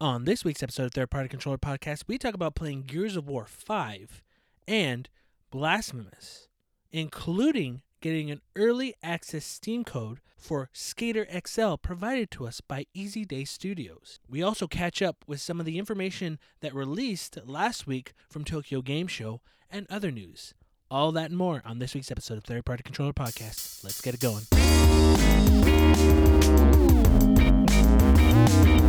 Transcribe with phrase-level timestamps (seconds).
[0.00, 3.26] On this week's episode of Third Party Controller Podcast, we talk about playing Gears of
[3.26, 4.22] War 5
[4.68, 5.08] and
[5.50, 6.46] Blasphemous,
[6.92, 13.24] including getting an early access Steam code for Skater XL provided to us by Easy
[13.24, 14.20] Day Studios.
[14.30, 18.82] We also catch up with some of the information that released last week from Tokyo
[18.82, 20.54] Game Show and other news.
[20.92, 23.82] All that and more on this week's episode of Third Party Controller Podcast.
[23.82, 24.44] Let's get it going.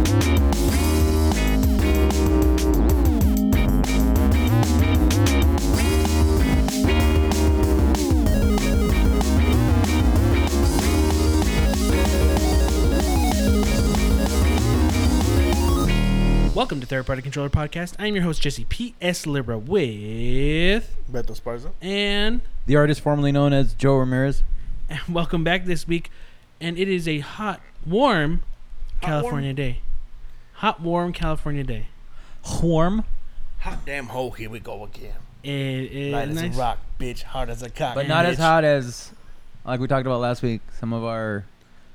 [0.10, 0.24] Welcome
[16.80, 17.94] to Third Party Controller Podcast.
[18.00, 19.28] I'm your host, Jesse P.S.
[19.28, 20.98] Libra, with.
[21.12, 21.70] Beto Sparza.
[21.84, 24.42] And The artist formerly known as Joe Ramirez.
[25.08, 26.10] welcome back this week.
[26.60, 28.42] And it is a hot, warm
[29.02, 29.82] Hot, California day.
[30.60, 31.88] Hot, warm California day.
[32.62, 33.06] Warm,
[33.60, 35.16] Hot damn hole, here we go again.
[35.42, 36.52] It is Light nice.
[36.52, 37.24] as a rock, bitch.
[37.24, 37.96] Hard as a cock.
[37.96, 39.14] but not as hot as,
[39.64, 41.46] like we talked about last week, some of our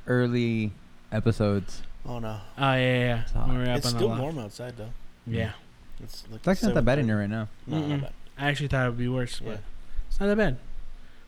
[0.07, 0.73] early
[1.12, 1.83] episodes.
[2.07, 2.39] Oh no.
[2.57, 2.98] Oh yeah, yeah.
[2.98, 3.20] yeah.
[3.23, 3.48] It's hot.
[3.48, 4.92] When we were up It's still warm outside though.
[5.27, 5.53] Yeah,
[6.03, 7.48] It's like It's actually not that bad in here right now.
[7.67, 8.12] No, not bad.
[8.39, 9.61] I actually thought it would be worse, but
[10.09, 10.57] it's not that bad.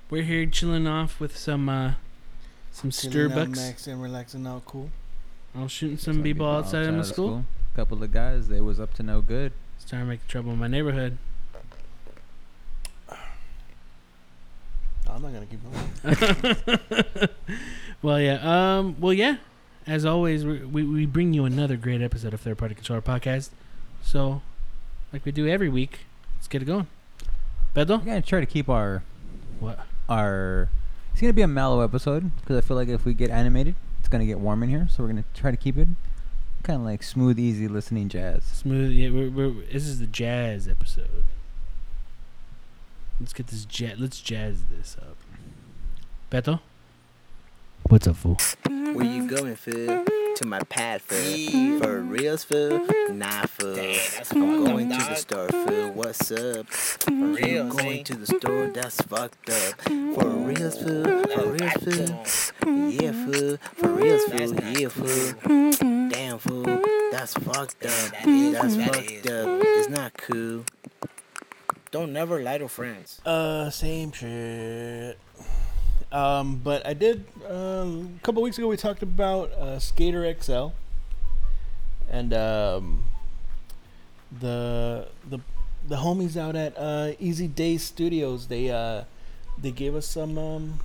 [0.09, 1.93] We're here chilling off with some uh,
[2.73, 3.57] some Chilling out, Starbucks.
[3.59, 4.91] maxing, relaxing out, cool.
[5.57, 7.45] I was shooting some people outside of my of school.
[7.75, 9.53] Couple of guys, they was up to no good.
[9.79, 11.17] Starting to make trouble in my neighborhood.
[15.09, 17.29] I'm not gonna keep going.
[18.03, 18.79] well, yeah.
[18.79, 18.97] Um.
[19.01, 19.37] Well, yeah.
[19.87, 23.51] As always, we, we we bring you another great episode of Third Party Controller Podcast.
[24.03, 24.43] So,
[25.13, 26.01] like we do every week,
[26.37, 26.87] let's get it going.
[27.75, 29.03] Beto, We're gonna try to keep our
[29.59, 29.79] what?
[30.09, 30.69] our.
[31.13, 33.75] It's gonna be a mellow episode because I feel like if we get animated,
[34.07, 34.87] it's gonna get warm in here.
[34.89, 35.89] So we're gonna try to keep it
[36.63, 38.45] kind of like smooth, easy listening jazz.
[38.45, 38.93] Smooth.
[38.93, 41.25] Yeah, we're, we're, this is the jazz episode.
[43.19, 43.99] Let's get this jazz.
[43.99, 45.17] Let's jazz this up.
[46.31, 46.61] Beto,
[47.89, 48.39] what's up, fool?
[48.69, 50.05] Where you going, fool?
[50.37, 51.81] To my pad, fool.
[51.81, 53.19] For reals, food, mm-hmm.
[53.19, 53.79] Nah, fool.
[54.33, 55.97] I'm going to the store, food, mm-hmm.
[55.97, 56.67] What's up?
[56.67, 57.35] Mm-hmm.
[57.35, 59.81] For reals, going to the store, that's fucked up.
[59.81, 62.91] For reals, food, For reals, fool?
[62.91, 66.11] Yeah, food, For reals, food, Yeah, fool.
[66.11, 68.13] Damn, food, That's fucked up.
[68.23, 69.61] That's fucked up.
[69.65, 70.65] It's not cool.
[71.91, 73.23] Don't never lie to friends.
[73.25, 75.19] Uh, same shit.
[76.17, 78.69] Um, but I did um, a couple weeks ago.
[78.69, 80.69] We talked about uh, Skater XL,
[82.11, 83.05] and um,
[84.41, 85.41] the the
[85.87, 88.47] the homies out at uh, Easy Day Studios.
[88.47, 89.05] They uh,
[89.59, 90.81] they gave us some um,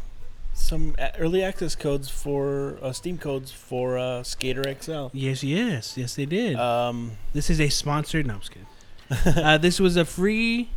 [0.53, 5.07] some early access codes for uh, Steam codes for uh, Skater XL.
[5.13, 6.57] Yes, yes, yes, they did.
[6.57, 8.27] Um, This is a sponsored.
[8.27, 9.37] No, I'm just kidding.
[9.43, 10.69] uh, this was a free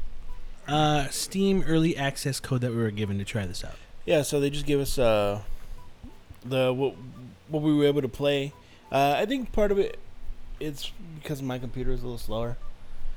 [0.69, 3.77] uh, Steam early access code that we were given to try this out.
[4.07, 5.41] Yeah, so they just gave us uh,
[6.45, 6.95] the what,
[7.49, 8.53] what we were able to play.
[8.93, 9.99] Uh, I think part of it
[10.61, 12.57] it's because my computer is a little slower,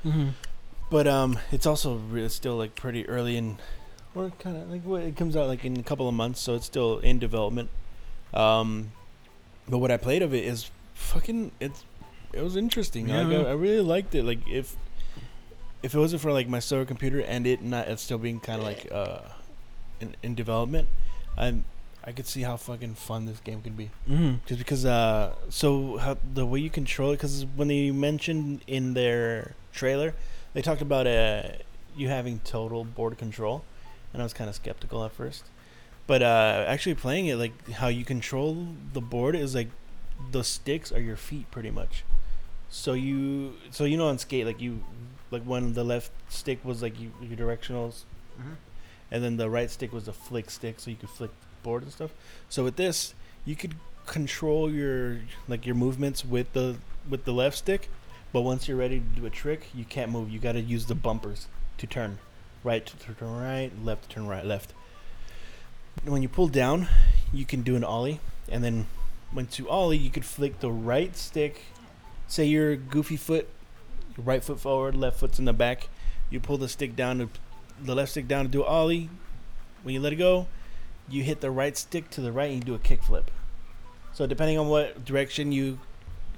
[0.06, 0.30] Mm-hmm.
[0.90, 3.58] but um, it's also re- still like pretty early in,
[4.16, 6.56] or kind of like what it comes out like in a couple of months, so
[6.56, 7.69] it's still in development.
[8.34, 8.92] Um,
[9.68, 11.84] but what I played of it is fucking it's
[12.34, 13.08] it was interesting.
[13.08, 14.24] Like, I, I really liked it.
[14.24, 14.75] Like if
[15.84, 18.59] if it wasn't for like my slower computer and it not it still being kind
[18.59, 19.19] of like uh
[20.00, 20.88] in, in development,
[21.38, 21.62] I
[22.03, 23.91] I could see how fucking fun this game could be.
[24.09, 24.35] Mm-hmm.
[24.46, 28.94] Just because uh so how the way you control it because when they mentioned in
[28.94, 30.16] their trailer,
[30.53, 31.44] they talked about uh
[31.96, 33.66] you having total board control,
[34.13, 35.46] and I was kind of skeptical at first.
[36.06, 39.69] But uh actually playing it like how you control the board is like
[40.31, 42.03] the sticks are your feet pretty much.
[42.69, 44.84] So you so you know on skate like you
[45.30, 48.03] like when the left stick was like you, your directionals
[49.12, 51.84] and then the right stick was a flick stick so you could flick the board
[51.84, 52.12] and stuff.
[52.50, 53.13] So with this
[53.45, 53.75] you could
[54.06, 56.78] control your like your movements with the
[57.09, 57.90] with the left stick
[58.31, 60.30] but once you're ready to do a trick you can't move.
[60.30, 62.19] You got to use the bumpers to turn
[62.63, 64.74] right to turn right left to turn right left.
[66.06, 66.88] When you pull down
[67.33, 68.19] you can do an ollie
[68.50, 68.88] and then
[69.31, 71.63] when you ollie you could flick the right stick.
[72.27, 73.48] Say you're goofy foot
[74.15, 75.89] your right foot forward left foot's in the back.
[76.30, 77.30] You pull the stick down to
[77.81, 79.09] the left stick down to do ollie
[79.83, 80.47] when you let it go
[81.09, 83.31] you hit the right stick to the right and you do a kick flip
[84.13, 85.79] so depending on what direction you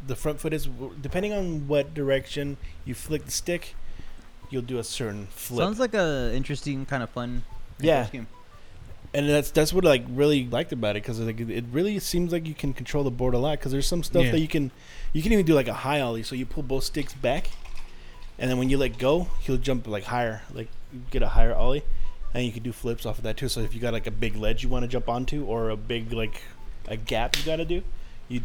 [0.05, 0.67] the front foot is
[1.01, 3.75] depending on what direction you flick the stick
[4.49, 7.43] you'll do a certain flip Sounds like a interesting kind of fun.
[7.79, 8.05] Yeah.
[8.07, 8.27] scheme.
[9.13, 11.99] and that's that's what I like really liked about it because like it it really
[11.99, 14.31] seems like you can control the board a lot because there's some stuff Yeah.
[14.31, 14.71] that you can
[15.13, 17.49] you can even do like a high ollie so you pull both sticks back
[18.39, 20.67] and then when you let go he'll jump like higher like
[21.11, 21.83] get a higher ollie
[22.33, 24.11] and you can do flips off of that too so if you got like a
[24.11, 26.41] big ledge you want to jump onto or a big like
[26.87, 27.83] a gap you got to do
[28.27, 28.41] you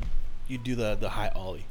[0.49, 1.67] you do the the high ollie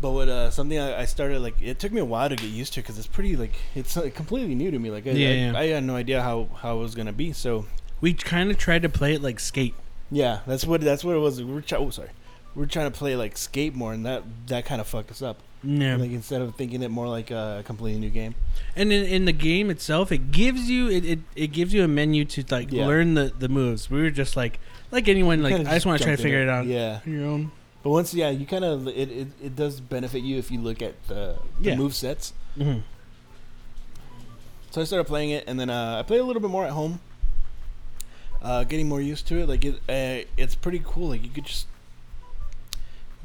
[0.00, 2.46] but what uh something I, I started like it took me a while to get
[2.50, 5.52] used to because it's pretty like it's uh, completely new to me like I, Yeah,
[5.56, 5.62] I.
[5.62, 7.66] I had no idea how how it was gonna be so
[8.00, 9.74] We kind of tried to play it like skate.
[10.10, 11.42] yeah, that's what that's what it was.
[11.42, 12.10] We were try- oh, sorry,
[12.54, 15.38] were trying to play like skate more, and that that kind of fucked us up.
[15.64, 15.96] Yeah.
[15.96, 18.36] Like instead of thinking it more like a completely new game.
[18.76, 21.88] And in, in the game itself, it gives you it, it, it gives you a
[21.88, 22.86] menu to like Yeah.
[22.86, 23.90] learn the, the moves.
[23.90, 24.60] We were just like
[24.92, 27.24] like anyone like I just want to try to figure it out Yeah, on your
[27.26, 27.50] own.
[27.82, 30.80] but once yeah, you kind of it, it it does benefit you if you look
[30.80, 31.76] at the, the Yeah.
[31.76, 32.32] move sets.
[32.56, 32.78] hmm
[34.70, 36.72] So I started playing it, and then uh, I played a little bit more at
[36.72, 37.00] home.
[38.40, 41.08] Uh, getting more used to it, like it, uh, it's pretty cool.
[41.08, 41.66] Like you could just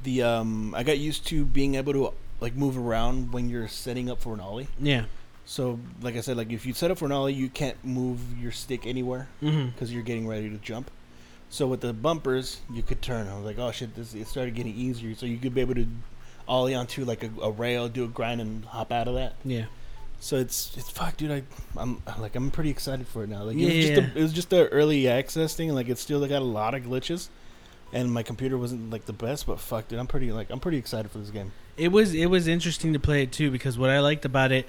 [0.03, 4.09] the um, I got used to being able to like move around when you're setting
[4.09, 4.67] up for an ollie.
[4.79, 5.05] Yeah.
[5.45, 8.19] So, like I said, like if you set up for an ollie, you can't move
[8.39, 10.89] your stick anywhere because you're getting ready to jump.
[11.50, 13.27] So with the bumpers, you could turn.
[13.27, 15.13] I was like, oh shit, this it started getting easier.
[15.15, 15.88] So you could be able to
[16.47, 19.35] ollie onto like a, a rail, do a grind, and hop out of that.
[19.45, 19.65] Yeah.
[20.19, 21.31] So it's it's fuck, dude.
[21.31, 21.44] I
[21.77, 23.44] I'm like I'm pretty excited for it now.
[23.44, 23.95] Like it was Yeah.
[23.95, 25.69] just a, it was just the early access thing.
[25.75, 27.27] Like it's still got a lot of glitches,
[27.94, 29.45] and my computer wasn't like the best.
[29.48, 31.51] But fuck, dude, I'm pretty like I'm pretty excited for this game.
[31.78, 34.68] It was it was interesting to play it too because what I liked about it,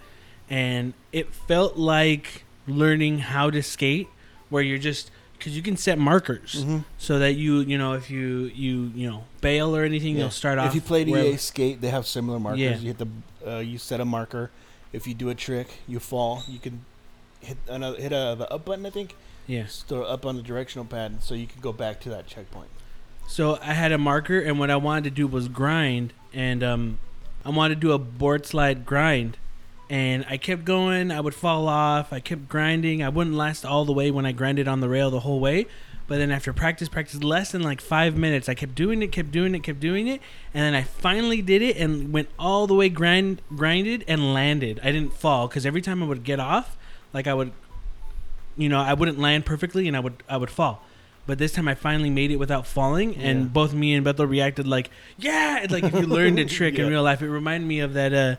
[0.48, 4.08] and it felt like learning how to skate,
[4.50, 6.78] where you're just because you can set markers Mm-hmm.
[6.96, 10.58] so that you you know if you you you know bail or anything, you'll start
[10.58, 10.68] off.
[10.68, 12.60] If you played wherever- EA Skate, they have similar markers.
[12.60, 12.76] Yeah.
[12.78, 13.08] You hit the,
[13.46, 14.50] uh, you set a marker.
[14.92, 16.42] If you do a trick, you fall.
[16.48, 16.84] You can
[17.40, 18.86] hit another hit uh, the up button.
[18.86, 19.14] I think.
[19.46, 19.64] yeah.
[19.64, 22.68] Just up on the directional pad, so you can go back to that checkpoint.
[23.26, 26.98] So I had a marker, and what I wanted to do was grind, and um,
[27.44, 29.38] I wanted to do a board slide grind,
[29.90, 31.10] and I kept going.
[31.10, 32.12] I would fall off.
[32.12, 33.02] I kept grinding.
[33.02, 35.66] I wouldn't last all the way when I grinded on the rail the whole way.
[36.06, 39.30] But then after practice, practice less than like five minutes, I kept doing it, kept
[39.30, 40.20] doing it, kept doing it,
[40.52, 44.80] and then I finally did it and went all the way grind grinded and landed.
[44.82, 46.76] I didn't fall because every time I would get off,
[47.14, 47.52] like I would,
[48.56, 50.82] you know, I wouldn't land perfectly and I would I would fall.
[51.26, 53.46] But this time I finally made it without falling, and Yeah.
[53.46, 56.86] both me and Beto reacted like, "Yeah!" It's like if you learned a trick in
[56.88, 58.36] real life, it reminded me of that uh,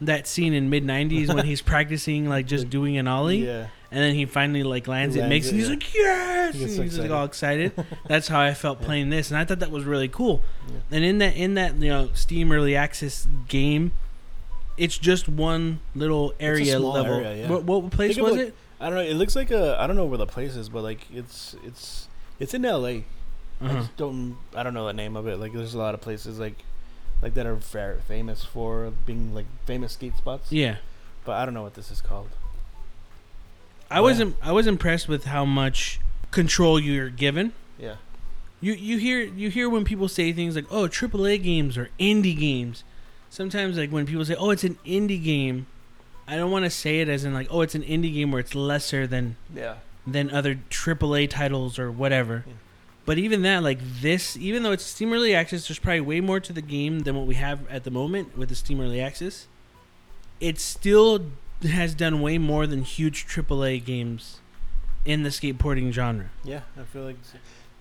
[0.00, 3.66] that scene in mid '90s when he's practicing like just doing an ollie, Yeah.
[3.90, 5.70] and then he finally like lands it, Lands makes it, it, he's yeah.
[5.74, 7.72] like, "Yes!" He And he's like all excited.
[8.06, 8.86] That's how I felt Yeah.
[8.86, 10.40] playing this, and I thought that was really cool.
[10.68, 10.74] Yeah.
[10.96, 13.90] And in that in that you know Steam Early Access game,
[14.78, 17.14] it's just one little area level.
[17.14, 17.50] area, yeah.
[17.50, 18.54] What, what place was like- it?
[18.82, 19.02] I don't know.
[19.04, 19.76] It looks like a.
[19.78, 22.08] I don't know where the place is, but like it's it's
[22.40, 23.04] it's in L.A.
[23.62, 23.74] I Uh-huh.
[23.80, 24.36] just don't.
[24.56, 25.38] I don't know the name of it.
[25.38, 26.64] Like there's a lot of places like
[27.22, 30.50] like that are fa- famous for being like famous skate spots.
[30.50, 30.76] Yeah.
[31.24, 32.30] But I don't know what this is called.
[33.90, 36.00] I was im- I was impressed with how much
[36.30, 37.52] control you're given.
[37.78, 37.96] Yeah.
[38.60, 42.38] You you hear you hear when people say things like oh AAA games or indie
[42.38, 42.84] games.
[43.30, 45.66] Sometimes like when people say oh it's an indie game,
[46.28, 48.40] I don't want to say it as in like oh it's an indie game where
[48.40, 49.76] it's lesser than Yeah.
[50.06, 52.44] Than other AAA titles or whatever.
[52.46, 52.54] Yeah.
[53.06, 56.40] But even that like this even though it's Steam Early Access, there's probably way more
[56.40, 59.46] to the game than what we have at the moment with the Steam Early Access.
[60.38, 61.26] It still
[61.62, 64.40] has done way more than huge AAA games
[65.04, 66.30] in the skateboarding genre.
[66.44, 66.60] Yeah.
[66.78, 67.16] I feel like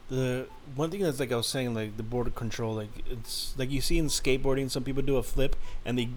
[0.10, 3.70] the one thing that's like I was saying, like the border control, like it's like
[3.70, 5.56] you see in skateboarding, some people do a flip
[5.86, 6.10] and they.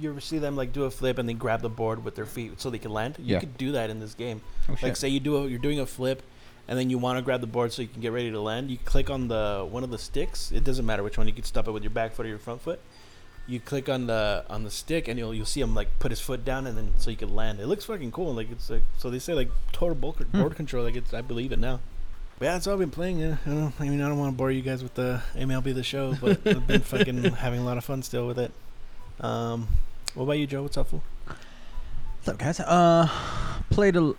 [0.00, 2.26] You ever see them like do a flip and then grab the board with their
[2.26, 3.16] feet so they can land?
[3.18, 3.40] You Yeah.
[3.40, 4.40] could do that in this game.
[4.68, 4.96] Oh, Like shit.
[4.96, 6.22] say you do a, you're doing a flip,
[6.68, 8.70] and then you want to grab the board so you can get ready to land.
[8.70, 10.52] You click on the one of the sticks.
[10.52, 11.26] It doesn't matter which one.
[11.26, 12.80] You can stop it with your back foot or your front foot.
[13.46, 16.20] You click on the on the stick, and you'll you'll see him like put his
[16.20, 17.58] foot down, and then so you can land.
[17.60, 18.34] It looks fucking cool.
[18.34, 20.40] Like it's like so they say like total board, Hmm.
[20.42, 20.84] board control.
[20.84, 21.80] Like it's I believe it now.
[22.38, 23.18] But yeah, that's all I've been playing.
[23.18, 25.74] Yeah, I, don't, I mean I don't want to bore you guys with the MLB
[25.74, 28.52] the show, but I've been fucking having a lot of fun still with it.
[29.20, 29.66] Um,
[30.14, 30.62] what about you, Joe?
[30.62, 31.02] What's up, fool?
[31.26, 32.60] What's up, guys?
[32.60, 33.08] Uh,
[33.70, 34.14] played a,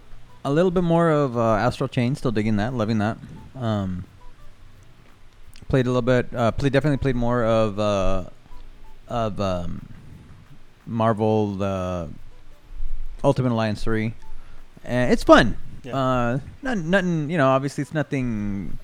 [0.45, 2.15] a little bit more of uh, Astral Chain.
[2.15, 3.17] Still digging that, loving that.
[3.55, 4.05] Um,
[5.67, 6.33] played a little bit.
[6.33, 8.25] Uh, played definitely played more of uh,
[9.07, 9.87] of um,
[10.85, 12.07] Marvel uh,
[13.23, 14.13] Ultimate Alliance three,
[14.83, 15.57] and it's fun.
[15.83, 15.95] Yeah.
[15.95, 17.29] Uh, nothing, nothing.
[17.29, 18.77] You know, obviously it's nothing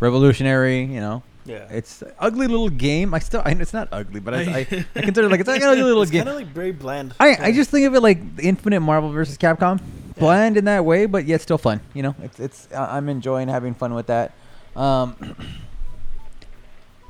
[0.00, 0.84] revolutionary.
[0.84, 3.14] You know, Yeah, it's a ugly little game.
[3.14, 4.64] I still, I, it's not ugly, but I, I, I
[5.02, 6.20] consider it like it's like an ugly little it's game.
[6.24, 7.14] kind of like very bland.
[7.18, 9.80] I, I just think of it like Infinite Marvel versus Capcom.
[10.18, 11.80] bland in that way, but yet still fun.
[11.94, 14.32] You know, it's it's I- I'm enjoying having fun with that.
[14.76, 15.16] Um,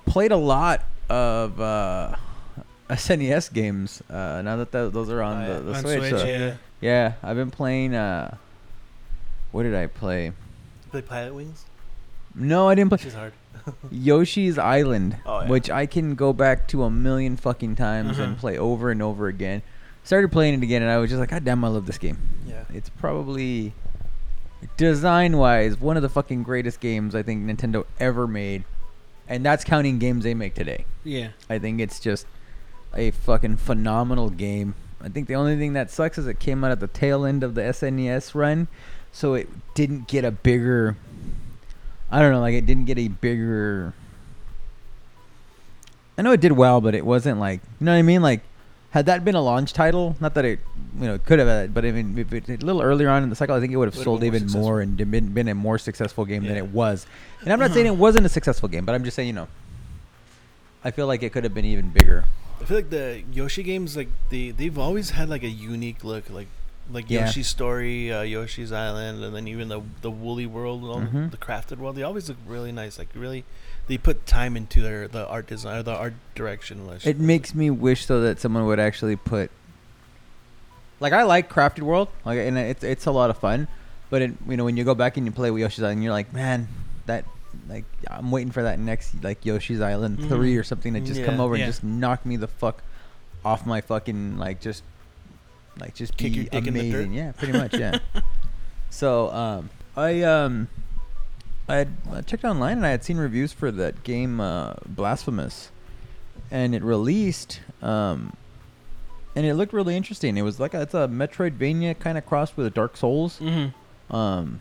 [0.06, 2.16] played a lot of uh,
[2.90, 4.02] SNES games.
[4.08, 6.54] Uh, now that th- those are on Oh, the, the On Switch, Switch, so- yeah.
[6.80, 7.94] yeah, I've been playing.
[7.94, 8.36] Uh,
[9.50, 10.32] what did I play?
[10.90, 11.62] Play Pilotwings.
[12.34, 12.96] No, I didn't play.
[12.96, 13.34] Which is hard.
[13.90, 15.48] Yoshi's Island, Oh, yeah.
[15.48, 18.40] which I can go back to a million fucking times and Uh-huh.
[18.40, 19.62] play over and over again.
[20.04, 22.18] Started playing it again, and I was just like, God damn, I love this game.
[22.46, 22.64] Yeah.
[22.74, 23.72] It's probably
[24.76, 28.64] design wise one of the fucking greatest games I think Nintendo ever made.
[29.28, 30.84] And that's counting games they make today.
[31.04, 31.28] Yeah.
[31.48, 32.26] I think it's just
[32.94, 34.74] a fucking phenomenal game.
[35.00, 37.42] I think the only thing that sucks is it came out at the tail end
[37.42, 38.68] of the SNES run,
[39.10, 40.96] so it didn't get a bigger
[42.12, 43.94] I don't know, like it didn't get a bigger
[46.16, 48.22] I know it did well, but it wasn't like you know what I mean?
[48.22, 48.42] Like
[48.90, 50.60] had that been a launch title, not that it
[51.00, 53.30] you know, could have had, but I mean, if it, a little earlier on in
[53.30, 54.60] the cycle, I think it would have sold more even successful.
[54.60, 57.06] more and been, been a more successful game than it was.
[57.40, 59.48] And I'm not saying it wasn't a successful game, but I'm just saying, you know,
[60.84, 62.24] I feel like it could have been even bigger.
[62.60, 66.28] I feel like the Yoshi games, like they they've always had like a unique look,
[66.28, 66.48] like
[66.90, 67.26] like Yeah.
[67.26, 71.30] Yoshi's Story, uh, Yoshi's Island, and then even the the Woolly World, all Mhm.
[71.30, 71.96] the crafted world.
[71.96, 72.98] They always look really nice.
[72.98, 73.44] Like really,
[73.86, 76.86] they put time into their the art design, or the art direction.
[76.86, 79.50] Like, It makes me wish though that someone would actually put.
[81.00, 83.66] Like I like Crafted World, like and it's it's a lot of fun,
[84.10, 86.12] but it you know when you go back and you play with Yoshi's Island, you're
[86.12, 86.68] like, man,
[87.06, 87.24] that
[87.68, 90.28] like I'm waiting for that next like Yoshi's Island Mhm.
[90.28, 91.64] three or something to just come over Yeah.
[91.64, 92.82] and just knock me the fuck
[93.44, 94.82] off my fucking like just
[95.78, 97.04] like just Kick be your dick in the dirt?
[97.04, 97.14] amazing.
[97.14, 97.74] Yeah, pretty much.
[97.74, 97.98] Yeah.
[98.90, 100.68] so um, I um,
[101.68, 105.70] I had I checked online and I had seen reviews for that game uh, Blasphemous,
[106.50, 108.36] and it released um,
[109.34, 110.36] and it looked really interesting.
[110.36, 113.38] It was like a, it's a Metroidvania kind of crossed with Dark Souls.
[113.40, 114.14] Mm-hmm.
[114.14, 114.60] Um,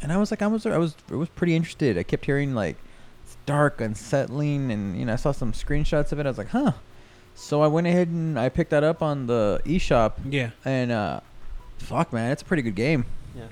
[0.00, 1.98] and I was like, I was, I was, I was pretty interested.
[1.98, 2.76] I kept hearing like
[3.24, 6.26] it's dark, unsettling, and you know, I saw some screenshots of it.
[6.26, 6.72] I was like, huh.
[7.34, 10.50] So I went ahead and I picked that up on the eShop, Yeah.
[10.64, 11.20] and uh,
[11.78, 13.06] fuck, man, it's a pretty good game.
[13.34, 13.44] yeah.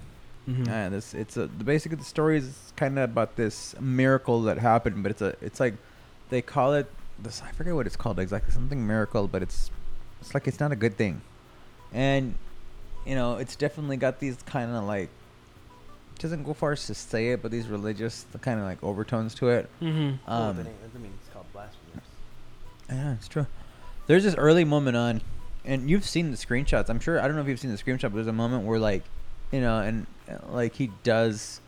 [0.48, 0.64] Mm-hmm.
[0.64, 4.56] Yeah, this it's a the basically the story is kind of about this miracle that
[4.58, 5.74] happened, but it's a it's like
[6.30, 9.70] they call it this I forget what it's called exactly something miracle, but it's
[10.22, 11.20] it's like it's not a good thing,
[11.92, 12.34] and
[13.04, 15.10] you know it's definitely got these kind of like
[16.16, 19.34] it doesn't go far as to say it, but these religious kind of like overtones
[19.36, 19.68] to it.
[19.82, 20.16] Mm-hmm.
[20.26, 22.06] oh, Um, the name, I mean, it's called Blasphemous.
[22.88, 23.46] yeah, it's true.
[24.08, 25.20] There's this early moment on,
[25.64, 26.88] and you've seen the screenshots.
[26.90, 27.20] I'm sure.
[27.20, 29.04] I don't know if you've seen the screenshot, but there's a moment where like,
[29.52, 31.60] you know, and uh, like he does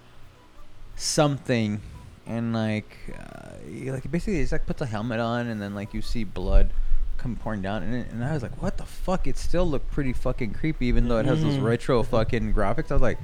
[0.96, 1.80] something,
[2.26, 5.74] and like, uh, he, like basically he just like puts a helmet on, and then
[5.74, 6.70] like you see blood
[7.18, 9.26] come pouring down, and it- and I was like, what the fuck?
[9.26, 11.62] It still looked pretty fucking creepy, even though it has those Mhm.
[11.64, 12.90] retro fucking graphics.
[12.90, 13.18] I was like,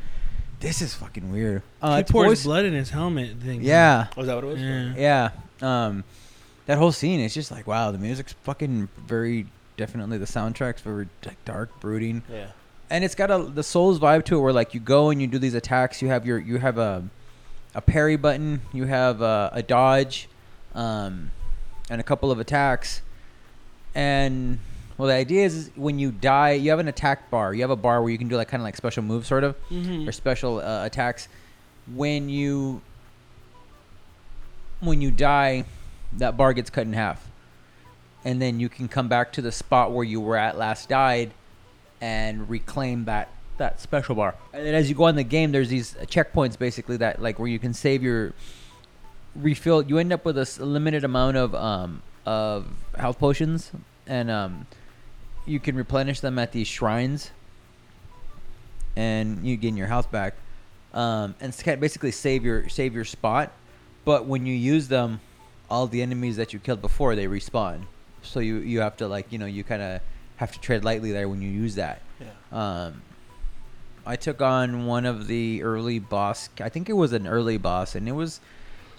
[0.61, 1.62] this is fucking weird.
[1.80, 3.62] Uh, he pours voiced- blood in his helmet thing.
[3.62, 4.08] Yeah.
[4.16, 4.61] Oh, is that what it was?
[4.61, 5.30] Yeah.
[5.62, 5.87] Yeah.
[5.87, 6.04] Um,
[6.66, 7.90] that whole scene is just like wow.
[7.90, 9.46] The music's fucking very
[9.76, 10.18] definitely.
[10.18, 12.46] The soundtrack's very like dark, brooding, Yeah.
[12.90, 15.26] and it's got a the Souls vibe to it, where like you go and you
[15.26, 16.02] do these attacks.
[16.02, 17.04] You have your you have a
[17.75, 18.62] a parry button.
[18.73, 20.28] You have a, a dodge,
[20.75, 21.30] um,
[21.90, 23.02] and a couple of attacks.
[23.94, 24.58] And
[24.99, 27.52] well, the idea is, is when you die, you have an attack bar.
[27.54, 29.44] You have a bar where you can do like kind of like special moves, sort
[29.44, 30.08] of Mm-hmm.
[30.08, 31.28] or special uh, attacks
[31.94, 32.80] when you
[34.80, 35.64] when you die
[36.12, 37.28] that bar gets cut in half.
[38.25, 41.32] And then you can come back to the spot where you were at last died
[42.00, 44.34] and reclaim that that special bar.
[44.52, 47.48] And then as you go on the game there's these checkpoints basically that like where
[47.48, 48.34] you can save your
[49.34, 49.82] refill.
[49.82, 52.66] You end up with a limited amount of um of
[52.98, 53.70] health potions.
[54.06, 54.66] And um
[55.46, 57.30] you can replenish them at these shrines.
[58.96, 60.34] And you gain your health back.
[60.92, 63.52] Um, and basically save your save your spot.
[64.04, 65.20] But when you use them,
[65.70, 67.82] all the enemies that you killed before they respawn.
[68.23, 70.00] So you you have to like you know you kind of
[70.37, 72.00] have to tread lightly there when you use that.
[72.20, 72.26] Yeah.
[72.87, 73.02] Um,
[74.04, 76.49] I took on one of the early boss.
[76.61, 78.40] I think it was an early boss, and it was,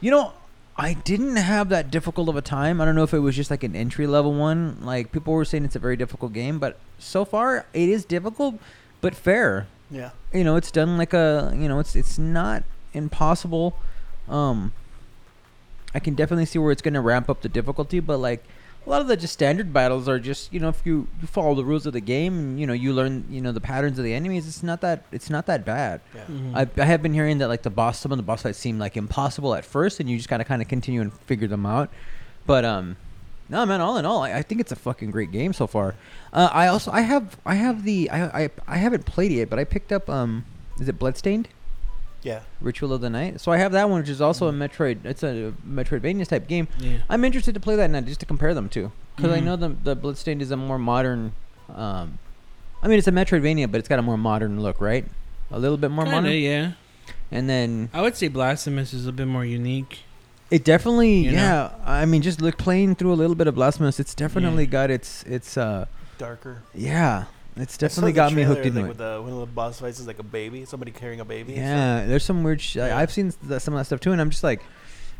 [0.02, 0.34] you know,
[0.76, 2.82] I didn't have that difficult of a time.
[2.82, 4.80] I don't know if it was just like an entry level one.
[4.82, 8.60] Like people were saying, it's a very difficult game, but so far it is difficult,
[9.02, 10.10] but fair Yeah.
[10.34, 13.78] you know it's done like a you know it's it's not impossible
[14.28, 14.74] um
[15.98, 18.42] i can definitely see where it's going to ramp up the difficulty but like
[18.86, 21.54] a lot of the just standard battles are just you know if you, you follow
[21.56, 24.06] the rules of the game and you know you learn you know the patterns of
[24.06, 26.22] the enemies it's not that it's not that bad Yeah.
[26.22, 26.56] Mm-hmm.
[26.56, 28.80] I, I have been hearing that like the boss some of the boss fights seem
[28.80, 31.90] like impossible at first and you just gotta kind of continue and figure them out
[32.46, 32.96] but um
[33.50, 33.80] No, man.
[33.82, 35.96] All in all, I, I think it's a fucking great game so far.
[36.34, 39.50] Uh, I also I have I have the I, I I haven't played it yet,
[39.50, 40.44] but I picked up um
[40.82, 41.48] is it Bloodstained
[42.28, 42.42] Yeah.
[42.62, 43.40] Ritual of the Night?
[43.40, 45.06] So I have that one, which is also a Metroid.
[45.06, 46.68] It's a Metroidvania type game.
[46.80, 46.98] Yeah.
[47.10, 49.44] I'm interested to play that now just to compare them to, because I Mhm.
[49.46, 51.32] know the the Bloodstained is a more modern.
[51.74, 52.20] Um,
[52.84, 55.06] I mean, it's a Metroidvania, but it's got a more modern look, right?
[55.52, 56.38] A little bit more Kinda, modern.
[56.38, 56.72] yeah.
[57.32, 60.00] And then I would say Blasphemous is a bit more unique.
[60.52, 61.38] It definitely, You know?
[61.38, 61.70] yeah.
[61.86, 64.00] I mean, just look playing through a little bit of Blasphemous.
[64.00, 64.70] It's definitely Yeah.
[64.80, 65.86] got its, its, uh,
[66.18, 66.64] Darker.
[66.74, 67.26] yeah.
[67.60, 68.88] It's definitely the got me hooked into like, it.
[68.90, 71.56] With the, one of the boss fights is like a baby, somebody carrying a baby.
[71.56, 72.62] and Yeah, there's some weird.
[72.62, 72.98] Sh- I- Yeah.
[72.98, 74.62] I've seen th- some of that stuff too, and I'm just like,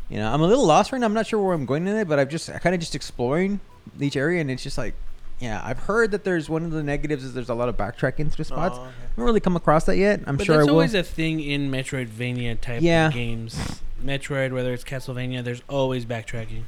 [0.08, 1.06] you know, I'm a little lost right now.
[1.06, 3.60] I'm not sure where I'm going in it, but I've just kind of just exploring
[4.00, 4.94] each area, and it's just like,
[5.40, 8.30] yeah, I've heard that there's one of the negatives is there's a lot of backtracking
[8.32, 8.76] through spots.
[8.76, 8.88] Oh, okay.
[8.90, 10.20] I haven't really come across that yet.
[10.26, 13.08] I'm but sure I that's always a thing in Metroidvania type Yeah.
[13.08, 13.80] of games.
[14.04, 16.62] Metroid, whether it's Castlevania, there's always backtracking.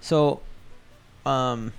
[0.00, 0.40] So,
[1.24, 1.72] um,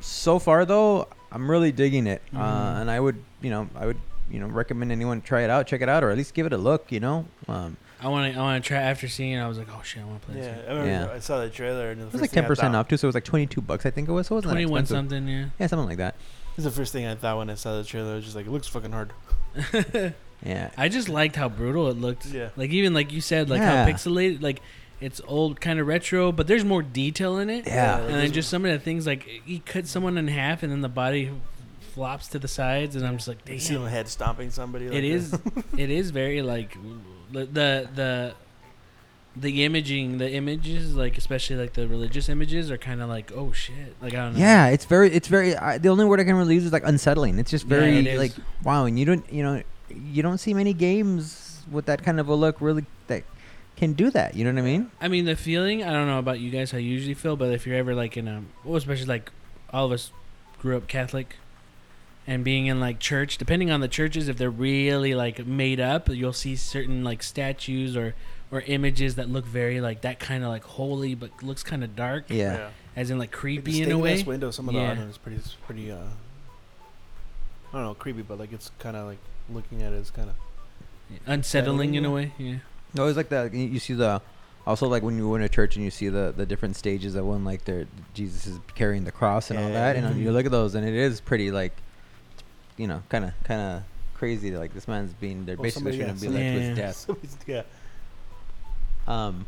[0.00, 2.80] so far though, I'm really digging it, uh, Mhm.
[2.82, 3.98] and I would, you know, I would,
[4.30, 6.52] you know, recommend anyone try it out, check it out, or at least give it
[6.52, 6.90] a look.
[6.92, 8.38] You know, um, I want to.
[8.38, 8.78] I want to try.
[8.78, 10.64] After seeing it, I was like, oh shit, I want to play Yeah, this.
[10.68, 11.08] I, Yeah.
[11.14, 13.08] I saw the trailer and the it was like ten percent off too, so it
[13.08, 14.26] was like 22 bucks, I think it was.
[14.28, 15.46] So it wasn't that Twenty one something, yeah.
[15.58, 16.14] Yeah, something like that.
[16.56, 18.12] It's the first thing I thought when I saw the trailer.
[18.12, 19.12] I was just like, it looks fucking hard.
[20.44, 22.26] Yeah, I just liked how brutal it looked.
[22.26, 22.50] Yeah.
[22.54, 23.86] Like even like you said, like Yeah.
[23.86, 24.60] how pixelated, like
[25.00, 27.66] it's old, kind of retro, but there's more detail in it.
[27.66, 27.98] Yeah.
[28.00, 30.80] And then just some of the things like he cut someone in half, and then
[30.80, 31.30] the body
[31.92, 34.88] flops to the sides, and I'm just like, You see him head stomping somebody.
[34.88, 35.32] Like it is,
[35.78, 36.76] it is very like
[37.32, 38.34] the the the
[39.36, 43.52] the imaging, the images, like especially like the religious images, are kind of like, oh
[43.52, 44.38] shit, like I don't know.
[44.40, 44.68] yeah.
[44.68, 45.56] It's very, it's very.
[45.56, 47.38] I, the only word I can really use is like unsettling.
[47.38, 48.32] It's just Yeah, very like
[48.62, 52.28] wow, and you don't, you know, you don't see many games with that kind of
[52.28, 53.24] a look really that
[53.76, 54.34] can do that.
[54.36, 54.90] You know what I mean?
[55.00, 57.52] I mean, the feeling, I don't know about you guys how you usually feel, but
[57.52, 59.30] if you're ever like in a, well, especially like
[59.70, 60.10] all of us
[60.60, 61.36] grew up Catholic
[62.26, 66.08] and being in like church, depending on the churches, if they're really like made up,
[66.08, 68.14] you'll see certain like statues or,
[68.50, 71.96] or images that look very like that kind of like holy, but looks kind of
[71.96, 72.68] dark, Yeah.
[72.96, 74.14] as in like Like creepy in a stained way.
[74.14, 74.50] glass window.
[74.52, 74.88] Some of the Yeah.
[74.90, 75.90] art on it is pretty, is pretty.
[75.90, 75.96] Uh,
[77.72, 79.18] I don't know, creepy, but like it's kind of like
[79.50, 80.36] looking at it is kind of.
[81.26, 82.56] Unsettling in a way, yeah.
[82.94, 83.52] No, it's like that.
[83.52, 84.22] You you see the,
[84.66, 87.14] also like when you go in a church and you see the the different stages
[87.16, 90.20] of when like they're Jesus is carrying the cross and all that, and Mhm.
[90.20, 91.72] you look at those and it is pretty like,
[92.76, 93.82] you know, kind of kind of
[94.14, 94.50] crazy.
[94.56, 96.84] Like this man's being they're Well, basically somebody- going to be led to his Yeah.
[96.84, 97.46] death.
[97.46, 97.62] yeah.
[99.06, 99.46] Um,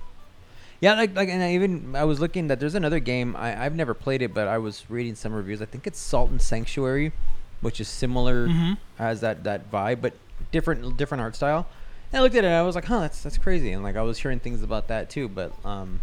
[0.80, 3.74] yeah, like like, and I even I was looking that there's another game I I've
[3.74, 5.62] never played it, but I was reading some reviews.
[5.62, 7.12] I think it's Salt and Sanctuary,
[7.62, 8.72] which is similar Mm-hmm.
[8.98, 10.12] has that that vibe, but
[10.52, 11.66] different different art style.
[12.12, 13.72] And I looked at it, and I was like, huh, that's that's crazy.
[13.72, 16.00] And like I was hearing things about that too, but um,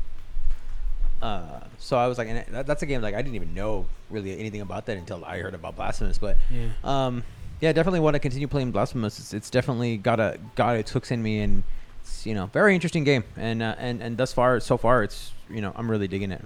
[1.22, 3.86] uh, so I was like, and that, that's a game like I didn't even know
[4.10, 6.18] really anything about that until I heard about Blasphemous.
[6.18, 6.68] But Yeah.
[6.84, 7.24] um,
[7.62, 9.20] yeah, definitely want to continue playing Blasphemous.
[9.20, 11.63] It's, it's definitely got a got its hooks in me, and
[12.02, 13.24] it's you know very interesting game.
[13.38, 16.44] And uh, and and thus far, so far, it's you know I'm really digging it.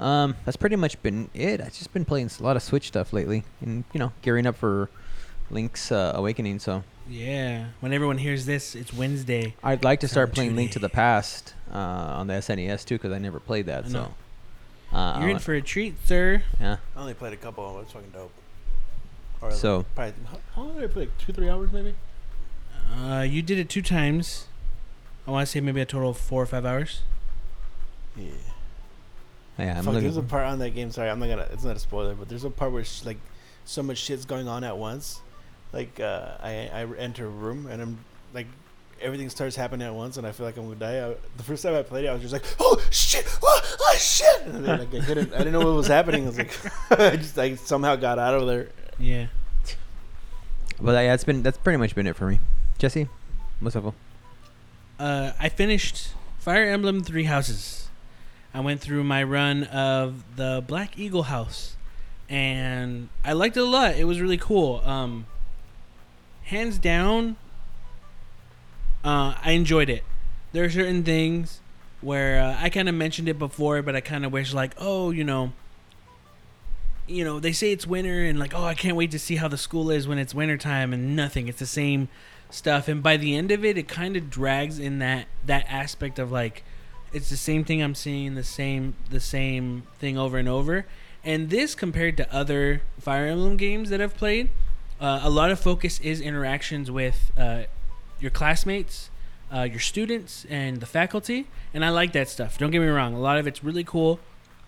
[0.00, 1.60] Um, that's pretty much been it.
[1.60, 4.56] I've just been playing a lot of Switch stuff lately, and you know gearing up
[4.56, 4.88] for
[5.50, 6.58] Link's uh, Awakening.
[6.58, 7.66] So Yeah.
[7.80, 9.54] When everyone hears this, it's Wednesday.
[9.62, 13.12] I'd like to start playing Link to the Past uh, on the SNES too, because
[13.12, 13.88] I never played that.
[13.88, 14.12] So
[14.92, 16.42] uh, You're in for a treat, sir.
[16.60, 16.76] yeah.
[16.96, 17.72] I only played a couple.
[17.74, 18.32] But it's fucking dope.
[19.40, 21.02] Or So- like, probably, how, how long did I play?
[21.02, 21.94] Like two, three hours maybe.
[22.94, 24.46] Uh, you did it two times.
[25.26, 27.02] I want to say maybe a total of four or five hours.
[28.16, 28.30] Yeah.
[29.58, 30.02] Yeah, I'm Fuck, looking.
[30.02, 30.90] there's a part on that game.
[30.90, 31.48] Sorry, I'm not gonna.
[31.52, 33.16] It's not a spoiler, but there's a part where it's like
[33.64, 35.20] so much shit's going on at once.
[35.72, 37.98] Like uh, I I enter a room and I'm
[38.32, 38.46] like
[39.00, 41.08] everything starts happening at once, and I feel like I'm gonna die.
[41.08, 43.96] I, the first time I played it, I was just like, oh shit, oh, oh
[43.98, 45.34] shit, and then, like I couldn't.
[45.34, 46.24] I didn't know what was happening.
[46.24, 46.52] I was like,
[46.90, 48.68] I just like somehow got out of there.
[48.98, 49.26] Yeah.
[50.80, 52.40] But yeah, it's been that's pretty much been it for me.
[52.78, 53.08] Jesse,
[53.60, 53.94] what's up?
[54.98, 57.88] Uh, I finished Fire Emblem Three Houses.
[58.52, 61.76] I went through my run of the Black Eagle House,
[62.28, 63.96] and I liked it a lot.
[63.96, 64.80] It was really cool.
[64.84, 65.26] Um,
[66.46, 67.36] hands down,
[69.04, 70.02] uh, I enjoyed it.
[70.52, 71.60] There are certain things
[72.00, 75.10] where uh, I kind of mentioned it before, but I kind of wish like, oh,
[75.10, 75.52] you know,
[77.06, 79.48] you know, they say it's winter and like, oh, I can't wait to see how
[79.48, 81.46] the school is when it's wintertime and nothing.
[81.46, 82.08] It's the same
[82.50, 86.18] stuff and by the end of it it kind of drags in that that aspect
[86.18, 86.62] of like
[87.12, 90.86] it's the same thing I'm seeing the same the same thing over and over
[91.24, 94.50] and this compared to other Fire Emblem games that I've played
[95.00, 97.62] uh, a lot of focus is interactions with uh,
[98.20, 99.10] your classmates
[99.52, 103.14] uh, your students and the faculty and I like that stuff don't get me wrong
[103.14, 104.18] a lot of it's really cool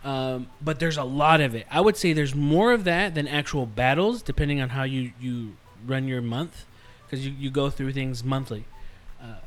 [0.05, 1.67] Um, but there's a lot of it.
[1.71, 5.57] I would say there's more of that than actual battles, depending on how you, you
[5.85, 6.67] run your month,
[7.05, 8.65] because you, you go through things monthly.
[9.21, 9.41] Uh,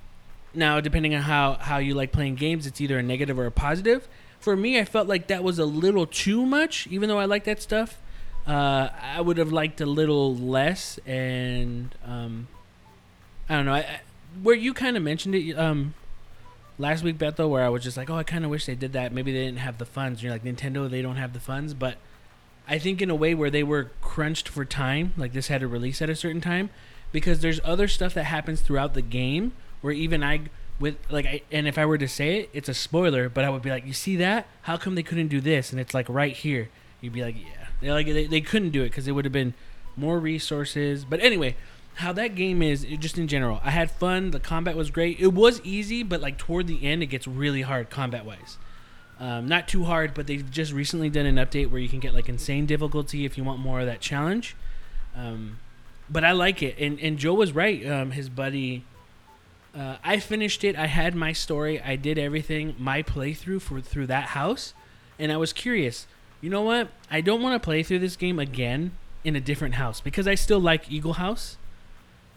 [0.54, 3.52] now, depending on how, how you like playing games, it's either a negative or a
[3.52, 4.10] positive.
[4.42, 7.46] For me, I felt like that was a little too much, even though I like
[7.46, 7.98] that stuff.
[8.48, 12.48] Uh, I would have liked a little less, and um,
[13.48, 13.74] I don't know.
[13.74, 14.02] I, I,
[14.42, 15.94] where you kind of mentioned it um,
[16.80, 18.94] last week, Beto, where I was just like, oh, I kind of wish they did
[18.94, 19.14] that.
[19.14, 20.20] Maybe they didn't have the funds.
[20.20, 21.74] And you're like, Nintendo, they don't have the funds.
[21.74, 21.98] But
[22.68, 25.68] I think in a way where they were crunched for time, like this had to
[25.68, 26.70] release at a certain time,
[27.12, 29.52] because there's other stuff that happens throughout the game
[29.82, 30.42] where even I
[30.80, 33.50] with like I, and if I were to say it, it's a spoiler, but I
[33.50, 34.48] would be like, you see that?
[34.64, 35.72] How come they couldn't do this?
[35.72, 36.70] And it's like right here.
[37.02, 39.32] You'd be like, yeah, they like they, they couldn't do it because it would have
[39.34, 39.54] been
[39.98, 41.04] more resources.
[41.06, 41.56] But anyway,
[41.96, 44.32] how that game is it- just in general, I had fun.
[44.32, 45.20] The combat was great.
[45.20, 48.58] It was easy, but like toward the end, it gets really hard combat wise.
[49.20, 52.14] Um, not too hard, but they've just recently done an update where you can get
[52.16, 54.56] like insane difficulty if you want more of that challenge.
[55.16, 55.60] Um,
[56.10, 57.86] but I like it, and and Joe was right.
[57.86, 58.84] Um, his buddy,
[59.78, 60.76] uh, I finished it.
[60.76, 61.80] I had my story.
[61.82, 62.76] I did everything.
[62.80, 64.74] My playthrough for through that house,
[65.20, 66.08] and I was curious.
[66.42, 66.90] You know what?
[67.10, 68.92] I don't want to play through this game again
[69.24, 71.58] in a different house because I still like Eagle House,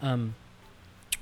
[0.02, 0.34] um,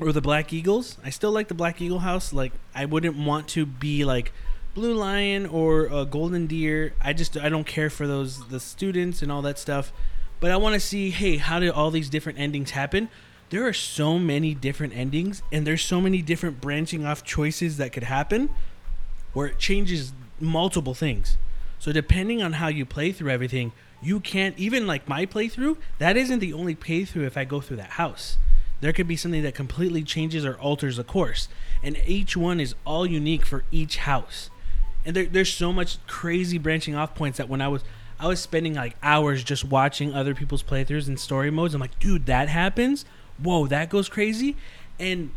[0.00, 0.98] or the Black Eagles.
[1.04, 2.32] I still like the Black Eagle House.
[2.32, 4.32] Like I wouldn't want to be like
[4.74, 6.94] Blue Lion or uh, Golden Deer.
[7.00, 9.92] I just I don't care for those the students and all that stuff.
[10.40, 13.08] But I want to see, hey, how did all these different endings happen?
[13.50, 17.92] There are so many different endings, and there's so many different branching off choices that
[17.92, 18.50] could happen,
[19.34, 21.36] where it changes multiple things.
[21.82, 25.78] So depending on how you play through everything, you can't even like my playthrough.
[25.98, 28.38] That isn't the only playthrough if I go through that house.
[28.80, 31.48] There could be something that completely changes or alters the course,
[31.82, 34.48] and each one is all unique for each house.
[35.04, 37.82] And there, there's so much crazy branching off points that when I was
[38.20, 41.74] I was spending like hours just watching other people's playthroughs and story modes.
[41.74, 43.04] I'm like, dude, that happens.
[43.42, 44.56] Whoa, that goes crazy.
[45.00, 45.32] And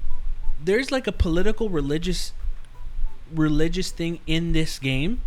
[0.63, 2.33] there's like a political religious
[3.33, 5.21] religious thing in this game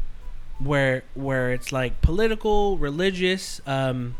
[0.59, 4.16] where where it's like political, religious, um,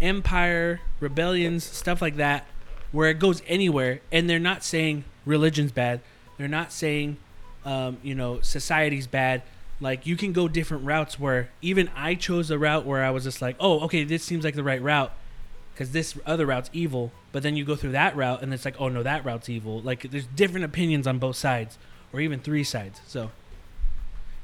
[0.00, 2.46] empire, rebellions, stuff like that,
[2.92, 6.00] where it goes anywhere, and they're not saying religion's bad.
[6.38, 7.16] They're not saying,
[7.64, 9.42] um, you know, society's bad.
[9.80, 11.18] Like you can go different routes.
[11.18, 14.44] Where even I chose a route where I was just like, oh, okay, this seems
[14.44, 15.12] like the right route,
[15.74, 17.12] because this other route's evil.
[17.32, 19.80] But then you go through that route, and it's like, oh no, that route's evil.
[19.80, 21.76] Like there's different opinions on both sides,
[22.12, 23.00] or even three sides.
[23.06, 23.30] So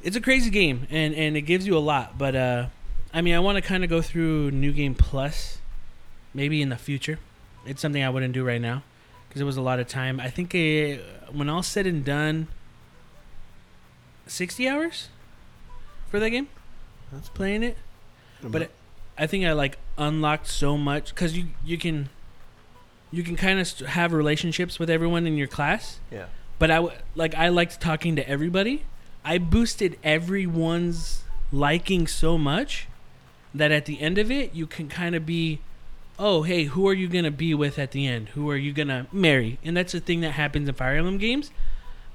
[0.02, 2.66] it's a crazy game and and it gives you a lot but uh
[3.14, 5.58] i mean i want to kind of go through new game plus
[6.34, 7.18] maybe in the future.
[7.66, 8.82] It's something i wouldn't do right now
[9.28, 10.18] because it was a lot of time.
[10.18, 12.48] I think uh when all said and done
[14.26, 15.08] 60 hours
[16.08, 16.48] for that game?
[17.12, 17.76] That's playing it.
[18.42, 18.70] But it,
[19.18, 22.08] i think i like unlocked so much because you you can
[23.10, 26.00] you can kind of st- have relationships with everyone in your class.
[26.10, 26.26] Yeah.
[26.58, 28.84] but I w- like I liked talking to everybody.
[29.24, 32.88] I boosted everyone's liking so much
[33.54, 35.61] that at the end of it, you can kind of be,
[36.18, 38.30] oh hey, who are you gonna be with at the end?
[38.30, 39.58] Who are you gonna marry?
[39.64, 41.50] And that's the thing that happens in Fire Emblem games.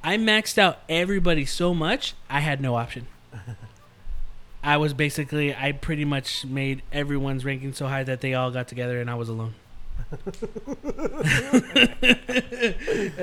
[0.04, 3.08] I maxed out everybody so much, I had no option.
[4.63, 8.67] I was basically, I pretty much made everyone's ranking so high that they all got
[8.67, 9.56] together and I was alone.
[10.12, 10.22] and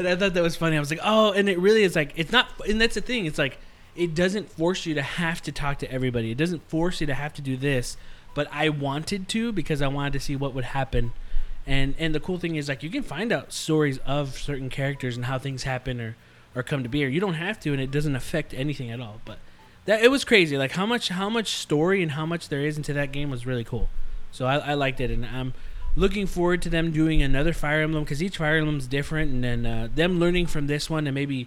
[0.08, 0.76] I thought that was funny.
[0.76, 3.26] I was like, oh, and it really is like, it's not, and that's the thing.
[3.26, 3.58] It's like,
[3.96, 6.30] it doesn't force you to have to talk to everybody.
[6.30, 7.96] It doesn't force you to have to do this.
[8.34, 11.12] But I wanted to because I wanted to see what would happen.
[11.66, 15.16] And and the cool thing is like you can find out stories of certain characters
[15.16, 16.16] and how things happen or
[16.54, 17.04] or come to be.
[17.04, 19.20] Or you don't have to, and it doesn't affect anything at all.
[19.24, 19.38] But
[19.84, 20.58] that it was crazy.
[20.58, 23.46] Like how much how much story and how much there is into that game was
[23.46, 23.88] really cool.
[24.32, 25.54] So I, I liked it, and I'm
[25.94, 29.64] looking forward to them doing another Fire Emblem because each Fire Emblem's different, and then
[29.64, 31.46] uh, them learning from this one and maybe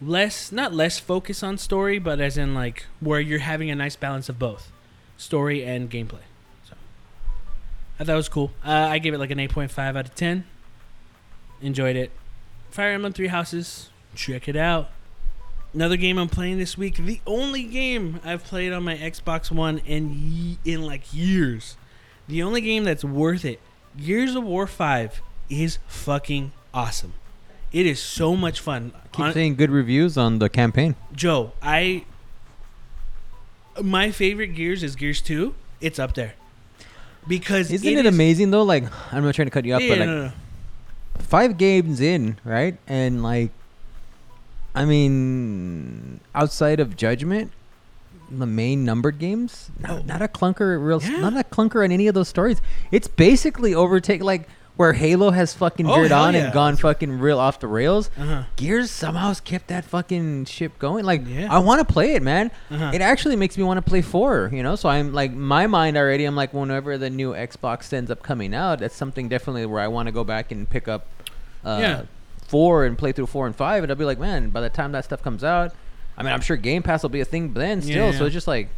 [0.00, 3.96] less not less focus on story, but as in like where you're having a nice
[3.96, 4.70] balance of both
[5.16, 6.22] story and gameplay.
[6.64, 6.74] So
[7.98, 8.50] I thought it was cool.
[8.64, 10.44] Uh, I gave it like an 8.5 out of 10.
[11.62, 12.10] Enjoyed it.
[12.70, 13.90] Fire Emblem Three Houses.
[14.14, 14.88] Check it out.
[15.74, 16.96] Another game I'm playing this week.
[16.96, 21.76] The only game I've played on my Xbox One in ye- in like years.
[22.26, 23.60] The only game that's worth it.
[23.96, 27.12] Gears of War 5 is fucking awesome.
[27.72, 28.92] It is so much fun.
[29.12, 30.96] Keep Hon- saying good reviews on the campaign.
[31.14, 32.04] Joe, I
[33.82, 35.54] my favorite Gears is Gears 2.
[35.80, 36.34] It's up there.
[37.28, 38.62] Because Isn't it, is- amazing though?
[38.64, 40.32] Like I'm not trying to cut you up, Yeah, but like no, no, no.
[41.18, 42.76] five games in, right?
[42.88, 43.50] And like,
[44.74, 47.52] I mean, outside of Judgment,
[48.30, 49.70] the main numbered games.
[49.78, 50.02] Not, Oh.
[50.06, 51.20] not a clunker, real, Yeah.
[51.20, 52.60] not a clunker on any of those stories.
[52.90, 54.48] It's basically overtake like
[54.80, 56.44] where Halo has fucking Oh, hell on yeah.
[56.44, 58.08] and gone fucking real off the rails.
[58.18, 58.44] Uh-huh.
[58.56, 61.04] Gears somehow kept that fucking ship going.
[61.04, 61.48] Like Yeah.
[61.54, 62.50] I want to play it, man.
[62.70, 62.90] Uh-huh.
[62.94, 64.48] It actually makes me want to play four.
[64.52, 66.24] You know, so I'm like my mind already.
[66.24, 69.88] I'm like, whenever the new Xbox ends up coming out, that's something definitely where I
[69.88, 71.06] want to go back and pick up.
[71.62, 72.02] Uh, Yeah.
[72.48, 74.92] Four and play through four and five, and I'll be like, man, by the time
[74.92, 75.72] that stuff comes out,
[76.16, 78.10] I mean, I'm sure Game Pass will be a thing then still.
[78.12, 78.70] Yeah, So it's just like,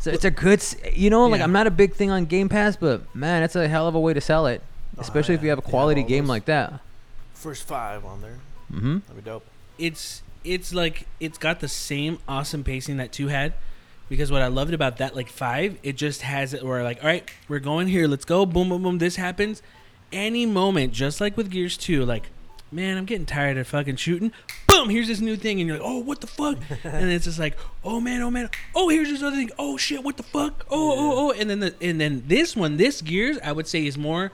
[0.00, 1.44] so it's a good, s- you know, like Yeah.
[1.44, 4.00] I'm not a big thing on Game Pass, but man, it's a hell of a
[4.00, 4.62] way to sell it,
[4.96, 6.80] Oh, especially if you have a quality all game like that.
[7.34, 8.38] First five on there.
[8.72, 8.98] Mm-hmm.
[9.08, 9.44] That'd be dope.
[9.78, 13.52] it's it's like it's got the same awesome pacing that two had
[14.08, 17.08] because what i loved about that like five it just has it where like all
[17.08, 19.60] right we're going here let's go boom boom boom this happens
[20.12, 22.30] any moment just like with gears 2 like
[22.72, 24.32] man i'm getting tired of fucking shooting
[24.66, 27.38] boom here's this new thing and you're like oh what the fuck and it's just
[27.38, 30.64] like oh man oh man oh here's this other thing oh shit what the fuck
[30.70, 33.84] oh oh oh and then the and then this one this gears i would say
[33.84, 34.32] is more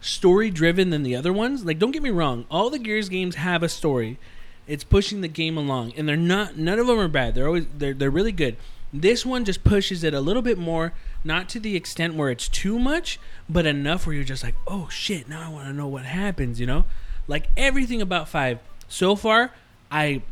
[0.00, 1.64] story driven than the other ones.
[1.64, 4.18] Like, don't get me wrong, all the Gears games have a story.
[4.66, 6.58] It's pushing the game along, and they're not.
[6.58, 7.34] None of them are bad.
[7.34, 8.56] They're always they're they're really good.
[8.92, 10.92] This one just pushes it a little bit more,
[11.24, 14.88] not to the extent where it's too much, but enough where you're just like, oh
[14.90, 16.60] shit, now I want to know what happens.
[16.60, 16.84] You know,
[17.26, 18.58] like everything about five
[18.88, 19.52] so far,
[19.90, 20.22] I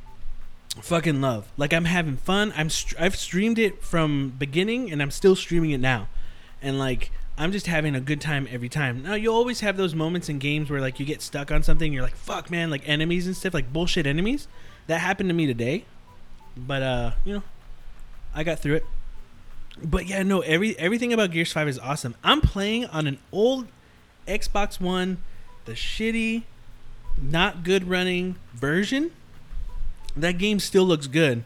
[0.82, 1.48] fucking love.
[1.56, 2.52] Like I'm having fun.
[2.56, 6.08] I'm str- I've streamed it from beginning, and I'm still streaming it now,
[6.60, 9.02] and like I'm just having a good time every time.
[9.02, 11.92] Now you'll always have those moments in games where like you get stuck on something,
[11.92, 14.48] you're like, fuck man, like enemies and stuff, like bullshit enemies.
[14.86, 15.84] That happened to me today.
[16.56, 17.42] But uh, you know,
[18.34, 18.84] I got through it.
[19.82, 22.14] But yeah, no, every everything about Gears 5 is awesome.
[22.24, 23.68] I'm playing on an old
[24.26, 25.18] Xbox One,
[25.66, 26.44] the shitty,
[27.20, 29.10] not good running version.
[30.16, 31.44] That game still looks good.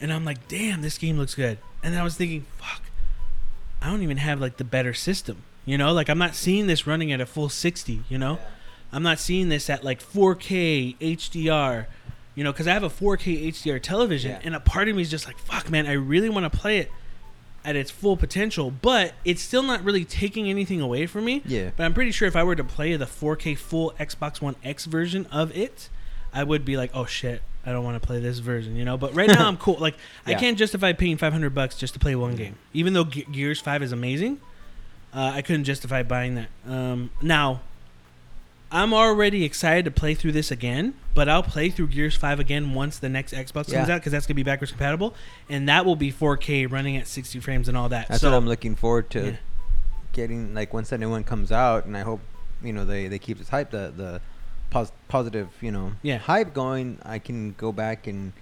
[0.00, 1.58] And I'm like, damn, this game looks good.
[1.82, 2.82] And I was thinking, fuck,
[3.80, 5.42] I don't even have like the better system.
[5.64, 8.38] You know, like I'm not seeing this running at a full 60, you know?
[8.90, 11.86] I'm not seeing this at like 4K HDR,
[12.34, 14.40] you know, because I have a 4K HDR television, Yeah.
[14.44, 16.78] and a part of me is just like, fuck, man, I really want to play
[16.78, 16.90] it
[17.64, 21.42] at its full potential, but it's still not really taking anything away from me.
[21.44, 21.70] Yeah.
[21.76, 24.86] But I'm pretty sure if I were to play the 4K full Xbox One X
[24.86, 25.90] version of it,
[26.32, 28.96] I would be like, oh shit, I don't want to play this version, you know.
[28.96, 29.76] But right now I'm cool.
[29.78, 33.30] Like I can't justify paying 500 bucks just to play one game, even though Ge-
[33.30, 34.40] Gears 5 is amazing.
[35.12, 36.48] Uh, I couldn't justify buying that.
[36.66, 37.60] Um, now,
[38.70, 42.72] I'm already excited to play through this again, but I'll play through Gears 5 again
[42.72, 45.14] once the next Xbox comes out because that's gonna be backwards compatible,
[45.50, 48.08] and that will be 4K running at 60 frames and all that.
[48.08, 49.36] That's so what I'm looking forward to yeah.
[50.12, 50.54] getting.
[50.54, 52.20] Like once that new one comes out, and I hope
[52.62, 54.20] you know they they keep this hype the the
[54.70, 56.18] pos- positive you know Yeah.
[56.18, 56.98] hype going.
[57.04, 58.32] I can go back and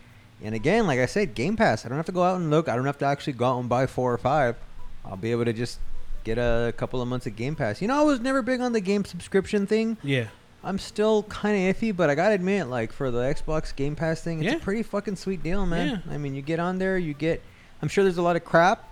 [0.43, 1.87] and again, like I said, Game Pass.
[1.87, 2.69] I don't have to go out and look.
[2.69, 4.57] I don't have to actually go out and buy four or five.
[5.05, 5.79] I'll be able to just
[6.25, 7.81] get a couple of months of Game Pass.
[7.81, 9.97] You know, I was never big on the game subscription thing.
[10.03, 10.27] yeah,
[10.63, 14.21] I'm still kind of iffy, but I gotta admit, like for the Xbox Game Pass
[14.21, 14.59] thing, it's Yeah.
[14.59, 16.03] a pretty fucking sweet deal, man.
[16.07, 16.13] Yeah.
[16.15, 17.41] I mean, you get on there, you get.
[17.81, 18.85] I'm sure there's a lot of crap,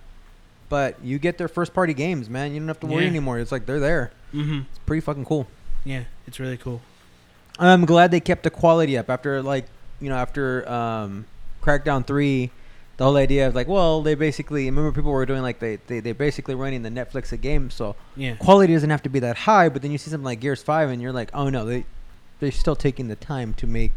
[0.71, 2.53] but you get their first party games, man.
[2.55, 3.11] You don't have to worry Yeah.
[3.11, 3.39] anymore.
[3.39, 4.13] It's like they're there.
[4.33, 4.61] mm-hmm.
[4.71, 5.47] It's pretty fucking cool.
[5.85, 6.81] yeah, it's really cool.
[7.59, 9.67] I'm glad they kept the quality up after like
[10.01, 11.27] you know after um,
[11.63, 12.51] Crackdown three.
[12.97, 15.99] The whole idea of like, well, they basically remember people were doing like they they
[15.99, 19.37] they're basically running the Netflix of games, so Yeah, quality doesn't have to be that
[19.37, 19.69] high.
[19.69, 21.87] But then you see something like Gears Five, and you're like, oh no, they
[22.39, 23.91] they're still taking the time to make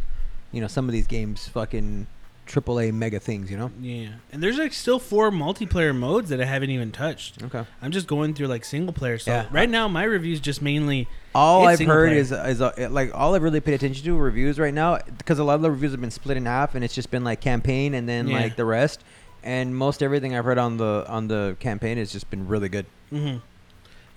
[0.51, 2.07] you know some of these games fucking
[2.47, 3.71] AAA mega things, you know?
[3.81, 7.43] yeah, and there's like still four multiplayer modes that I haven't even touched.
[7.43, 7.63] Okay.
[7.81, 9.17] I'm just going through like single player.
[9.17, 9.45] So Yeah.
[9.51, 12.19] right now my review is just mainly All I've heard player.
[12.19, 15.43] is is uh, like all I've really paid attention to reviews right now because a
[15.43, 17.93] lot of the reviews have been split in half and it's just been like campaign
[17.93, 18.39] and then Yeah.
[18.39, 19.03] like the rest.
[19.43, 22.85] And most everything I've heard on the on the campaign has just been really good.
[23.09, 23.37] hmm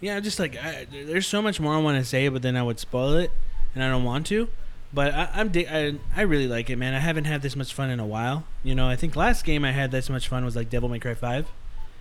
[0.01, 2.63] Yeah, just like I, there's so much more I want to say, but then I
[2.63, 3.31] would spoil it,
[3.75, 4.49] and I don't want to.
[4.93, 6.95] But I, I'm di- I, I really like it, man.
[6.95, 8.45] I haven't had this much fun in a while.
[8.65, 10.99] You know, I think last game I had this much fun was like Devil May
[10.99, 11.49] Cry Five,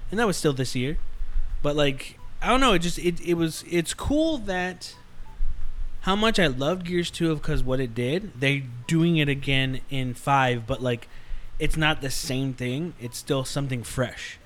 [0.09, 0.97] and that was still this year.
[1.61, 4.95] But like I don't know, it just it it was it's cool that
[6.01, 8.39] how much I loved Gears Two because what it did.
[8.39, 11.07] They doing it again in five, but like
[11.59, 12.93] it's not the same thing.
[12.99, 14.38] It's still something fresh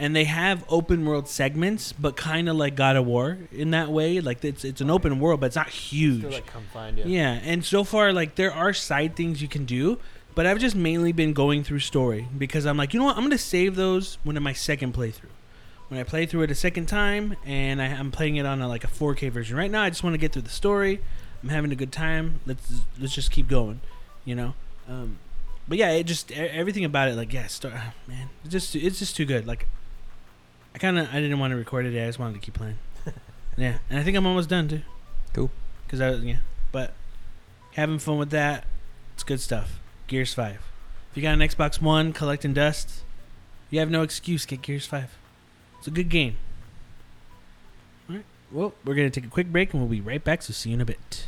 [0.00, 3.90] and they have open world segments, but kind of like God of War in that
[3.90, 4.18] way.
[4.20, 6.20] Like it's it's an open world, but it's not huge.
[6.20, 6.98] Still like confined.
[6.98, 7.04] Yeah.
[7.06, 9.98] yeah, and so far like there are side things you can do,
[10.34, 13.22] but I've just mainly been going through story because I'm like, you know what, I'm
[13.22, 15.28] gonna save those when in my second playthrough.
[15.88, 18.68] When I play through it a second time, and I, I'm playing it on a,
[18.68, 19.56] like a 4K version.
[19.56, 21.00] Right now, I just want to get through the story.
[21.42, 22.40] I'm having a good time.
[22.46, 23.80] Let's let's just keep going,
[24.24, 24.54] you know.
[24.88, 25.18] Um,
[25.68, 29.14] but yeah, it just everything about it, like yeah, Star, man, it's just it's just
[29.14, 29.46] too good.
[29.46, 29.66] Like,
[30.74, 32.00] I kind of I didn't want to record it.
[32.00, 32.78] I just wanted to keep playing.
[33.56, 34.82] yeah, and I think I'm almost done too.
[35.32, 35.50] Cool.
[35.88, 36.36] Cause I yeah,
[36.72, 36.92] but
[37.72, 38.64] having fun with that,
[39.14, 39.80] it's good stuff.
[40.06, 40.60] Gears Five.
[41.10, 43.02] If you got an Xbox One collecting dust,
[43.70, 44.46] you have no excuse.
[44.46, 45.16] Get Gears Five.
[45.78, 46.36] It's a good game.
[48.08, 48.24] All right.
[48.52, 50.42] Well, we're gonna take a quick break and we'll be right back.
[50.42, 51.26] So see you in a bit.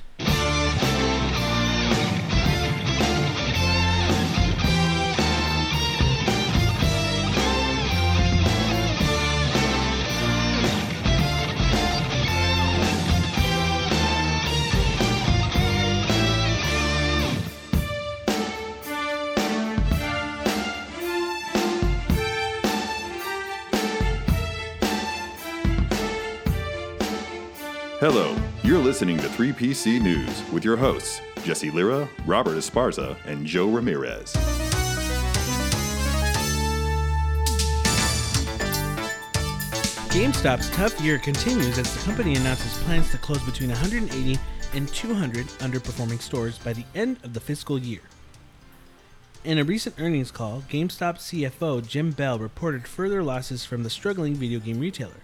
[28.02, 33.68] Hello, you're listening to 3PC News with your hosts, Jesse Lira, Robert Esparza, and Joe
[33.68, 34.32] Ramirez.
[40.10, 44.36] GameStop's tough year continues as the company announces plans to close between 180
[44.74, 48.02] and 200 underperforming stores by the end of the fiscal year.
[49.44, 54.34] In a recent earnings call, GameStop CFO Jim Bell reported further losses from the struggling
[54.34, 55.22] video game retailer.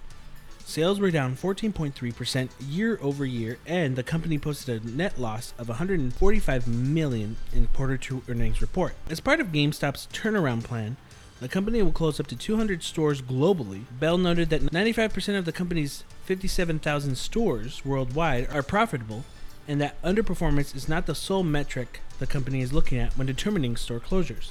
[0.69, 5.67] Sales were down 14.3% year over year, and the company posted a net loss of
[5.67, 8.93] 145 million in quarter 2 earnings report.
[9.09, 10.99] As part of GameStop's turnaround plan,
[11.41, 13.85] the company will close up to 200 stores globally.
[13.99, 19.25] Bell noted that 95% of the company's 57,000 stores worldwide are profitable,
[19.67, 23.75] and that underperformance is not the sole metric the company is looking at when determining
[23.75, 24.51] store closures.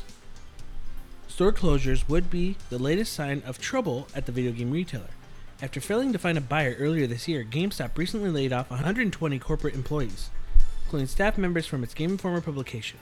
[1.27, 5.10] Store closures would be the latest sign of trouble at the video game retailer.
[5.60, 9.74] After failing to find a buyer earlier this year, GameStop recently laid off 120 corporate
[9.74, 10.30] employees,
[10.84, 13.00] including staff members from its Game Informer publication.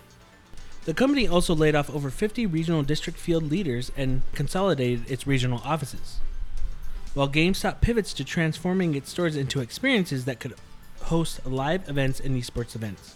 [0.86, 5.60] The company also laid off over 50 regional district field leaders and consolidated its regional
[5.65, 6.20] offices.
[7.13, 10.54] While GameStop pivots to transforming its stores into experiences that could
[11.02, 13.15] host live events and esports events,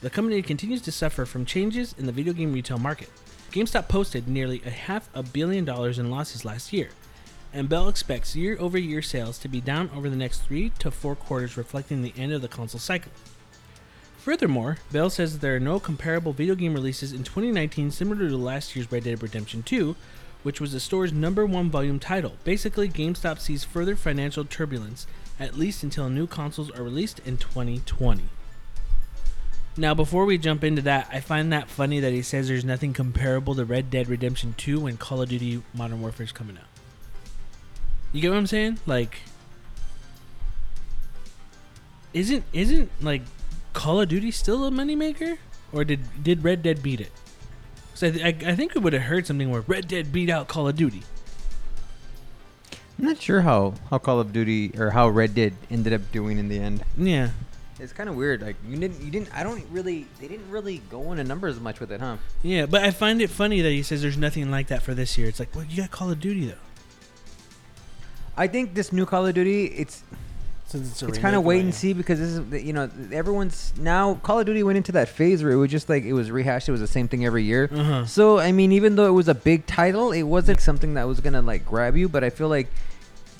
[0.00, 3.10] the company continues to suffer from changes in the video game retail market.
[3.52, 6.88] GameStop posted nearly a half a billion dollars in losses last year,
[7.54, 10.90] and Bell expects year over year sales to be down over the next three to
[10.90, 13.12] four quarters, reflecting the end of the console cycle.
[14.18, 18.74] Furthermore, Bell says there are no comparable video game releases in 2019 similar to last
[18.74, 19.94] year's Red Dead Redemption 2,
[20.42, 22.32] which was the store's number one volume title.
[22.42, 25.06] Basically, GameStop sees further financial turbulence,
[25.38, 28.24] at least until new consoles are released in 2020.
[29.76, 32.92] Now, before we jump into that, I find that funny that he says there's nothing
[32.92, 36.73] comparable to Red Dead Redemption 2 when Call of Duty Modern Warfare is coming out.
[38.14, 38.78] You get what I'm saying?
[38.86, 39.18] Like,
[42.12, 43.22] isn't isn't like
[43.72, 45.38] Call of Duty still a moneymaker,
[45.72, 47.10] or did did Red Dead beat it?
[47.94, 50.30] So I, th- I, I think we would have heard something where Red Dead beat
[50.30, 51.02] out Call of Duty.
[52.98, 56.38] I'm not sure how, how Call of Duty or how Red Dead ended up doing
[56.38, 56.84] in the end.
[56.96, 57.30] Yeah,
[57.80, 58.42] It's kind of weird.
[58.42, 59.34] Like you didn't, you didn't.
[59.36, 60.06] I don't really.
[60.20, 62.18] They didn't really go into numbers much with it, huh?
[62.42, 65.18] yeah, but I find it funny that he says there's nothing like that for this
[65.18, 65.26] year.
[65.26, 66.54] It's like, well, you got Call of Duty though.
[68.36, 70.02] I think this new Call of Duty, it's
[70.66, 73.72] Since it's a it's kind of wait and see because this is you know everyone's
[73.78, 76.30] now Call of Duty went into that phase where it was just like it was
[76.30, 76.68] rehashed.
[76.68, 77.68] It was the same thing every year.
[77.72, 78.06] Uh huh.
[78.06, 81.20] So I mean, even though it was a big title, it wasn't something that was
[81.20, 82.08] gonna like grab you.
[82.08, 82.68] But I feel like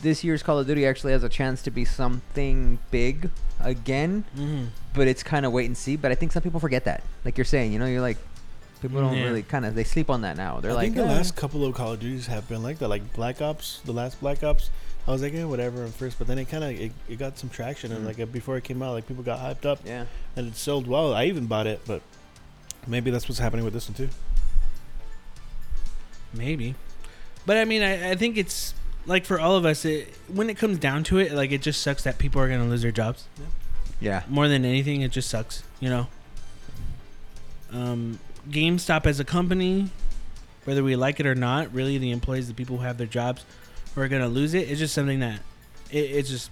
[0.02, 3.30] this year's Call of Duty actually has a chance to be something big
[3.61, 4.24] again.
[4.37, 5.96] hmm But it's kind of wait and see.
[5.96, 7.02] But I think some people forget that.
[7.24, 8.18] Like you're saying, you know, you're like
[8.88, 9.25] people don't Yeah.
[9.25, 10.61] really kind of they sleep on that now.
[10.61, 12.79] They're I like, think the "Eh." last couple of Call of Duties have been like
[12.79, 14.70] that, like Black Ops, the last Black Ops.
[15.07, 17.38] I was like, yeah, whatever at first, but then it kind of it, it got
[17.38, 18.07] some traction, and Mm.
[18.07, 20.07] like uh, before it came out, like people got hyped up, yeah.
[20.37, 21.12] and it sold well.
[21.14, 22.01] I even bought it, but
[22.87, 24.09] maybe that's what's happening with this one too.
[26.33, 26.75] Maybe,
[27.47, 28.75] but I mean, I, I think it's
[29.07, 31.81] like for all of us, it, when it comes down to it, like it just
[31.83, 33.25] sucks that people are gonna lose their jobs.
[34.01, 34.23] Yeah.
[34.29, 35.62] More than anything, it just sucks.
[35.81, 36.07] You know.
[37.73, 38.18] Um,
[38.50, 39.90] GameStop as a company,
[40.64, 43.44] whether we like it or not, really the employees, the people who have their jobs,
[43.94, 44.70] who are gonna lose it.
[44.70, 45.40] It's just something that
[45.90, 46.50] it, it's just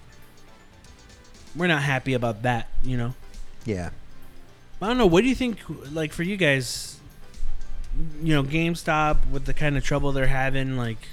[1.54, 2.68] we're not happy about that.
[2.82, 3.14] You know.
[3.64, 3.90] Yeah.
[4.80, 5.06] I don't know.
[5.06, 5.60] What do you think?
[5.92, 7.00] Like for you guys,
[8.22, 11.08] you know, GameStop with the kind of trouble they're having, like,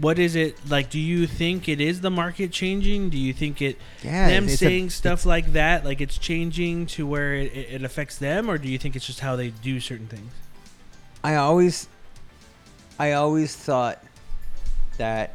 [0.00, 0.90] what is it like?
[0.90, 3.10] Do you think it is the market changing?
[3.10, 4.28] Do you think it Yeah.
[4.28, 8.16] them it's a- saying stuff like that, like it's changing to where it, it, affects
[8.18, 10.32] them, or do you think it's just how they do certain things?
[11.22, 11.88] I always,
[12.98, 14.02] I always thought
[14.98, 15.34] that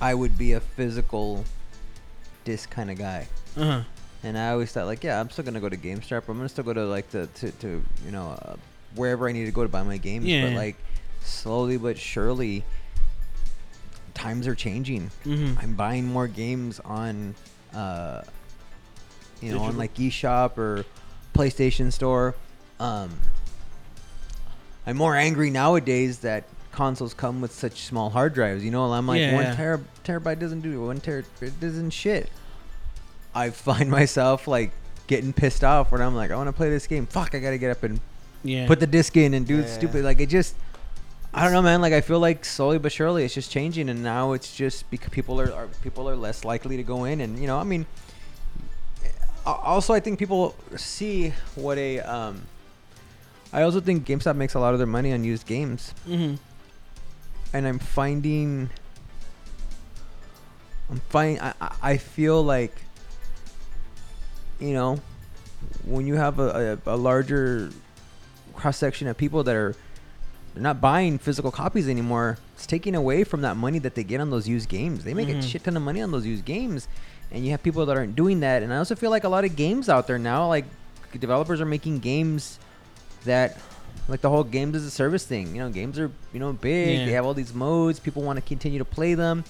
[0.00, 1.44] I would be a physical
[2.44, 3.28] disc kind of guy.
[3.56, 3.82] Uh huh.
[4.24, 6.28] and I always thought like, yeah, I'm still gonna go to GameStop.
[6.28, 8.56] I'm gonna still go to like the to, to you know uh,
[8.96, 10.24] wherever I need to go to buy my games.
[10.26, 10.46] Yeah.
[10.48, 10.76] But like
[11.24, 12.64] slowly but surely,
[14.14, 15.10] times are changing.
[15.24, 15.58] Mm-hmm.
[15.58, 17.34] I'm buying more games on,
[17.74, 18.22] uh,
[19.40, 19.78] you know, on Digital.
[19.78, 20.84] like eShop or
[21.34, 22.34] PlayStation Store.
[22.78, 23.10] Um,
[24.86, 28.64] I'm more angry nowadays that consoles come with such small hard drives.
[28.64, 29.54] You know, I'm like Yeah, one yeah.
[29.54, 30.86] tera- terabyte doesn't do it.
[30.86, 32.28] one terabyte doesn't shit.
[33.34, 34.72] I find myself like
[35.06, 37.06] getting pissed off when I'm like, I want to play this game.
[37.06, 38.00] Fuck, I gotta get up and
[38.42, 38.66] Yeah.
[38.66, 39.66] put the disc in and do Yeah.
[39.66, 40.04] stupid.
[40.04, 40.54] Like it just,
[41.36, 41.80] I don't know, man.
[41.80, 45.08] Like I feel like slowly but surely it's just changing, and now it's just because
[45.08, 47.86] people are, are people are less likely to go in, and you know, I mean,
[49.44, 52.42] also I think people see what a, um,
[53.52, 56.36] I also think GameStop makes a lot of their money on used games, mm-hmm.
[57.52, 58.70] and I'm finding,
[60.88, 62.76] I'm finding, I, I- feel like,
[64.60, 65.00] you know,
[65.84, 67.70] when you have a, a, a larger
[68.54, 69.74] cross section of people that are
[70.54, 74.20] they're not buying physical copies anymore, it's taking away from that money that they get
[74.20, 75.04] on those used games.
[75.04, 75.38] They make Mhm.
[75.38, 76.86] a shit ton of money on those used games,
[77.32, 78.62] and you have people that aren't doing that.
[78.62, 80.64] And I also feel like a lot of games out there now, like
[81.18, 82.58] developers are making games
[83.24, 83.58] that
[84.08, 85.54] like the whole games as a service thing.
[85.54, 87.00] You know, games are you know big.
[87.00, 87.06] Yeah.
[87.06, 87.98] They have all these modes.
[87.98, 89.44] People want to continue to play them.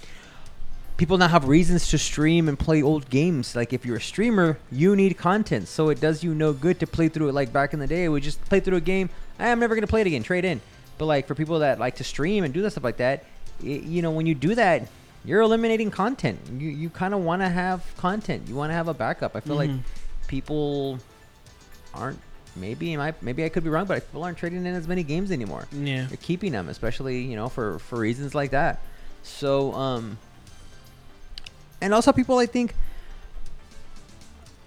[0.97, 3.57] People now have reasons to stream and play old games.
[3.57, 5.67] Like if you're a streamer, you need content.
[5.67, 7.33] So it does you no good to play through it.
[7.35, 9.11] Like back in the day, we just play through a game.
[9.41, 10.23] "Ah, I'm never gonna play it again.
[10.23, 10.61] Trade in.
[10.99, 13.25] But like for people that like to stream and do that stuff like that,
[13.63, 14.89] y- you know, when you do that,
[15.25, 16.39] you're eliminating content.
[16.59, 18.45] You you kind of want to have content.
[18.49, 19.35] You want to have a backup.
[19.37, 19.81] I feel like Mhm.
[20.29, 20.99] people
[21.95, 22.19] aren't.
[22.57, 25.33] Maybe I maybe I could be wrong, but people aren't trading in as many games
[25.33, 25.67] anymore.
[25.73, 26.07] Yeah.
[26.07, 28.81] They're keeping them, especially you know for for reasons like that.
[29.25, 30.19] So um,
[31.81, 32.75] and also people I think,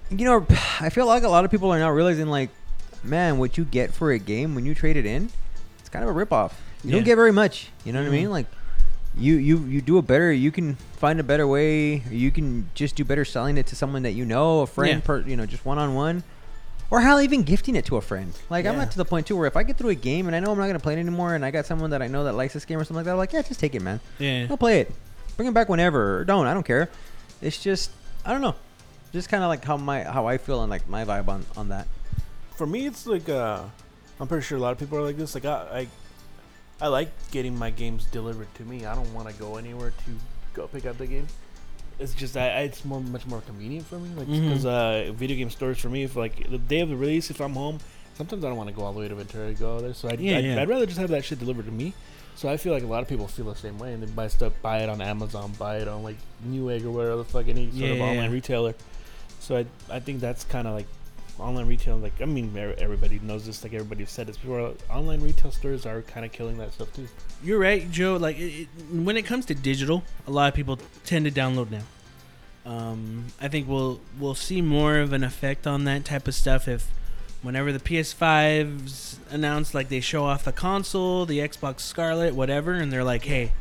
[0.09, 0.45] you know,
[0.81, 2.49] I feel like a lot of people are now realizing like,
[3.03, 5.29] man, what you get for a game when you trade it in,
[5.87, 6.51] it's kind of a ripoff.
[6.83, 6.95] You Yeah.
[6.97, 7.69] don't get very much.
[7.85, 8.27] You know what I mean?
[8.27, 8.31] Mhm.
[8.31, 8.45] Like.
[9.19, 12.69] You, you you do a better you can find a better way or you can
[12.75, 15.07] just do better selling it to someone that you know a friend Yeah.
[15.07, 16.21] per you know just one on one
[16.91, 19.35] or hell even gifting it to a friend like i'm not to the point too
[19.35, 20.93] where if i get through a game and i know i'm not going to play
[20.93, 22.97] it anymore and i got someone that i know that likes this game or something
[22.97, 24.45] like that i'm like yeah just take it man Yeah.
[24.45, 24.93] Go play it
[25.35, 26.87] bring it back whenever or don't i don't care
[27.41, 27.89] it's just
[28.23, 28.53] i don't know
[29.13, 31.69] just kind of like how my how i feel and like my vibe on on
[31.69, 31.87] that
[32.55, 33.63] For me, it's like uh,
[34.19, 35.35] I'm pretty sure a lot of people are like this.
[35.35, 35.87] Like I,
[36.81, 38.85] I, I like getting my games delivered to me.
[38.85, 40.11] I don't want to go anywhere to
[40.53, 41.27] go pick up the game.
[41.99, 44.09] It's just I, I it's more much more convenient for me.
[44.15, 47.29] Like because uh, video game stores for me, if like the day of the release,
[47.31, 47.79] if I'm home,
[48.15, 49.93] sometimes I don't want to go all the way to Ventura to go there.
[49.93, 50.61] So I'd, Yeah, I'd, yeah.
[50.61, 51.93] I'd rather just have that shit delivered to me.
[52.35, 54.27] So I feel like a lot of people feel the same way, and they buy
[54.27, 57.65] stuff, buy it on Amazon, buy it on like Newegg or whatever the fuck any
[57.71, 58.75] sort Yeah, of online retailer.
[59.39, 60.85] So I I think that's kind of like
[61.39, 61.97] online retail.
[61.97, 63.63] Like I mean, er- everybody knows this.
[63.63, 64.73] Like everybody said this before.
[64.89, 67.07] Online retail stores are kind of killing that stuff too.
[67.43, 68.17] You're right, Joe.
[68.17, 71.69] Like it, it, when it comes to digital, a lot of people tend to download
[71.71, 71.83] now.
[72.65, 76.67] Um, I think we'll we'll see more of an effect on that type of stuff
[76.67, 76.91] if
[77.41, 82.91] whenever the PS5's announced, like they show off the console, the Xbox Scarlett, whatever, and
[82.91, 83.53] they're like, hey,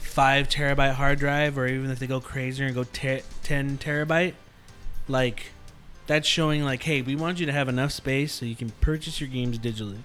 [0.00, 4.34] five terabyte hard drive, or even if they go crazier and go te- ten terabyte,
[5.08, 5.52] like
[6.06, 9.20] that's showing like, hey, we want you to have enough space so you can purchase
[9.20, 9.98] your games digitally.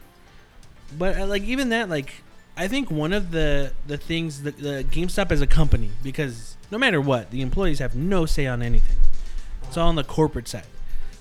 [0.97, 2.24] But uh, like even that, like
[2.58, 6.78] I think one of the the things that the GameStop as a company, because no
[6.78, 8.97] matter what, the employees have no say on anything.
[9.64, 10.66] It's all on the corporate side.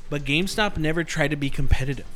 [0.08, 2.06] But GameStop never tried to be competitive.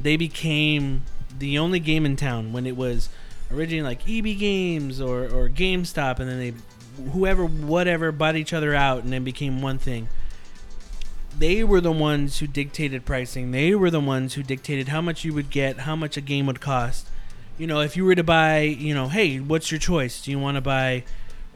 [0.00, 1.02] They became
[1.36, 3.08] the only game in town when it was
[3.52, 6.54] originally like EB Games or, or GameStop, and then they
[7.12, 10.08] whoever whatever bought each other out and then became one thing.
[11.38, 13.52] They were the ones who dictated pricing.
[13.52, 16.46] They were the ones who dictated how much you would get, how much a game
[16.46, 17.08] would cost
[17.58, 20.22] you know, if you were to buy, you know, hey, what's your choice?
[20.22, 21.02] Do you want to buy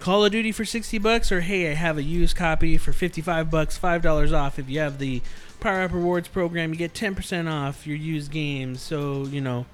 [0.00, 3.50] Call of Duty for 60 bucks or hey, I have a used copy for 55
[3.50, 4.58] bucks, $5 off.
[4.58, 5.22] If you have the
[5.60, 8.82] Power Up Rewards program, you get 10% off your used games.
[8.82, 9.64] So, you know,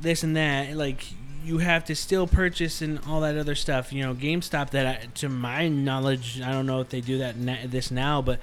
[0.00, 1.04] this and that, like
[1.44, 3.92] you have to still purchase and all that other stuff.
[3.92, 7.36] You know, GameStop that I, to my knowledge, I don't know if they do that
[7.36, 8.40] na- this now, but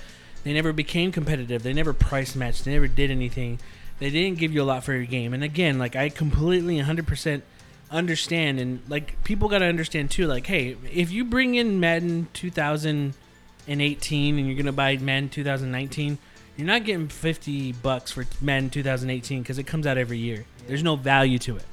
[0.48, 1.64] they never became competitive.
[1.64, 2.66] They never price matched.
[2.66, 3.60] They never did anything
[4.00, 5.34] they didn't give you a lot for your game.
[5.34, 7.42] And again, like I completely 100%
[7.90, 12.28] understand and like people got to understand too like hey, if you bring in Madden
[12.34, 16.18] 2018 and you're going to buy Madden 2019,
[16.58, 20.46] you're not getting 50 bucks for Madden 2018 cuz it comes out every year.
[20.68, 21.66] There's no value to it.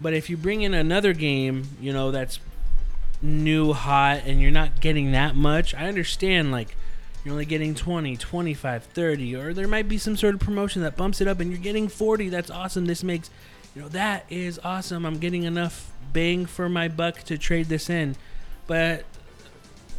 [0.00, 2.40] But if you bring in another game, you know, that's
[3.20, 6.76] new hot and you're not getting that much, I understand like
[7.24, 10.96] you're only getting 20, 25, 30, or there might be some sort of promotion that
[10.96, 12.28] bumps it up and you're getting 40.
[12.28, 12.86] That's awesome.
[12.86, 13.30] This makes,
[13.74, 15.06] you know, that is awesome.
[15.06, 18.16] I'm getting enough bang for my buck to trade this in.
[18.66, 19.04] But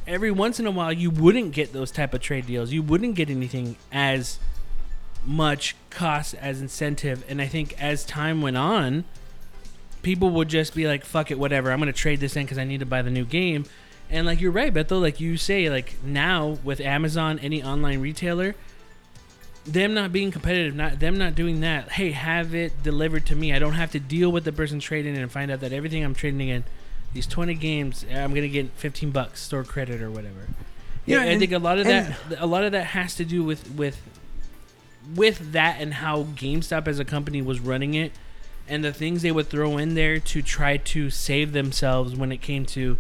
[0.06, 2.72] every once in a while you wouldn't get those type of trade deals.
[2.72, 4.40] You wouldn't get anything as
[5.26, 7.24] much cost as incentive.
[7.30, 9.06] And I think as time went on,
[10.02, 11.72] people would just be like, "Fuck it, whatever.
[11.72, 13.66] I'm gonna trade this in because I need to buy the new game."
[14.10, 15.02] And like you're right, Beto.
[15.02, 18.56] Like you say, like now with Amazon, any online retailer,
[19.66, 21.94] them not being competitive, not them not doing that.
[21.94, 23.54] Hey, have it delivered to me.
[23.54, 26.04] I don't have to deal with the person trading in and find out that everything
[26.04, 26.64] I'm trading in,
[27.14, 30.48] these 20 games, I'm gonna get 15 bucks store credit or whatever.
[31.06, 33.26] Yeah, Yeah, I think a lot of and- that, a lot of that has to
[33.26, 34.00] do with with
[35.16, 38.12] with that and how GameStop as a company was running it,
[38.70, 42.42] and the things they would throw in there to try to save themselves when it
[42.42, 42.98] came to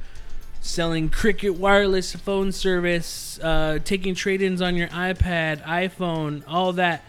[0.63, 7.03] selling Cricket wireless phone service, uh, taking trade-ins on your iPad, iPhone, all that,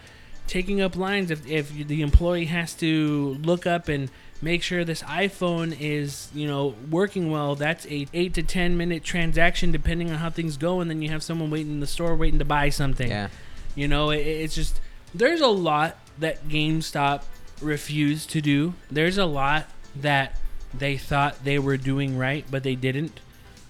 [0.45, 1.31] taking up lines.
[1.31, 6.47] If if the employee has to look up and make sure this iPhone is you
[6.47, 10.81] know working well, that's a eight to ten minute transaction depending on how things go,
[10.81, 13.09] and then you have someone waiting in the store waiting to buy something.
[13.09, 13.29] Yeah.
[13.73, 14.79] You know, it, it's just
[15.13, 17.23] there's a lot that GameStop
[17.61, 18.73] refused to do.
[18.91, 20.37] There's a lot that
[20.73, 23.21] they thought they were doing right, but they didn't.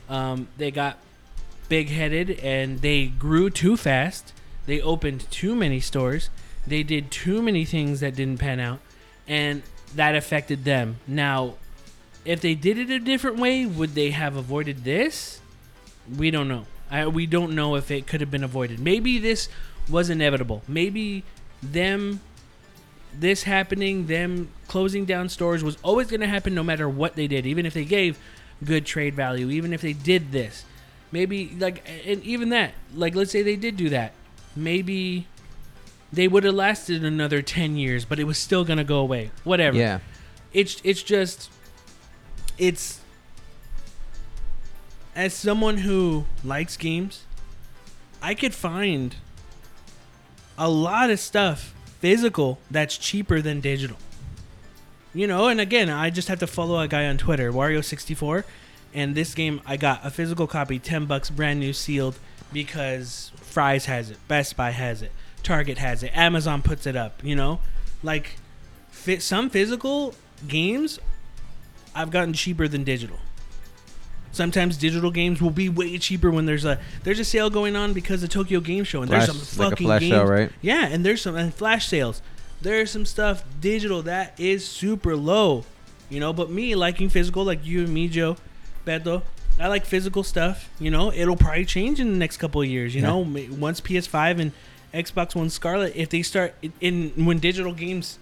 [0.10, 0.98] Um, they got
[1.68, 4.34] big headed and they grew too fast.
[4.66, 6.30] They opened too many stores.
[6.68, 8.80] They did too many things that didn't pan out,
[9.28, 9.62] and
[9.94, 10.98] that affected them.
[11.08, 11.56] Now,
[12.26, 15.40] if they did it a different way, would they have avoided this?
[16.18, 16.66] We don't know.
[16.90, 18.80] I, we don't know if it could have been avoided.
[18.80, 19.48] Maybe this
[19.90, 20.64] was inevitable.
[20.68, 21.24] Maybe
[21.62, 22.22] them,
[23.14, 27.28] this happening, them closing down stores was always going to happen no matter what they
[27.28, 28.18] did, even if they gave
[28.64, 30.64] good trade value, even if they did this.
[31.12, 34.14] Maybe, like, and even that, like, let's say they did do that.
[34.56, 35.28] Maybe
[36.12, 39.32] they would have lasted another 10 years, but it was still going to go away.
[39.44, 40.00] Whatever Yeah.
[40.54, 41.50] it's it's just
[42.58, 43.02] it's
[45.16, 47.24] as someone who likes games
[48.22, 49.16] i could find
[50.58, 53.98] a lot of stuff physical that's cheaper than digital
[55.16, 58.44] you know and again i just have to follow a guy on twitter wario64
[58.94, 62.20] and this game i got a physical copy 10 bucks brand new sealed
[62.54, 65.12] because Fry's has it best buy has it
[65.42, 67.60] target has it amazon puts it up you know
[68.04, 68.38] like
[68.92, 70.14] fit some physical
[70.48, 71.00] games
[71.96, 73.18] I've gotten cheaper than digital.
[74.34, 77.94] Sometimes digital games will be way cheaper when there's a there's a sale going on
[77.94, 80.12] because of Tokyo Game Show and Flash, there's some like a fucking flash games.
[80.12, 80.52] sale, right?
[80.62, 82.22] Yeah, and there's some and flash sales.
[82.66, 85.66] There's some stuff digital that is super low,
[86.10, 86.34] you know.
[86.34, 88.38] But me liking physical, like you and me, Joe,
[88.88, 89.22] Beto,
[89.60, 90.68] I like physical stuff.
[90.80, 92.96] You know, it'll probably change in the next couple of years.
[92.96, 93.10] You Yeah.
[93.10, 93.20] know,
[93.60, 94.52] once PS5 and
[94.96, 98.18] Xbox One Scarlett, if they start in- in when digital games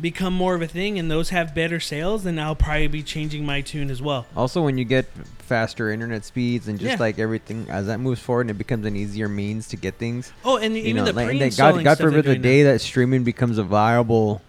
[0.00, 3.46] become more of a thing and those have better sales, then I'll probably be changing
[3.46, 4.26] my tune as well.
[4.36, 5.06] Also, when you get
[5.38, 6.96] faster internet speeds and just Yeah.
[7.00, 10.32] like everything as that moves forward and it becomes an easier means to get things,
[10.44, 12.72] Oh, and even the like, and God, God forbid the doing day now.
[12.72, 14.42] that streaming becomes a viable,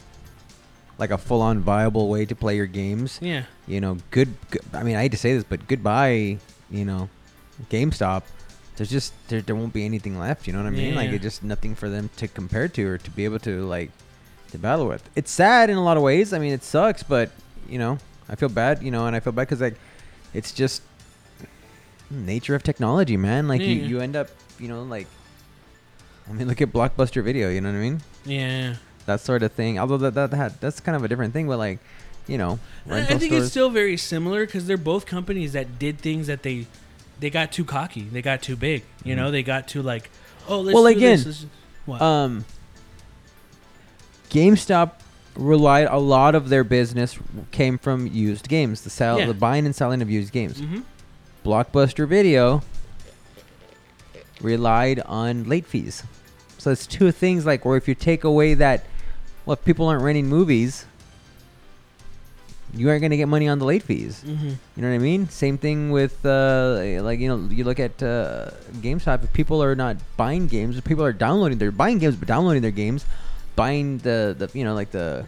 [0.98, 3.20] like a full-on viable way to play your games.
[3.22, 4.62] Yeah, You know, good, good.
[4.74, 6.40] I mean, I hate to say this, but goodbye.
[6.70, 7.08] You know,
[7.70, 8.24] GameStop.
[8.76, 10.46] There's just there, there won't be anything left.
[10.48, 10.94] You know what I mean?
[10.96, 11.16] Like Yeah.
[11.16, 13.92] it's just nothing for them to compare to or to be able to like
[14.52, 15.08] to battle with.
[15.16, 16.34] It's sad in a lot of ways.
[16.34, 17.32] I mean, it sucks, but
[17.70, 17.98] you know,
[18.30, 18.82] I feel bad.
[18.84, 19.78] You know, and I feel bad because like
[20.34, 20.82] it's just
[22.10, 23.48] nature of technology, man.
[23.48, 23.86] Like you, Yeah.
[23.88, 24.30] you end up,
[24.60, 25.08] you know, like
[26.30, 27.50] I mean, look at Blockbuster Video.
[27.50, 28.02] You know what I mean?
[28.26, 28.76] yeah.
[29.06, 29.80] That sort of thing.
[29.80, 31.80] Although that that, that that's kind of a different thing, but like,
[32.28, 33.44] you know, I- think stores.
[33.44, 36.68] it's still very similar because they're both companies that did things that they
[37.20, 38.84] they got too cocky, they got too big.
[39.06, 39.18] You Mhm.
[39.18, 40.10] know, they got too like,
[40.48, 41.46] oh, let's Well, do again, this, let's-
[41.86, 42.02] what?
[42.02, 42.44] Um,
[44.30, 44.92] GameStop
[45.36, 47.18] relied a lot of their business
[47.52, 49.28] came from used games, the sell, Yeah.
[49.28, 50.60] the buying and selling of used games.
[50.60, 50.80] hmm
[51.46, 52.62] Blockbuster Video
[54.42, 56.04] relied on late fees.
[56.58, 58.86] So it's two things like where if you take away that,
[59.46, 60.86] well, if people aren't renting movies,
[62.74, 64.22] you aren't going to get money on the late fees.
[64.24, 65.30] hmm You know what I mean?
[65.30, 68.52] Same thing with uh, like you know you look at uh,
[68.82, 69.24] GameStop.
[69.24, 72.62] If people are not buying games, if people are downloading, they're buying games but downloading
[72.62, 73.06] their games,
[73.58, 75.26] buying the the you know like the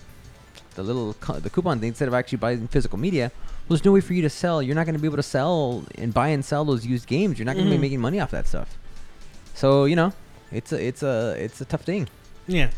[0.75, 3.29] the little co- the coupon thing instead of actually buying physical media.
[3.67, 4.63] Well, there's no way for you to sell.
[4.63, 7.37] You're not going to be able to sell and buy and sell those used games.
[7.37, 7.75] You're not going to Mhm.
[7.77, 8.77] be making money off that stuff.
[9.53, 10.13] So you know,
[10.51, 12.07] it's a it's a it's a tough thing.
[12.47, 12.69] Yeah.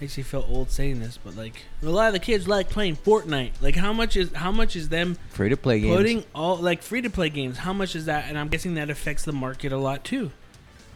[0.00, 2.96] Makes me feel old saying this, but like a lot of the kids like playing
[2.96, 3.52] Fortnite.
[3.60, 5.96] Like how much is how much is them Free to play games.
[5.96, 7.58] putting all like free to play games?
[7.58, 8.24] How much is that?
[8.28, 10.32] And I'm guessing that affects the market a lot too.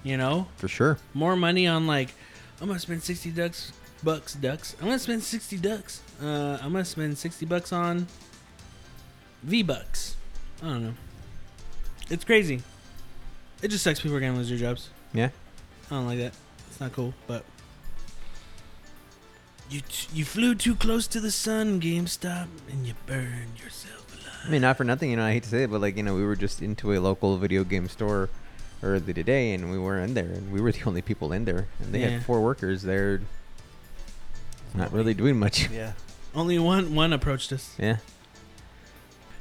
[0.02, 0.98] You know, For sure.
[1.14, 2.14] more money on like
[2.60, 4.76] I'm gonna spend sixty ducks, bucks, ducks.
[4.80, 6.00] I'm gonna spend sixty ducks.
[6.22, 8.06] Uh, I'm gonna spend sixty bucks on
[9.42, 10.16] V bucks.
[10.62, 10.94] I don't know.
[12.08, 12.62] It's crazy.
[13.62, 14.90] It just sucks people are gonna lose their jobs.
[15.12, 15.30] Yeah.
[15.90, 16.32] I don't like that.
[16.68, 17.44] It's not cool, but
[19.70, 24.46] you t- you flew too close to the sun, GameStop, and you burned yourself alive.
[24.46, 25.24] I mean, not for nothing, you know.
[25.24, 27.36] I hate to say it, but like, you know, we were just into a local
[27.38, 28.28] video game store
[28.86, 31.66] early today, and we were in there, and we were the only people in there,
[31.80, 32.08] and they Yeah.
[32.10, 32.82] had four workers.
[32.82, 33.20] They're
[34.74, 35.68] not really doing much.
[35.70, 35.92] Yeah.
[36.34, 37.74] Only one one approached us.
[37.78, 37.96] yeah.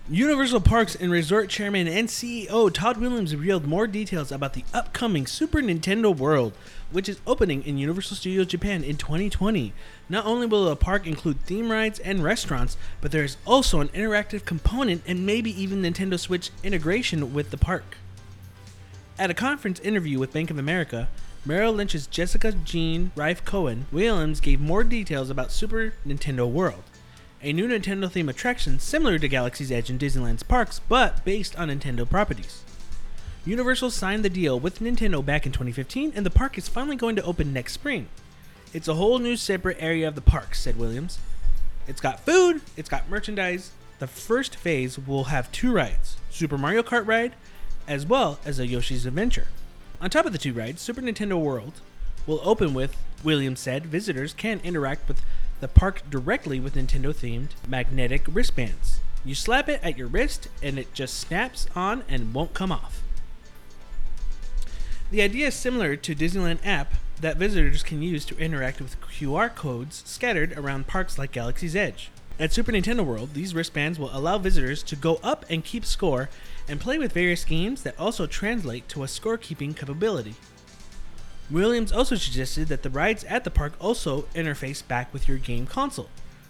[0.07, 5.25] Universal Parks and Resort Chairman and CEO Tom Williams revealed more details about the upcoming
[5.25, 6.53] Super Nintendo World,
[6.91, 9.73] which is opening in Universal Studios Japan in 2020.
[10.07, 13.87] Not only will the park include theme rides and restaurants, but there is also an
[13.89, 17.97] interactive component and maybe even Nintendo Switch integration with the park.
[19.17, 21.07] At a conference interview with Bank of America,
[21.45, 26.83] Merrill Lynch's Jessica Jean Reif Cohen Williams gave more details about Super Nintendo World,
[27.41, 31.69] a new Nintendo themed attraction similar to Galaxy's Edge and Disneyland's parks, but based on
[31.69, 32.63] Nintendo properties.
[33.45, 37.15] Universal signed the deal with Nintendo back in 2015, and the park is finally going
[37.15, 38.09] to open next spring.
[38.73, 41.19] It's a whole new separate area of the park, said Williams.
[41.87, 43.71] It's got food, it's got merchandise.
[43.99, 47.33] The first phase will have two rides Super Mario Kart ride,
[47.87, 49.47] as well as a Yoshi's Adventure.
[50.01, 51.73] On top of the two rides, Super Nintendo World
[52.27, 55.21] will open with, Williams said, visitors can interact with
[55.61, 58.99] the park directly with Nintendo themed magnetic wristbands.
[59.23, 63.01] You slap it at your wrist and it just snaps on and won't come off.
[65.11, 69.53] The idea is similar to Disneyland app that visitors can use to interact with QR
[69.53, 72.11] codes scattered around parks like Galaxy's Edge.
[72.37, 76.29] At Super Nintendo World, these wristbands will allow visitors to go up and keep score
[76.67, 80.35] and play with various games that also translate to a scorekeeping capability.
[81.49, 85.67] Williams also suggested that the rides at the park also interface back with your game
[85.67, 86.09] console.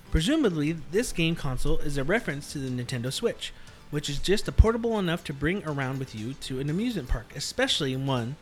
[0.10, 3.52] Presumably, this game console is a reference to the Nintendo Switch,
[3.92, 7.34] which is just a portable enough to bring around with you to an amusement park,
[7.36, 8.38] especially when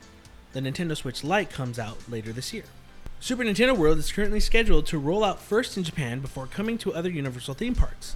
[0.52, 2.66] the Nintendo Switch Lite comes out later this year.
[3.20, 6.94] Super Nintendo World is currently scheduled to roll out first in Japan before coming to
[6.94, 8.16] other Universal theme parks.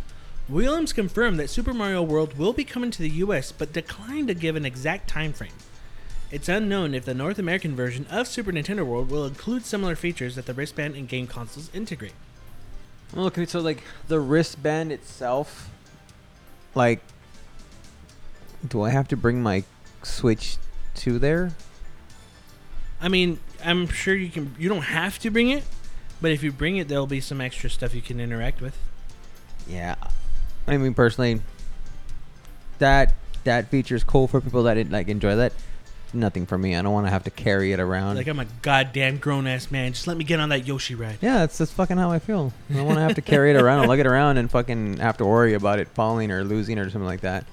[0.50, 4.34] Williams confirmed that Super Mario World will be coming to the US but declined to
[4.34, 5.52] give an exact time frame.
[6.32, 10.36] It's unknown if the North American version of Super Nintendo World will include similar features
[10.36, 12.14] that the wristband and game consoles integrate.
[13.16, 15.70] Okay, so like the wristband itself,
[16.76, 17.02] like,
[18.66, 19.64] do I have to bring my
[20.04, 20.58] Switch
[20.96, 21.52] to there?
[23.02, 25.64] I mean, I'm sure you can you don't have to bring it,
[26.22, 28.78] but if you bring it there'll be some extra stuff you can interact with.
[29.68, 29.96] Yeah.
[30.68, 31.42] I mean, personally,
[32.80, 33.14] that
[33.44, 35.54] that feature is cool for people that like enjoy that.
[36.14, 36.76] Nothing for me.
[36.76, 38.16] I don't want to have to carry it around.
[38.16, 39.92] Like I'm a goddamn grown ass man.
[39.94, 41.18] Just let me get on that Yoshi ride.
[41.22, 42.54] yeah, that's that's fucking how I feel.
[42.70, 44.98] I don't want to have to carry it around and lug it around and fucking
[44.98, 47.46] have to worry about it falling or losing or something like that.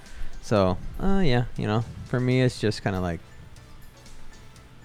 [0.42, 3.20] So, uh, yeah, you know, for me, it's just kind of like.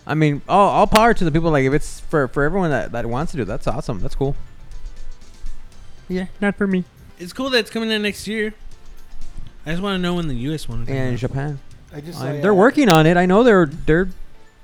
[0.08, 1.52] I mean, all, all power to the people.
[1.52, 4.00] Like, if it's for for everyone that, that wants to do, it, that's awesome.
[4.00, 4.36] That's cool.
[6.08, 6.86] Yeah, not for me.
[7.20, 8.54] It's cool that it's coming in next year.
[9.66, 10.80] I just want to know when the US one.
[10.80, 11.20] will come And out.
[11.20, 11.60] Japan,
[11.94, 13.18] I just I'm- they're working on it.
[13.18, 14.10] I know they're they're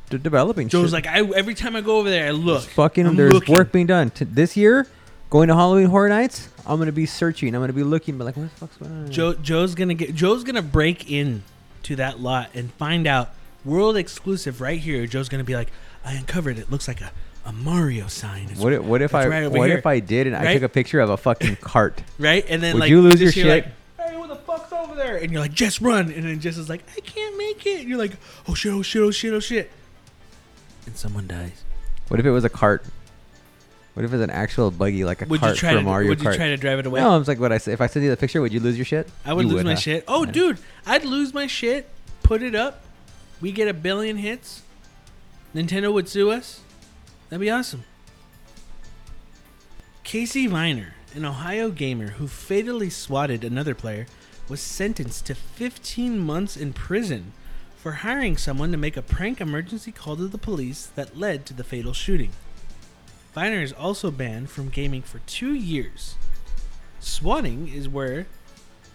[0.09, 0.69] they're developing.
[0.69, 0.93] Joe's shit.
[0.93, 2.61] like I every time I go over there I look.
[2.61, 3.55] There's fucking I'm there's looking.
[3.55, 4.09] work being done.
[4.11, 4.87] T- this year,
[5.29, 7.53] going to Halloween Horror Nights, I'm gonna be searching.
[7.53, 9.11] I'm gonna be looking, but like, what the fuck's going on?
[9.11, 11.43] Joe Joe's gonna get Joe's gonna break in
[11.83, 13.31] to that lot and find out
[13.65, 15.05] world exclusive right here.
[15.07, 15.71] Joe's gonna be like,
[16.05, 16.71] I uncovered it.
[16.71, 17.11] Looks like a,
[17.45, 18.47] a Mario sign.
[18.57, 19.77] What if, what if I right what here.
[19.77, 22.01] if I did and I took a picture of a fucking cart?
[22.19, 22.43] right?
[22.49, 23.45] And then Would like you lose your shit?
[23.45, 23.65] Like,
[23.99, 25.17] hey, what the fuck's over there?
[25.17, 26.11] And you're like, just run.
[26.11, 27.81] And then Jess is like, I can't make it.
[27.81, 28.13] And you're like,
[28.47, 29.71] oh shit, oh shit, oh shit, oh shit.
[30.87, 31.63] And someone dies.
[32.07, 32.83] What if it was a cart?
[33.93, 36.09] What if it's an actual buggy like a Would you cart try for to Mario
[36.09, 36.99] Would you try to drive it away?
[36.99, 37.71] no, I was like, what I say.
[37.71, 39.07] If I send you the picture, would you lose your shit?
[39.23, 39.79] I would You lose my huh?
[39.79, 40.03] shit.
[40.07, 40.31] Oh, Yeah.
[40.31, 41.87] dude, I'd lose my shit.
[42.21, 42.83] Put it up.
[43.39, 44.63] We get a billion hits.
[45.55, 46.59] Nintendo would sue us.
[47.35, 47.83] That'd be awesome.
[50.05, 54.07] Casey Viner, an Ohio gamer who fatally swatted another player,
[54.47, 57.33] was sentenced to 15 months in prison
[57.75, 61.53] for hiring someone to make a prank emergency call to the police that led to
[61.53, 62.31] the fatal shooting.
[63.33, 66.15] Viner is also banned from gaming for two years.
[67.01, 68.27] Swatting is where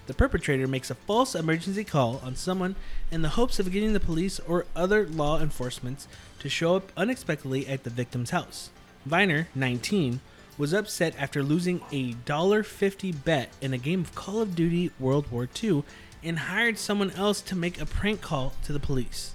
[0.07, 2.75] the perpetrator makes a false emergency call on someone
[3.11, 6.07] in the hopes of getting the police or other law enforcement
[6.41, 8.71] to show up unexpectedly at the victim's house.
[9.07, 10.21] Viner, 19,
[10.59, 15.31] was upset after losing a $1.50 bet in a game of Call of Duty World
[15.31, 15.85] War II
[16.23, 19.35] and hired someone else to make a prank call to the police.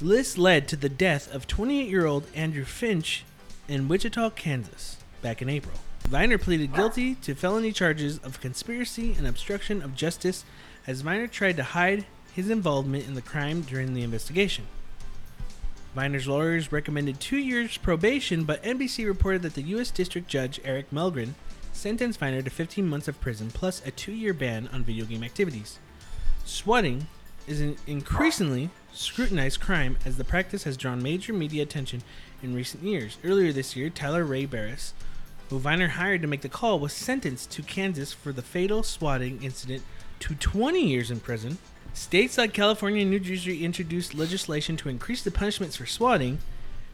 [0.00, 3.24] This led to the death of 28 year old Andrew Finch
[3.66, 5.74] in Wichita, Kansas, back in April.
[6.08, 10.44] Viner pleaded guilty to felony charges of conspiracy and obstruction of justice
[10.86, 14.64] as Viner tried to hide his involvement in the crime during the investigation.
[15.94, 19.90] Viner's lawyers recommended two years probation, but NBC reported that the U.S.
[19.90, 21.34] District Judge Eric Melgren
[21.72, 25.24] sentenced Viner to 15 months of prison plus a two year ban on video game
[25.24, 25.78] activities.
[26.44, 27.06] Swatting
[27.46, 32.02] is an increasingly scrutinized crime as the practice has drawn major media attention
[32.42, 33.16] in recent years.
[33.24, 34.92] Earlier this year, Tyler Raj Barriss,
[35.48, 39.42] who Viner hired to make the call, was sentenced to Kansas for the fatal swatting
[39.42, 39.82] incident
[40.20, 41.58] to 20 years in prison.
[41.94, 46.38] States like California and New Jersey introduced legislation to increase the punishments for swatting,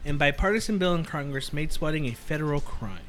[0.03, 2.99] and bipartisan bill in Congress made swatting a federal crime.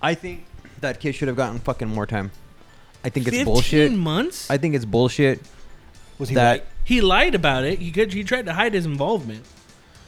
[0.00, 0.44] I think
[0.80, 2.30] that kid should have gotten fucking more time.
[3.04, 3.92] I think it's 15 bullshit.
[3.92, 4.50] months?
[4.50, 5.40] I think it's bullshit.
[6.18, 6.64] Was he that right?
[6.84, 7.78] he lied about it.
[7.78, 9.44] He could, he tried to hide his involvement.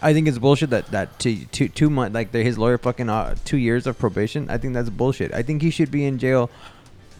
[0.02, 3.08] I think it's bullshit that that two two two months like the, his lawyer fucking
[3.08, 4.50] uh, two years of probation.
[4.50, 5.32] I think that's bullshit.
[5.32, 6.50] I think he should be in jail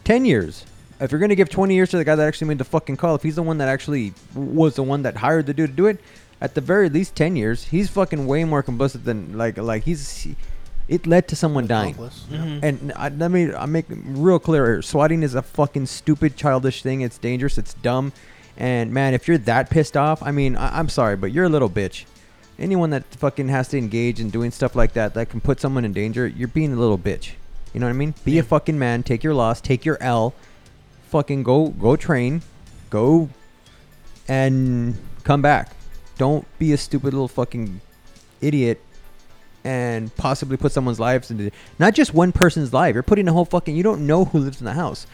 [0.05, 0.67] ten years.
[1.01, 3.15] If you're gonna give twenty years to the guy that actually made the fucking call,
[3.15, 5.87] if he's the one that actually was the one that hired the dude to do
[5.87, 5.99] it,
[6.41, 7.65] at the very least ten years.
[7.65, 10.23] He's fucking way more complicit than like like he's.
[10.23, 10.37] He,
[10.87, 11.95] it led to someone dying.
[11.95, 12.27] Accomplice.
[12.31, 12.63] Mhm.
[12.63, 14.83] And I, let me I make it real clear here.
[14.83, 17.01] Swatting is a fucking stupid, childish thing.
[17.01, 17.57] It's dangerous.
[17.59, 18.13] It's dumb.
[18.57, 21.49] And man, if you're that pissed off, I mean, I, I'm sorry, but you're a
[21.49, 22.05] little bitch.
[22.59, 25.85] Anyone that fucking has to engage in doing stuff like that, that can put someone
[25.85, 27.33] in danger, you're being a little bitch.
[27.73, 28.15] You know what I mean?
[28.25, 28.41] Be Yeah.
[28.43, 29.03] a fucking man.
[29.03, 29.61] Take your loss.
[29.61, 30.35] Take your L.
[31.15, 32.43] Fucking go go train.
[32.91, 33.29] Go
[34.27, 35.71] and come back.
[36.19, 37.81] Don't be a stupid little fucking
[38.41, 38.81] idiot
[39.63, 42.95] and possibly put someone's lives into not just one person's life.
[42.95, 43.77] You're putting a whole fucking.
[43.77, 45.07] You don't know who lives in the house.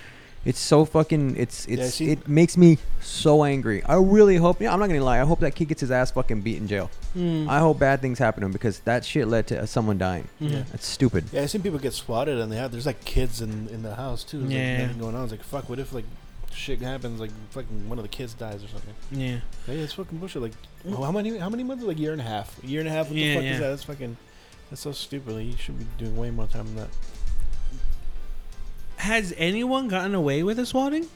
[0.45, 1.37] It's so fucking.
[1.37, 2.01] It's Yeah, it's.
[2.01, 3.83] it makes me so angry.
[3.85, 4.61] I really hope.
[4.63, 5.21] Yeah, I'm not gonna lie.
[5.21, 6.91] I hope that kid gets his ass fucking beat in jail.
[7.15, 7.47] Mm.
[7.47, 10.29] I hope bad things happen to him because that shit led to uh, someone dying.
[10.41, 10.51] Mhm.
[10.53, 10.63] Yeah.
[10.71, 11.25] That's stupid.
[11.31, 13.95] Yeah, I've seen people get swatted and they have there's like kids in in the
[13.97, 14.39] house too.
[14.41, 14.87] There's, Yeah.
[14.89, 15.25] like going on.
[15.25, 15.69] It's like fuck.
[15.69, 16.07] What if like
[16.53, 17.21] shit happens?
[17.21, 18.95] Like fucking one of the kids dies or something.
[19.13, 19.41] Yeah.
[19.69, 20.41] Yeah, it's fucking bullshit.
[20.41, 20.53] Like
[20.89, 21.85] oh, how many how many months?
[21.85, 22.65] Like a year and a half.
[22.65, 23.09] A year and a half.
[23.09, 23.51] What Yeah, the fuck yeah.
[23.53, 23.69] is that?
[23.69, 24.17] That's fucking.
[24.71, 25.35] That's so stupid.
[25.35, 26.89] Like, you should be doing way more time than that.
[29.01, 31.09] Has anyone gotten away with a swatting?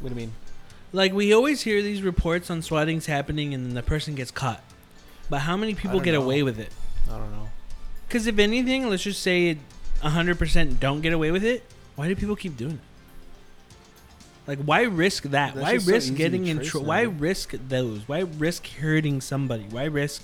[0.00, 0.32] What do you mean?
[0.92, 4.60] Like we always hear these reports on swattings happening and then the person gets caught.
[5.30, 6.22] But how many people don't get know.
[6.22, 6.72] away with it?
[7.08, 7.48] I don't know.
[8.08, 9.58] Because if anything, let's just say it
[10.02, 11.62] 100% don't get away with it.
[11.94, 12.80] Why do people keep doing it?
[14.48, 15.54] Like, why risk that?
[15.54, 16.88] That's why just so risk getting in trouble?
[16.88, 18.08] Why risk those?
[18.08, 19.66] Why risk hurting somebody?
[19.70, 20.22] Why risk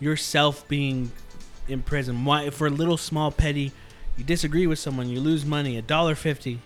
[0.00, 1.12] yourself being
[1.68, 2.24] in prison?
[2.24, 3.72] Why, for a little small petty,
[4.18, 6.60] you disagree with someone, you lose money, a dollar fifty.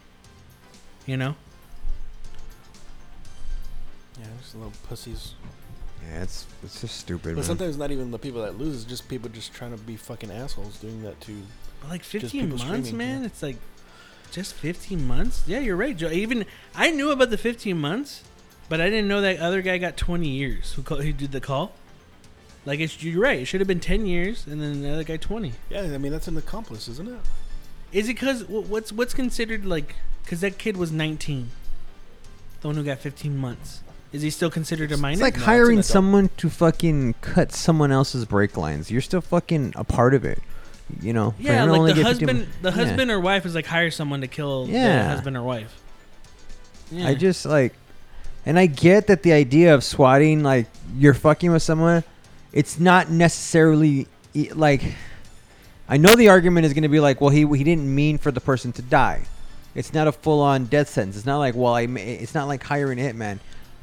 [1.06, 1.34] You know?
[4.18, 5.34] Yeah, just little pussies.
[6.08, 7.30] Yeah, it's it's just stupid.
[7.30, 7.44] But man.
[7.44, 8.76] sometimes not even the people that lose.
[8.76, 11.42] It's just people just trying to be fucking assholes doing that too.
[11.80, 13.20] But like Just 15 months, screaming, man.
[13.20, 13.26] yeah.
[13.26, 13.56] It's like
[14.30, 15.42] just 15 months.
[15.46, 16.10] Yeah, you're right, Joe.
[16.10, 18.22] Even I knew about the 15 months,
[18.68, 20.72] but I didn't know that other guy got 20 years.
[20.74, 21.72] Who called, who did the call?
[22.64, 23.40] Like it's you're right.
[23.40, 25.52] It should have been 10 years, and then the other guy 20.
[25.70, 27.20] Yeah, I mean that's an accomplice, isn't it?
[27.92, 29.96] Is it because what's what's considered like?
[30.24, 31.50] Because that kid was 19,
[32.60, 33.82] the one who got 15 months.
[34.12, 35.14] Is he still considered a minor?
[35.14, 38.90] It's like No, hiring someone to fucking cut someone else's brake lines.
[38.90, 40.40] You're still fucking a part of it.
[41.00, 41.34] You know.
[41.38, 42.74] Yeah, him to only like the get 15 husband, the Yeah.
[42.74, 45.08] husband or wife is like hire someone to kill the Yeah.
[45.08, 45.74] husband or wife.
[46.90, 47.08] Yeah.
[47.08, 47.74] I just like,
[48.44, 50.66] and I get that the idea of swatting, like
[50.96, 52.04] you're fucking with someone,
[52.52, 54.06] it's not necessarily
[54.54, 54.82] like.
[55.92, 58.32] I know the argument is going to be like, well, he he didn't mean for
[58.32, 59.26] the person to die.
[59.74, 61.18] It's not a full on death sentence.
[61.18, 61.82] It's not like, well, I.
[61.82, 63.40] It's not like hiring a hitman,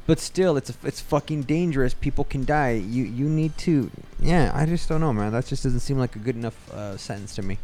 [0.08, 1.94] but still, it's it's fucking dangerous.
[1.94, 2.72] People can die.
[2.72, 3.92] You you need to.
[4.18, 5.30] Yeah, I just don't know, man.
[5.30, 7.58] That just doesn't seem like a good enough uh, sentence to me.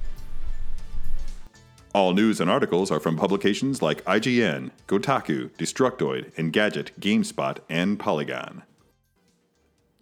[1.92, 8.62] All news and articles are from publications like IGN, Kotaku, Destructoid, Engadget, GameSpot, and Polygon.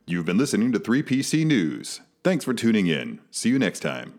[0.07, 2.03] You've been listening to 3PC News.
[2.25, 3.20] Thanks for tuning in.
[3.31, 4.14] See you next time.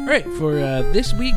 [0.00, 1.36] All right, for uh, this week,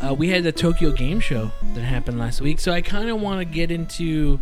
[0.00, 3.20] uh, we had the Tokyo Game Show that happened last week, so I kind of
[3.20, 4.40] want to get into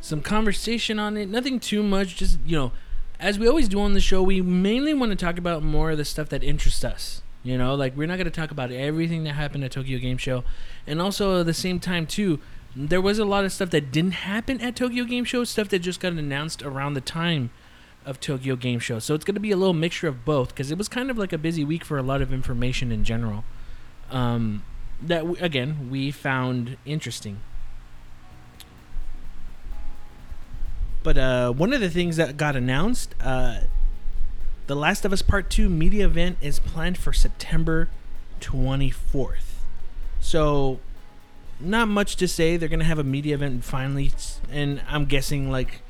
[0.00, 1.28] some conversation on it.
[1.28, 2.72] Nothing too much, just you know,
[3.18, 5.98] as we always do on the show, we mainly want to talk about more of
[5.98, 7.22] the stuff that interests us.
[7.42, 10.18] You know, like we're not going to talk about everything that happened at Tokyo Game
[10.18, 10.44] Show,
[10.86, 12.38] and also at the same time too,
[12.76, 15.80] there was a lot of stuff that didn't happen at Tokyo Game Show, stuff that
[15.80, 17.50] just got announced around the time
[18.04, 18.98] of Tokyo Game Show.
[18.98, 21.18] So it's going to be a little mixture of both because it was kind of
[21.18, 23.44] like a busy week for a lot of information in general.
[24.10, 24.64] Um,
[25.02, 27.40] that again we found interesting.
[31.02, 33.60] But uh, one of the things that got announced, uh,
[34.66, 37.88] the Last of Us Part Two media event is planned for September
[38.40, 39.64] twenty fourth.
[40.20, 40.78] So,
[41.58, 42.56] not much to say.
[42.56, 44.12] They're gonna have a media event finally,
[44.50, 45.82] and I'm guessing like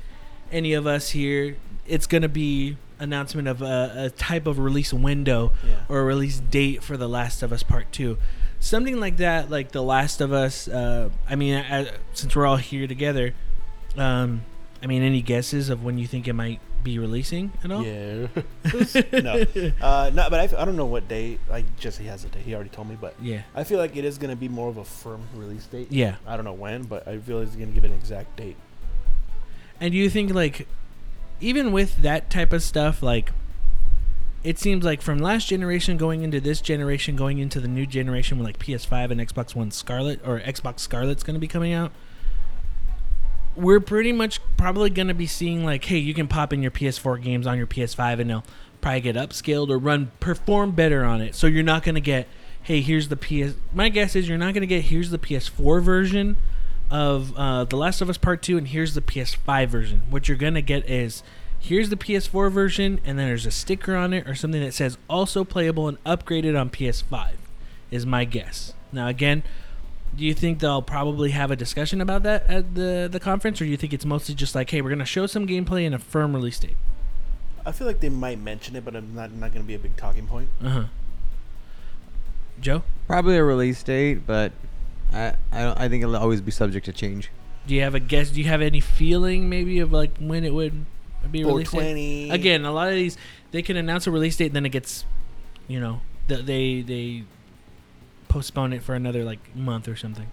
[0.53, 1.57] any of us here,
[1.87, 5.81] it's gonna be announcement of a, a type of release window Yeah.
[5.89, 8.19] or a release date for The Last of Us Part 2.
[8.59, 10.69] Something like that, like The Last of Us.
[10.69, 13.33] Uh, I mean, uh, since we're all here together,
[13.97, 14.43] um,
[14.83, 17.85] I mean, any guesses of when you think it might be releasing at all?
[17.85, 18.28] Yeah.
[19.12, 19.45] no.
[19.81, 21.39] Uh, no, but I don't know what day.
[21.51, 22.43] Like Jesse has a date.
[22.43, 23.43] He already told me, but Yeah.
[23.55, 25.93] I feel like it is going to be more of a firm release date.
[25.93, 26.16] Yeah.
[26.26, 28.57] I don't know when, but I feel he's going to give an exact date.
[29.81, 30.66] And do you think, like,
[31.41, 33.33] even with that type of stuff, like,
[34.43, 38.39] it seems like from last generation going into this generation, going into the new generation
[38.39, 41.93] with like PS5 and Xbox One Scarlett or Xbox Scarlett's going to be coming out,
[43.57, 46.70] we're pretty much probably going to be seeing like, hey, you can pop in your
[46.70, 48.44] PS4 games on your PS5 and they'll
[48.80, 51.34] probably get upscaled or run perform better on it.
[51.34, 52.28] So you're not going to get,
[52.62, 53.57] hey, here's the PS.
[53.72, 56.36] My guess is you're not going to get here's the PS4 version
[56.90, 60.03] of uh, The Last of Us Part 2 and here's the PS5 version.
[60.11, 61.22] What you're going to get is
[61.59, 64.96] here's the PS4 version and then there's a sticker on it or something that says
[65.09, 67.32] also playable and upgraded on PS5
[67.90, 68.74] is my guess.
[68.92, 69.42] Now again,
[70.17, 73.65] do you think they'll probably have a discussion about that at the the conference or
[73.65, 75.95] do you think it's mostly just like hey, we're going to show some gameplay and
[75.95, 76.77] a firm release date?
[77.65, 79.79] I feel like they might mention it, but I'm not not going to be a
[79.79, 80.49] big talking point.
[80.63, 80.85] Uh-huh.
[82.61, 84.53] Joe, Probably a release date, but
[85.13, 87.31] I I, don't, I think it'll always be subject to change.
[87.67, 88.31] do you have a guess?
[88.31, 90.85] Do you have any feeling maybe of like when it would
[91.31, 91.71] be released?
[91.73, 92.31] 420.
[92.31, 93.17] Again, a lot of these
[93.51, 95.05] they can announce a release date, and then it gets,
[95.69, 97.25] you know, th- they they
[98.31, 100.28] postpone it for another like month or something.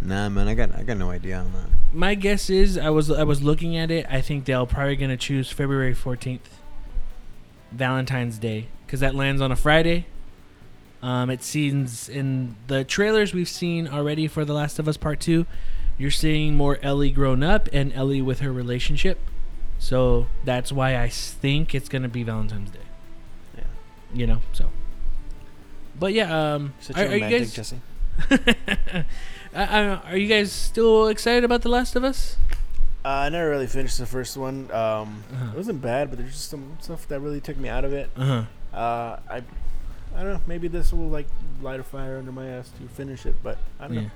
[0.00, 1.66] Nah, man, I got I got no idea on that.
[1.92, 4.06] My guess is I was I was looking at it.
[4.08, 6.58] I think they'll probably gonna choose February fourteenth,
[7.70, 10.06] Valentine's Day, because that lands on a Friday.
[11.02, 15.20] Um, it seems in the trailers we've seen already for The Last of Us Part
[15.20, 15.44] Two,
[15.98, 19.18] you're seeing more Ellie grown up and Ellie with her relationship.
[19.78, 22.78] So that's why I think it's gonna be Valentine's Day.
[23.56, 23.64] Yeah.
[24.14, 24.70] You know, so.
[26.00, 27.52] But yeah, um, Such are, a are you guys?
[27.52, 27.80] Jesse.
[28.30, 29.04] I,
[29.54, 29.80] I,
[30.10, 32.36] are you guys still excited about The Last of Us?
[33.04, 34.70] Uh, I never really finished the first one.
[34.72, 35.50] Um, Uh-huh.
[35.52, 38.10] It wasn't bad, but there's just some stuff that really took me out of it.
[38.16, 38.24] Uh
[38.72, 38.76] huh.
[38.76, 39.36] Uh, I,
[40.16, 40.40] I don't know.
[40.46, 41.26] Maybe this will like
[41.62, 44.08] light a fire under my ass to finish it, but I don't Yeah.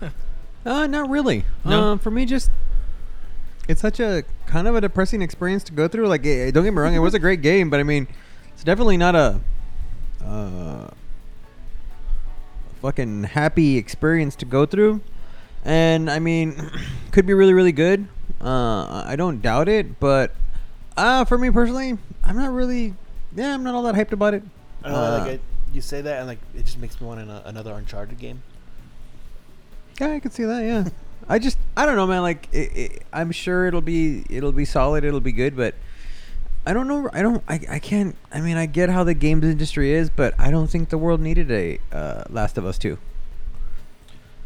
[0.00, 0.10] know.
[0.64, 1.44] Uh, not really.
[1.64, 1.94] No?
[1.94, 2.48] Uh, for me, just
[3.68, 6.06] it's such a kind of a depressing experience to go through.
[6.06, 8.06] Like, eh, don't get me wrong, it was a great game, but I mean,
[8.54, 9.40] it's definitely not a
[10.24, 10.86] uh,
[12.82, 15.00] fucking happy experience to go through.
[15.64, 16.70] And I mean,
[17.12, 18.08] could be really, really good.
[18.40, 20.34] Uh, I don't doubt it, but
[20.96, 22.94] uh, for me personally, I'm not really.
[23.34, 24.42] Yeah, I'm not all that hyped about it.
[24.84, 24.94] I know.
[24.96, 25.40] Uh, Like I,
[25.72, 28.42] you say that, and like it just makes me want an, another Uncharted game.
[30.00, 30.64] Yeah, I could see that.
[30.64, 30.88] Yeah,
[31.28, 32.22] I just I don't know, man.
[32.22, 35.04] Like it, it, I'm sure it'll be it'll be solid.
[35.04, 35.76] It'll be good, but
[36.64, 37.10] I don't know.
[37.12, 37.42] I don't.
[37.48, 38.14] I, I can't.
[38.32, 41.20] I mean, I get how the games industry is, but I don't think the world
[41.20, 42.98] needed a uh, Last of Us two.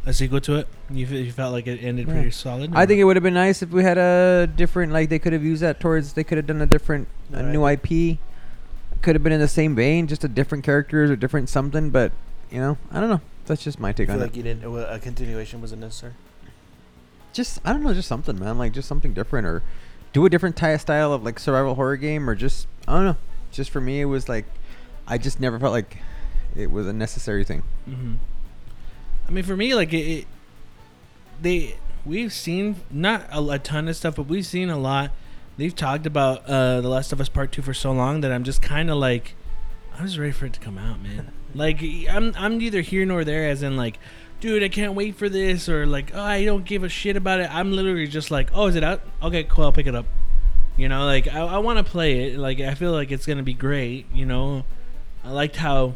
[0.05, 0.67] A sequel to it?
[0.89, 2.13] You, fe- you felt like it ended Yeah.
[2.13, 2.71] pretty solid?
[2.73, 4.93] I think it would have been nice if we had a different.
[4.93, 6.13] Like they could have used that towards.
[6.13, 7.51] They could have done a different, a Right.
[7.51, 8.17] new IP.
[9.01, 11.89] Could have been in the same vein, just a different characters or different something.
[11.91, 12.13] But
[12.49, 13.21] you know, I don't know.
[13.45, 14.37] That's just my take feel on like it.
[14.37, 14.63] you didn't.
[14.63, 16.13] it wa- A continuation wasn't necessary.
[17.33, 18.57] just I don't know, just something, man.
[18.57, 19.61] Like just something different, or
[20.17, 23.17] do a different ty- style of like survival horror game, or just I don't know.
[23.51, 24.45] Just for me, it was like
[25.07, 25.97] I just never felt like
[26.55, 27.61] it was a necessary thing.
[27.85, 28.15] hmm
[29.27, 30.27] I mean, for me, like it, it
[31.39, 35.11] they we've seen not a, a ton of stuff, but we've seen a lot.
[35.55, 38.43] They've talked about uh, the Last of Us Part Two for so long that I'm
[38.43, 39.35] just kind of like,
[39.95, 41.31] I'm just ready for it to come out, man.
[41.53, 43.99] like I'm I'm neither here nor there, as in like,
[44.39, 47.39] dude, I can't wait for this, or like, oh, I don't give a shit about
[47.39, 47.53] it.
[47.53, 49.01] I'm literally just like, oh, is it out?
[49.21, 50.05] Okay, cool, I'll pick it up.
[50.77, 52.37] You know, like I, I want to play it.
[52.37, 54.05] Like I feel like it's gonna be great.
[54.13, 54.63] You know,
[55.23, 55.95] I liked how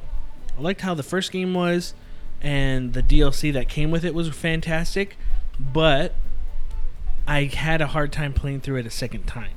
[0.58, 1.94] I liked how the first game was,
[2.42, 5.18] and the DLC that came with it was fantastic,
[5.60, 6.16] but
[7.28, 9.54] I had a hard time playing through it a second time.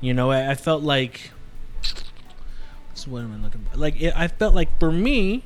[0.00, 1.30] You know, I, I felt like
[3.06, 3.78] what am I looking for?
[3.78, 5.44] Like it, I felt like for me,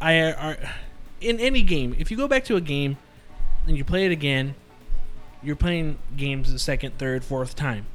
[0.00, 0.56] I are
[1.20, 1.94] in any game.
[1.98, 2.96] If you go back to a game
[3.66, 4.54] and you play it again,
[5.42, 7.86] you're playing games the second, third, fourth time.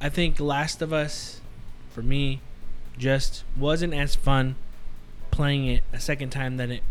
[0.00, 1.40] I think Last of Us,
[1.90, 2.40] for me,
[2.98, 4.56] just wasn't as fun
[5.30, 6.82] playing it a second time than it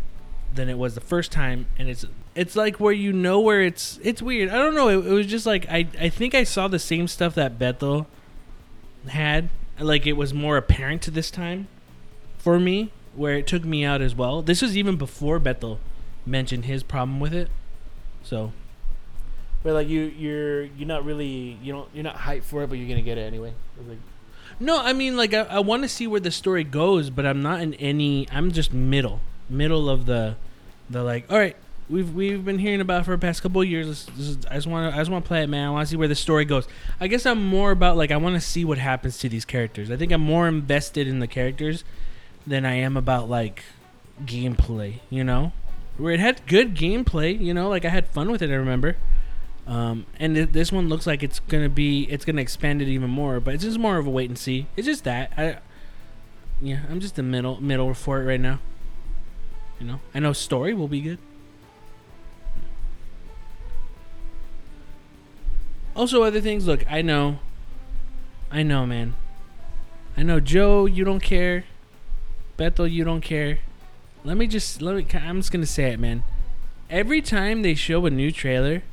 [0.53, 2.05] than it was the first time, and it's
[2.35, 4.49] it's like where you know where it's it's weird.
[4.49, 4.89] I don't know.
[4.89, 8.05] It, it was just like I I think I saw the same stuff that Beto
[9.07, 9.49] had.
[9.79, 11.67] Like it was more apparent to this time
[12.37, 14.41] for me, where it took me out as well.
[14.41, 15.77] This was even before Beto
[16.25, 17.49] mentioned his problem with it.
[18.23, 18.51] So
[19.63, 22.77] But like you, you're you're not really you don't you're not hyped for it, but
[22.77, 23.53] you're gonna get it anyway.
[23.87, 23.97] Like,
[24.59, 27.41] no, I mean like I, I want to see where the story goes, but I'm
[27.41, 28.27] not in any.
[28.31, 30.35] I'm just middle, middle of the,
[30.89, 31.31] the like.
[31.31, 31.55] All right,
[31.89, 33.87] we've we've been hearing about it for the past couple of years.
[33.87, 35.67] This, this is, I just want to I just want to play it, man.
[35.67, 36.67] I want to see where the story goes.
[36.99, 39.89] I guess I'm more about like I want to see what happens to these characters.
[39.89, 41.83] I think I'm more invested in the characters
[42.45, 43.63] than I am about like
[44.23, 44.99] gameplay.
[45.09, 45.53] You know,
[45.97, 47.39] where it had good gameplay.
[47.39, 48.49] You know, like I had fun with it.
[48.49, 48.97] I remember.
[49.67, 53.09] Um, and th- this one looks like it's gonna be it's gonna expand it even
[53.09, 54.67] more, but it's just more of a wait and see.
[54.75, 55.57] It's just that I,
[56.61, 58.59] yeah, I'm just the middle middle for it right now.
[59.79, 61.19] You know, I know story will be good.
[65.95, 66.67] Also, other things.
[66.67, 67.39] Look, I know,
[68.51, 69.15] I know, man.
[70.17, 70.85] I know, Joe.
[70.85, 71.65] You don't care.
[72.61, 73.57] Beto, you don't care.
[74.23, 75.05] Let me just let me.
[75.19, 76.23] I'm just gonna say it, man.
[76.91, 78.83] Every time they show a new trailer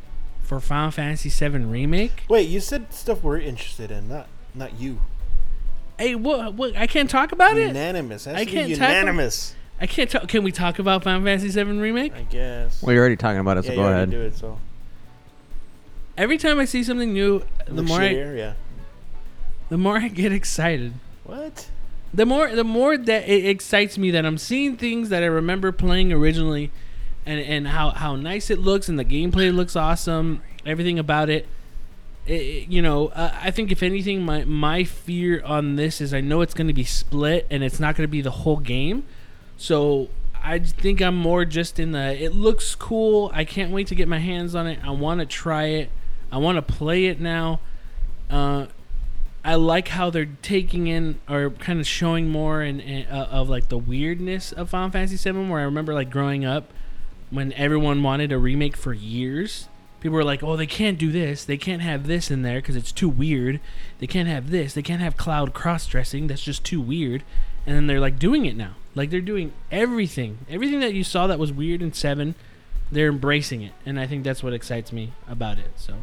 [0.43, 5.01] for Final Fantasy VII remake, wait, you said stuff we're interested in, not not you.
[5.99, 6.55] hey, what?
[6.55, 6.77] What?
[6.77, 7.67] I can't talk about it.
[7.69, 8.27] Unanimous.
[8.27, 9.55] It has I can't tackle- unanimous.
[9.81, 10.27] I can't talk.
[10.29, 12.15] Can we talk about Final Fantasy VII remake?
[12.15, 12.83] I guess.
[12.83, 14.11] Well, you're already talking about it, so yeah, go you already ahead.
[14.11, 14.59] Do it, so
[16.17, 18.55] Every time I see something new, the Look more I, yeah.
[19.69, 20.95] the more I get excited.
[21.25, 21.69] What?
[22.13, 25.73] The more the more that it excites me that I'm seeing things that I remember
[25.73, 26.71] playing originally,
[27.27, 30.43] and and how how nice it looks and the gameplay looks awesome.
[30.65, 31.47] Everything about it.
[32.27, 36.21] It, you know, uh, I think if anything, my my fear on this is I
[36.21, 39.05] know it's going to be split and it's not going to be the whole game.
[39.57, 40.09] So
[40.43, 42.23] I think I'm more just in the.
[42.23, 43.31] It looks cool.
[43.35, 44.79] I can't wait to get my hands on it.
[44.83, 45.91] I want to try it.
[46.31, 47.61] I want to play it now.
[48.31, 48.67] Uh,
[49.45, 53.69] I like how they're taking in or kind of showing more and uh, of like
[53.69, 55.49] the weirdness of Final Fantasy VII.
[55.49, 56.73] Where I remember like growing up
[57.31, 59.69] when everyone wanted a remake for years.
[60.01, 61.45] People were like, "Oh, they can't do this.
[61.45, 63.61] They can't have this in there because it's too weird.
[63.99, 64.75] They can't have this.
[64.75, 66.27] They can't have cloud cross-dressing.
[66.27, 67.25] That's just too weird."
[67.67, 68.75] And then they're like doing it now.
[68.95, 70.39] Like they're doing everything.
[70.49, 72.35] Everything that you saw that was weird in 7,
[72.91, 73.73] they're embracing it.
[73.85, 75.71] And I think that's what excites me about it.
[75.77, 76.03] So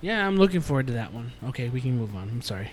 [0.00, 1.32] yeah, I'm looking forward to that one.
[1.48, 2.28] Okay, we can move on.
[2.28, 2.70] I'm sorry.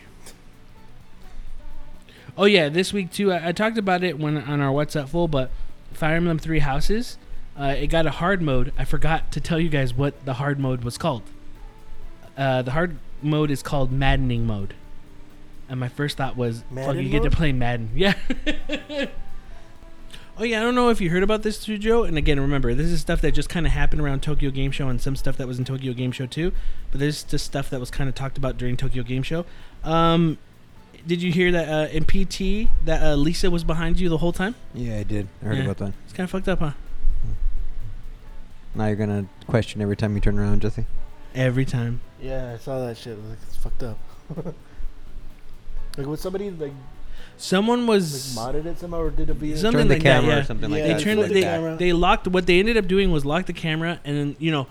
[2.37, 3.31] Oh yeah, this week too.
[3.31, 5.51] I, I talked about it when on our What's Up Full, but
[5.93, 7.17] Fire Emblem Three Houses,
[7.59, 8.73] uh, it got a hard mode.
[8.77, 11.23] I forgot to tell you guys what the hard mode was called.
[12.35, 14.73] Uh, the hard mode is called Maddening mode,
[15.69, 18.15] and my first thought was, "Fuck, you get to play Madden." Yeah.
[20.37, 22.03] Oh yeah, I don't know if you heard about this too, Joe.
[22.03, 24.87] And again, remember, this is stuff that just kind of happened around Tokyo Game Show,
[24.89, 26.51] and some stuff that was in Tokyo Game Show too.
[26.91, 29.45] But there's just stuff that was kind of talked about during Tokyo Game Show.
[29.83, 30.39] Um,
[31.05, 34.31] did you hear that uh, in PT that uh, Lisa was behind you the whole
[34.31, 34.55] time?
[34.73, 35.27] Yeah, I did.
[35.41, 35.63] I heard Yeah.
[35.65, 35.93] about that.
[36.05, 36.71] It's kind of fucked up, huh?
[38.75, 40.85] Now you're gonna question every time you turn around, Jesse.
[41.35, 42.01] Every time.
[42.21, 43.17] Yeah, I saw that shit.
[43.23, 43.97] Like, it's fucked up.
[45.97, 46.73] like, was somebody like,
[47.37, 49.55] Someone like was modded it somehow, or did it be?
[49.55, 50.41] Something Turn the like that, camera yeah.
[50.41, 51.01] or something like Yeah, they that.
[51.01, 51.75] turned flip they, the camera.
[51.77, 54.67] they locked what they ended up doing was lock the camera and then you know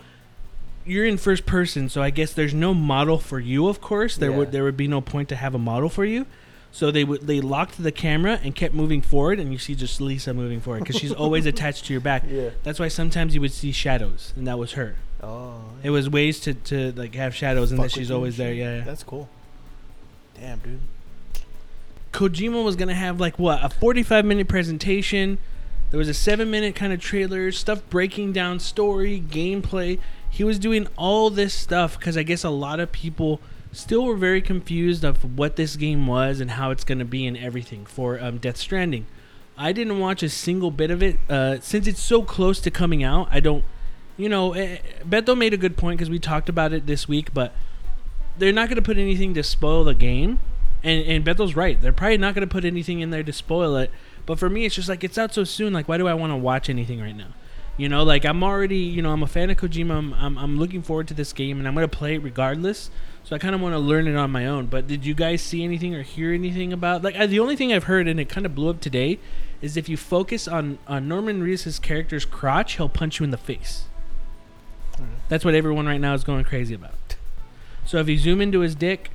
[0.85, 4.31] you're in first person so i guess there's no model for you of course there
[4.31, 4.37] Yeah.
[4.37, 6.25] would there would be no point to have a model for you
[6.73, 10.01] so they would they locked the camera and kept moving forward and you see just
[10.01, 12.49] lisa moving forward because she's always attached to your back Yeah.
[12.63, 15.61] that's why sometimes you would see shadows and that was her Oh.
[15.83, 18.79] it was ways to, to like have shadows and Fuck that she's always there yeah,
[18.79, 18.83] yeah.
[18.83, 19.29] That's cool.
[20.37, 20.81] Damn, dude.
[22.13, 25.39] Kojima was gonna have like what a 45 minute presentation.
[25.89, 29.99] There was a seven minute kind of trailer, stuff breaking down story, gameplay.
[30.29, 33.41] He was doing all this stuff because I guess a lot of people
[33.71, 37.35] still were very confused of what this game was and how it's gonna be and
[37.35, 39.07] everything for um, Death Stranding.
[39.57, 43.03] I didn't watch a single bit of it uh, since it's so close to coming
[43.03, 43.27] out.
[43.31, 43.63] I don't,
[44.17, 47.33] you know, eh, Beto made a good point because we talked about it this week,
[47.33, 47.53] but
[48.37, 50.39] they're not to put anything to spoil the game.
[50.83, 51.79] And and Beto's right.
[51.79, 53.91] They're probably not going to put anything in there to spoil it.
[54.25, 55.73] But for me, it's just like it's out so soon.
[55.73, 57.33] Like, why do I want to watch anything right now?
[57.75, 59.91] You know, like I'm already, you know, I'm a fan of Kojima.
[59.91, 62.91] I'm, I'm, I'm looking forward to this game, and I'm going to play it regardless.
[63.23, 64.67] So I kind of want to learn it on my own.
[64.67, 67.71] But did you guys see anything or hear anything about like I, the only thing
[67.73, 69.17] I've heard and it kind of blew up today
[69.61, 73.37] is if you focus on on Norman Reedus' character's crotch, he'll punch you in the
[73.37, 73.85] face.
[74.97, 75.05] Hmm.
[75.29, 77.15] That's what everyone right now is going crazy about.
[77.85, 79.11] So if you zoom into his dick,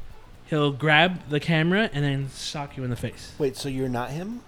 [0.48, 3.32] he'll grab the camera and then sock you in the face.
[3.38, 4.40] Wait, so you're not him?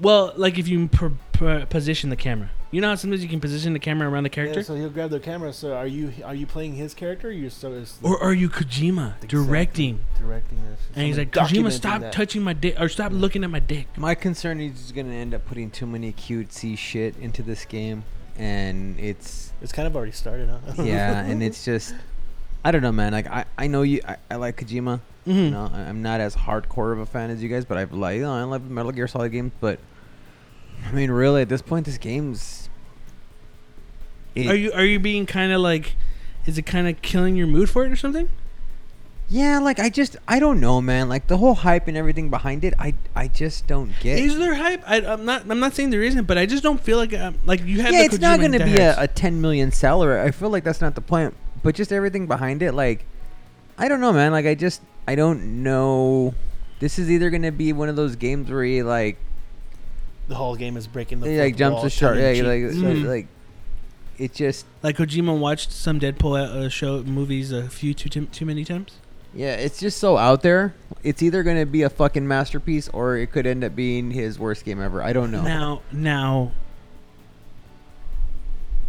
[0.00, 2.50] Well, like if you per, per, position the camera.
[2.70, 4.60] You know how sometimes you can position the camera around the character?
[4.60, 5.54] Yeah, so he'll grab the camera.
[5.54, 7.28] So are you are you playing his character?
[7.28, 9.28] Or you're so is or are you Kojima Exactly.
[9.28, 10.00] directing?
[10.18, 10.80] directing this?
[10.94, 12.12] And he's Someone like, Kojima, documenting stop that.
[12.12, 13.86] touching my dick or stop looking at my dick.
[13.96, 18.04] My concern is he's gonna end up putting too many cutesy shit into this game,
[18.36, 20.82] and it's It's kind of already started, huh?
[20.82, 21.94] yeah, and it's just
[22.62, 23.12] I don't know, man.
[23.12, 25.00] Like I, I know you, I, I like Kojima.
[25.28, 25.44] Mhm.
[25.44, 28.16] You know, I'm not as hardcore of a fan as you guys, but I've like,
[28.16, 29.52] you know, I love Metal Gear Solid games.
[29.60, 29.78] But
[30.88, 32.68] I mean, really, at this point, this game's.
[34.34, 35.96] it- Are you are you being kind of like,
[36.46, 38.28] is it kind of killing your mood for it or something?
[39.30, 41.10] Yeah, like I just, I don't know, man.
[41.10, 44.18] Like the whole hype and everything behind it, I, I just don't get.
[44.18, 44.82] Is there hype?
[44.86, 45.42] I, I'm not.
[45.50, 47.92] I'm not saying there isn't, but I just don't feel like um, like you have.
[47.92, 50.18] yeah, it's not going to be a, a 10 million seller.
[50.18, 51.34] I feel like that's not the point.
[51.62, 53.04] But just everything behind it, like,
[53.76, 54.32] I don't know, man.
[54.32, 56.34] Like, I just, I don't know.
[56.80, 59.16] This is either going to be one of those games where he, like,
[60.28, 62.16] the whole game is breaking the he, like jumps wall, the shark.
[62.18, 62.82] Yeah, tongue-in-cheek.
[62.82, 63.06] like, Mhm.
[63.06, 63.26] like,
[64.18, 68.44] it just, like Kojima watched some Deadpool uh, show movies a few too too, too
[68.44, 68.96] many times.
[69.34, 70.74] yeah, it's just so out there.
[71.02, 74.38] It's either going to be a fucking masterpiece or it could end up being his
[74.38, 75.02] worst game ever.
[75.02, 75.42] I don't know.
[75.42, 76.52] Now, now,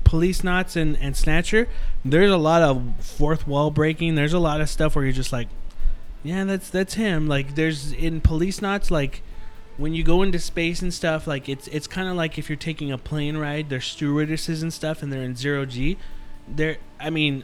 [0.03, 1.67] Policenauts and, and Snatcher,
[2.03, 4.15] there's a lot of fourth wall breaking.
[4.15, 5.47] There's a lot of stuff where you're just like,
[6.24, 7.28] yeah, that's that's him.
[7.28, 9.22] Like, there's in Policenauts, like
[9.78, 12.57] when you go into space and stuff, like it's it's kind of like if you're
[12.57, 13.70] taking a plane ride.
[13.70, 15.97] There's stewardesses and stuff, and they're in zero g.
[16.47, 17.43] There, I mean,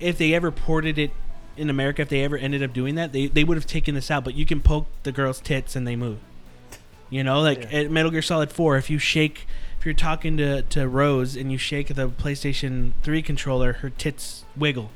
[0.00, 1.12] if they ever ported it
[1.56, 4.10] in America, if they ever ended up doing that, they they would have taken this
[4.10, 4.24] out.
[4.24, 6.18] But you can poke the girl's tits and they move.
[7.10, 7.80] You know, like Yeah.
[7.80, 9.46] at Metal Gear Solid 4, if you shake,
[9.78, 14.44] if you're talking to, to Rose and you shake the PlayStation 3 controller, her tits
[14.56, 14.90] wiggle.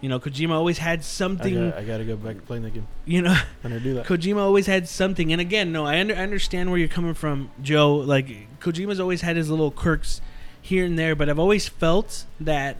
[0.00, 2.70] You know, Kojima always had I, something, got, I gotta go back to playing the
[2.70, 2.86] game.
[3.04, 3.32] you know,
[3.64, 4.06] I'm gonna do that.
[4.06, 5.30] Kojima always had something.
[5.32, 7.96] And again, no, I under, I understand where you're coming from, Joe.
[7.96, 10.20] Like, Kojima's always had his little quirks
[10.62, 12.78] here and there, but I've always felt that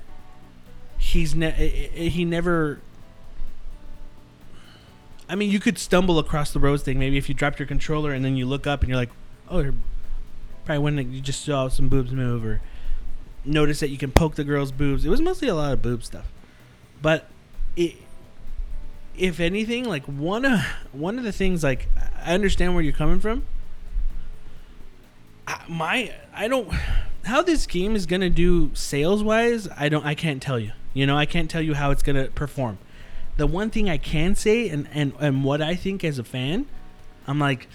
[0.97, 2.81] he's ne- i- i- he never.
[5.29, 8.13] I mean, you could stumble across the Rose thing maybe if you dropped your controller
[8.13, 9.11] and then you look up and you're like,
[9.49, 9.73] oh,
[10.65, 12.61] probably when you just saw some boobs move or
[13.45, 15.05] notice that you can poke the girl's boobs.
[15.05, 16.27] It was mostly a lot of boob stuff,
[17.03, 17.27] but
[17.77, 17.97] it
[19.17, 20.61] if anything, like one of
[20.93, 21.89] one of the things, like
[22.25, 23.45] I understand where you're coming from.
[25.47, 26.73] I, my I don't
[27.25, 29.69] how this game is gonna do sales wise.
[29.77, 30.73] I don't I can't tell you.
[30.95, 32.79] You know I can't tell you how it's gonna perform.
[33.37, 36.67] The one thing I can say and and and what I think as a fan,
[37.27, 37.69] I'm like,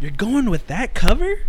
[0.00, 1.40] you're going with that cover.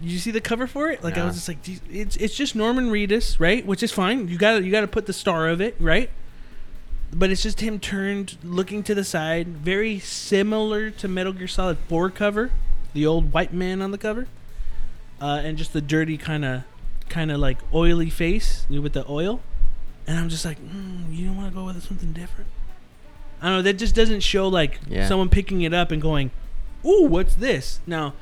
[0.00, 1.02] Did you see the cover for it?
[1.02, 1.58] Like I was just like,
[1.90, 3.64] it's it's just Norman Reedus, right?
[3.64, 4.28] Which is fine.
[4.28, 6.10] You got you got to put the star of it, right?
[7.12, 11.78] but it's just him turned looking to the side very similar to metal gear solid
[11.88, 12.50] 4 cover
[12.94, 14.26] the old white man on the cover
[15.22, 16.62] uh, and just the dirty kind of
[17.08, 19.40] kind of like oily face with the oil
[20.08, 22.50] and i'm just like mm, you don't want to go with something different
[23.40, 25.06] i don't know that just doesn't show like Yeah.
[25.06, 26.32] someone picking it up and going
[26.84, 28.14] ooh what's this now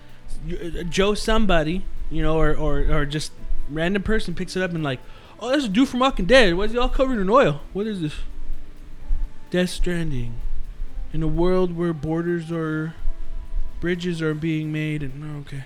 [0.46, 3.32] Uh, joe somebody you know or, or or just
[3.70, 5.00] random person picks it up and like
[5.40, 6.54] oh that's a dude from walking dead.
[6.54, 7.60] Why is he all covered in oil?
[7.72, 8.14] What is this?
[9.50, 10.34] Death Stranding,
[11.12, 12.94] in a world where borders or
[13.80, 15.64] bridges are being made, and oh, okay,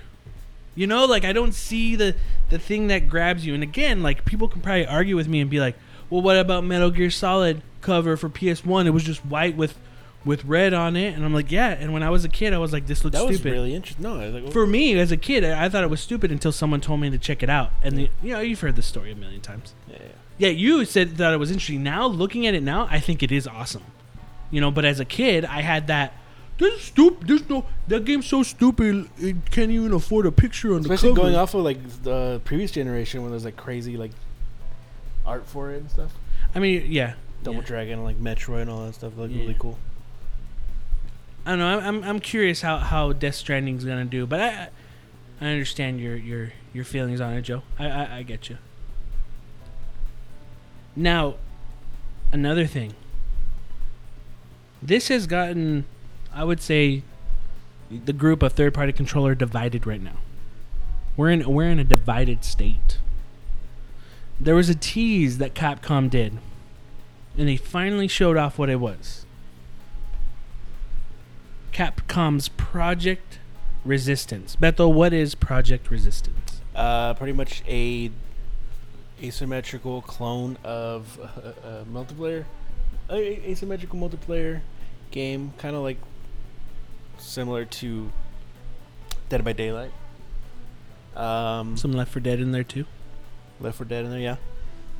[0.74, 2.14] you know, like I don't see the
[2.50, 3.54] the thing that grabs you.
[3.54, 5.76] And again, like people can probably argue with me and be like,
[6.10, 8.86] well, what about Metal Gear Solid cover for PS1?
[8.86, 9.78] It was just white with
[10.24, 11.68] with red on it, and I'm like, yeah.
[11.70, 13.52] And when I was a kid, I was like, this looks That was stupid.
[13.52, 14.02] really interesting.
[14.02, 14.50] No, I was like, oh.
[14.50, 17.08] For me as a kid, I, I thought it was stupid until someone told me
[17.10, 17.70] to check it out.
[17.82, 19.74] And the, you know, you've heard this story a million times.
[19.88, 20.08] yeah, yeah.
[20.40, 21.82] Yeah, you said that it was interesting.
[21.82, 23.82] Now looking at it now, I think it is awesome.
[24.52, 26.12] You know, but as a kid, I had that.
[26.58, 27.26] This is stupid.
[27.26, 29.08] There's no that game's so stupid.
[29.18, 31.28] It can't even afford a picture on Especially the cover.
[31.28, 34.12] going off of like the previous generation when there's like crazy like
[35.26, 36.12] art for it and stuff.
[36.54, 37.66] I mean, yeah, Double yeah.
[37.66, 39.40] Dragon and like Metroid and all that stuff look Yeah.
[39.40, 39.78] really cool.
[41.48, 41.80] I don't know.
[41.80, 44.68] I'm, I'm curious how how Death Stranding's gonna do, but I
[45.40, 47.62] I understand your your your feelings on it, Joe.
[47.78, 48.58] I I, I get you.
[50.94, 51.36] Now,
[52.32, 52.92] another thing.
[54.82, 55.86] This has gotten,
[56.34, 57.02] I would say,
[57.90, 60.18] the group of third-party controller divided right now.
[61.16, 62.98] We're in we're in a divided state.
[64.38, 66.38] There was a tease that Capcom did
[67.38, 69.24] and they finally showed off what it was.
[71.72, 73.38] Capcom's Project
[73.84, 74.56] Resistance.
[74.56, 76.60] Beto, what is Project Resistance?
[76.74, 78.10] Uh, pretty much a
[79.22, 82.44] asymmetrical clone of uh, uh, multiplayer,
[83.10, 84.60] a- asymmetrical multiplayer
[85.10, 85.98] game, kind of like
[87.18, 88.10] similar to
[89.28, 89.90] Dead by Daylight.
[91.16, 92.84] Um, Some Left 4 Dead in there too.
[93.60, 94.36] Left 4 Dead in there, yeah.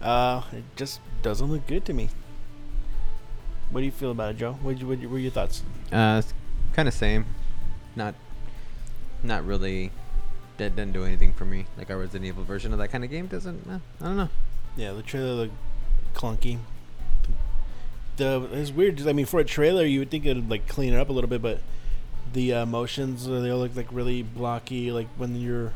[0.03, 2.09] Uh, it just doesn't look good to me.
[3.71, 4.53] What do you feel about it, Joe?
[4.63, 5.63] What, what, what were your thoughts?
[5.93, 6.23] Uh,
[6.79, 7.27] kind of same.
[7.97, 8.15] Not,
[9.25, 9.91] not really.
[10.59, 11.67] That didn't do anything for me.
[11.77, 13.67] Like our Resident Evil version of that kind of game doesn't.
[13.69, 14.29] Eh, I don't know.
[14.77, 15.55] Yeah, the trailer looked
[16.15, 16.59] clunky.
[18.17, 19.05] The it's weird.
[19.09, 21.29] I mean, for a trailer, you would think it'd like clean it up a little
[21.31, 21.59] bit, but
[22.33, 24.93] the uh, motions uh, they all look like really blocky.
[24.93, 25.73] Like when you're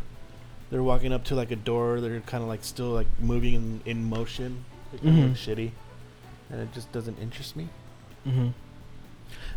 [0.70, 3.80] they're walking up to like a door, they're kind of like still like moving in,
[3.86, 4.64] in motion.
[4.92, 5.28] It kind of Mhm.
[5.30, 5.70] looks shitty,
[6.50, 7.68] and it just doesn't interest me.
[8.24, 8.48] Mm-hmm.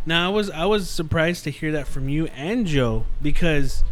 [0.05, 3.83] Now I was I was surprised to hear that from you and Joe because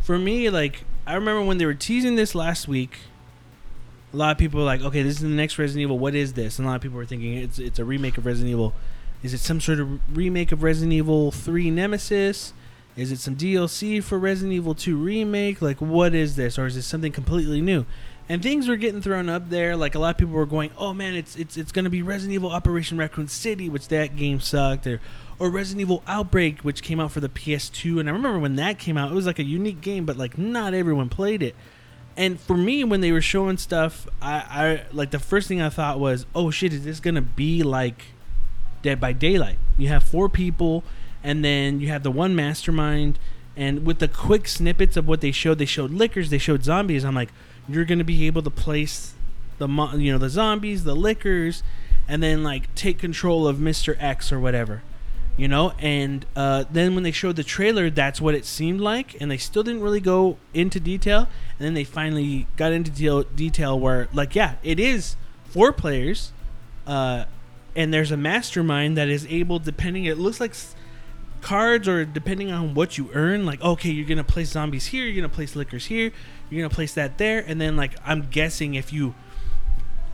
[0.00, 2.98] for me like I remember when they were teasing this last week.
[4.12, 5.98] A lot of people were like, "Okay, this is the next Resident Evil.
[5.98, 8.24] What is this?" And a lot of people were thinking it's it's a remake of
[8.26, 8.72] Resident Evil.
[9.22, 12.52] Is it some sort of remake of Resident Evil 3 Nemesis?
[12.96, 15.60] Is it some DLC for Resident Evil 2 remake?
[15.60, 17.84] Like what is this or is this something completely new?
[18.28, 19.76] And things were getting thrown up there.
[19.76, 22.02] Like a lot of people were going, "Oh man, it's it's it's going to be
[22.02, 25.00] Resident Evil Operation Raccoon City, which that game sucked." Or
[25.38, 28.00] or Resident Evil Outbreak, which came out for the PS2.
[28.00, 30.38] And I remember when that came out, it was like a unique game, but like
[30.38, 31.54] not everyone played it.
[32.16, 35.68] And for me, when they were showing stuff, I, I like the first thing I
[35.68, 38.06] thought was, oh shit, is this gonna be like
[38.80, 39.58] Dead by Daylight?
[39.76, 40.82] You have four people,
[41.22, 43.18] and then you have the one mastermind.
[43.54, 47.04] And with the quick snippets of what they showed, they showed lickers, they showed zombies.
[47.04, 47.32] I'm like,
[47.68, 49.12] you're gonna be able to place
[49.58, 49.68] the
[49.98, 51.62] you know the zombies, the lickers,
[52.08, 54.82] and then like take control of Mister X or whatever
[55.36, 55.72] you know?
[55.78, 59.36] And uh, then when they showed the trailer that's what it seemed like and they
[59.36, 61.28] still didn't really go into detail.
[61.58, 66.32] And then they finally got into deal, detail where like yeah it is four players
[66.86, 67.24] uh,
[67.74, 70.74] and there's a mastermind that is able depending it looks like s-
[71.40, 75.14] cards or depending on what you earn like okay you're gonna place zombies here you're
[75.14, 76.10] gonna place lickers here
[76.50, 79.14] you're gonna place that there and then like i'm guessing if you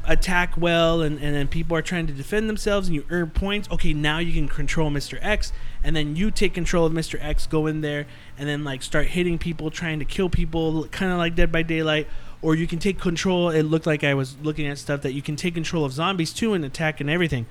[0.05, 3.71] attack well and, and then people are trying to defend themselves and you earn points
[3.71, 5.53] okay now you can control mr x
[5.85, 8.07] and then you take control of mr x go in there
[8.37, 11.63] and then like start hitting people trying to kill people kind of like dead by
[11.63, 12.09] daylight.
[12.41, 15.23] Or you can take control it looked like i was looking at stuff that you
[15.23, 17.47] can take control of zombies too and attack and everything.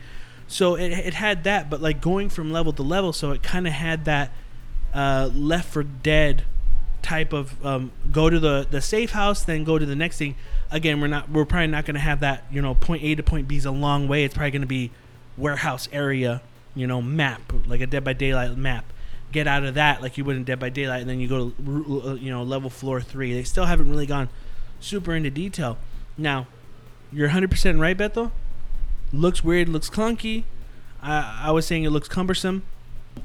[0.47, 3.67] So it, it had that but like going from level to level so it kind
[3.67, 4.31] of had that
[4.93, 6.43] uh, Left 4 Dead
[7.01, 10.35] type of um, go to the the safe house then go to the next thing
[10.71, 13.23] again we're not we're probably not going to have that you know point a to
[13.23, 14.23] point b is a long way.
[14.23, 14.91] It's probably going to be
[15.37, 16.41] warehouse area
[16.75, 18.85] you know map like a dead by daylight map.
[19.31, 21.49] Get out of that like you would in dead by daylight and then you go
[21.49, 23.33] to uh, you know level floor three.
[23.33, 24.29] They still haven't really gone
[24.79, 25.77] super into detail.
[26.17, 26.47] Now
[27.11, 28.31] you're 100% right beto
[29.13, 30.43] looks weird looks clunky.
[31.01, 32.63] I, I was saying it looks cumbersome.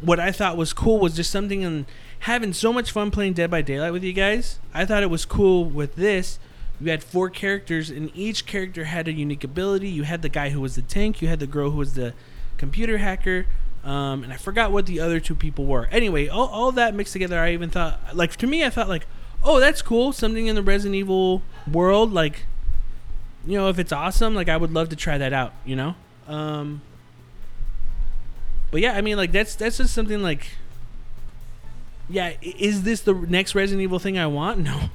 [0.01, 1.87] What I thought was cool was just something and
[2.21, 4.59] having so much fun playing Dead by Daylight with you guys.
[4.75, 6.39] I thought it was cool with this.
[6.81, 9.89] You had four characters, and each character had a unique ability.
[9.89, 11.23] You had the guy who was the tank.
[11.23, 12.15] You had the girl who was the
[12.59, 13.47] computer hacker.
[13.83, 15.87] Um, and I forgot what the other two people were.
[15.93, 19.07] Anyway, all, all that mixed together, I even thought, like, to me, I thought, like,
[19.43, 20.13] oh, that's cool.
[20.13, 22.13] Something in the Resident Evil world.
[22.13, 22.47] Like,
[23.47, 25.95] you know, if it's awesome, like, I would love to try that out, you know?
[26.27, 26.83] Um,
[28.71, 30.49] but yeah, I mean, like that's that's just something like,
[32.09, 34.59] yeah, is this the next Resident Evil thing I want?
[34.67, 34.91] No,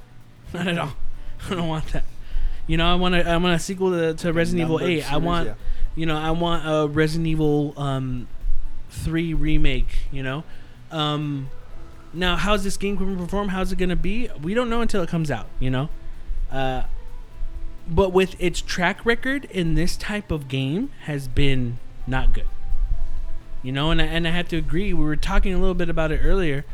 [0.54, 0.94] not at all.
[1.50, 2.04] I don't want that.
[2.68, 3.28] You know, I want to.
[3.28, 5.12] I want a sequel to, to Resident Evil Eight.
[5.12, 5.54] I want, yeah.
[5.96, 8.28] you know, I want a Resident Evil um,
[8.90, 10.00] three remake.
[10.12, 10.44] You know,
[10.92, 11.50] um,
[12.14, 13.50] now how's this game going to perform?
[13.50, 14.30] How's it going to be?
[14.42, 15.48] We don't know until it comes out.
[15.60, 15.90] You know,
[16.52, 16.84] uh,
[17.88, 22.48] but with its track record in this type of game has been not good.
[23.64, 24.94] You know, and I, and I have to agree.
[24.94, 26.66] We were talking a little bit about it earlier.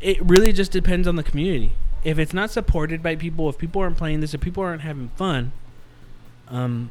[0.00, 1.72] It really just depends on the community.
[2.04, 5.08] If it's not supported by people, if people aren't playing this, if people aren't having
[5.16, 5.52] fun,
[6.48, 6.90] um,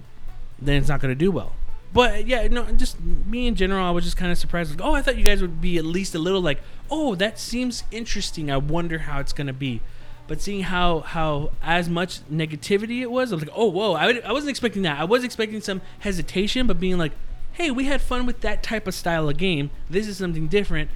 [0.60, 1.54] then it's not going to do well.
[1.94, 4.72] But yeah, no, just me in general, I was just kind of surprised.
[4.72, 6.60] Like, oh, I thought you guys would be at least a little like,
[6.90, 8.50] oh, that seems interesting.
[8.50, 9.82] I wonder how it's going to be.
[10.26, 14.20] But seeing how how as much negativity it was, I was like, oh, whoa, I,
[14.26, 15.00] I wasn't expecting that.
[15.00, 17.12] I was expecting some hesitation, but being like,
[17.52, 19.70] hey, we had fun with that type of style of game.
[19.90, 20.90] This is something different.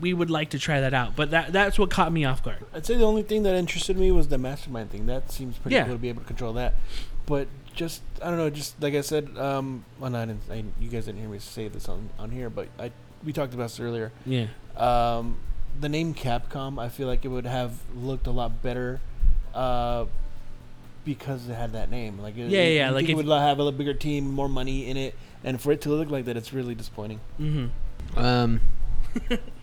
[0.00, 1.14] We would like to try that out.
[1.16, 2.64] But that that's what caught me off guard.
[2.72, 5.06] I'd say the only thing that interested me was the mastermind thing.
[5.06, 5.84] That seems pretty Yeah.
[5.84, 6.74] cool to be able to control that.
[7.26, 10.42] But just I don't know, just like I said, um, well, no, I didn't.
[10.50, 12.90] I, you guys didn't hear me say this on on here, but I
[13.24, 14.10] we talked about this earlier.
[14.26, 14.46] Yeah.
[14.76, 15.36] Um,
[15.78, 19.00] the name Capcom, I feel like it would have looked a lot better,
[19.54, 20.06] uh,
[21.04, 22.18] because it had that name.
[22.18, 24.48] Like, it, Yeah, it, yeah, you like it would have a little bigger team, more
[24.48, 25.14] money in it,
[25.44, 27.20] and for it to look like that, it's really disappointing.
[27.38, 28.18] Mm-hmm.
[28.18, 28.60] Um.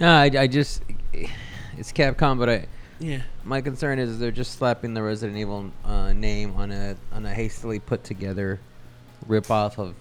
[0.00, 2.66] no, I, I just it's Capcom, but I
[2.98, 3.22] Yeah.
[3.44, 7.32] my concern is they're just slapping the Resident Evil uh, name on a on a
[7.34, 8.60] hastily put together
[9.26, 9.94] rip off of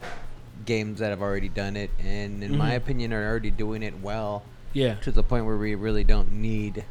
[0.66, 2.78] games that have already done it, and in my Mhm.
[2.78, 4.44] opinion, are already doing it well
[4.74, 4.96] Yeah.
[4.96, 6.84] to the point where we really don't need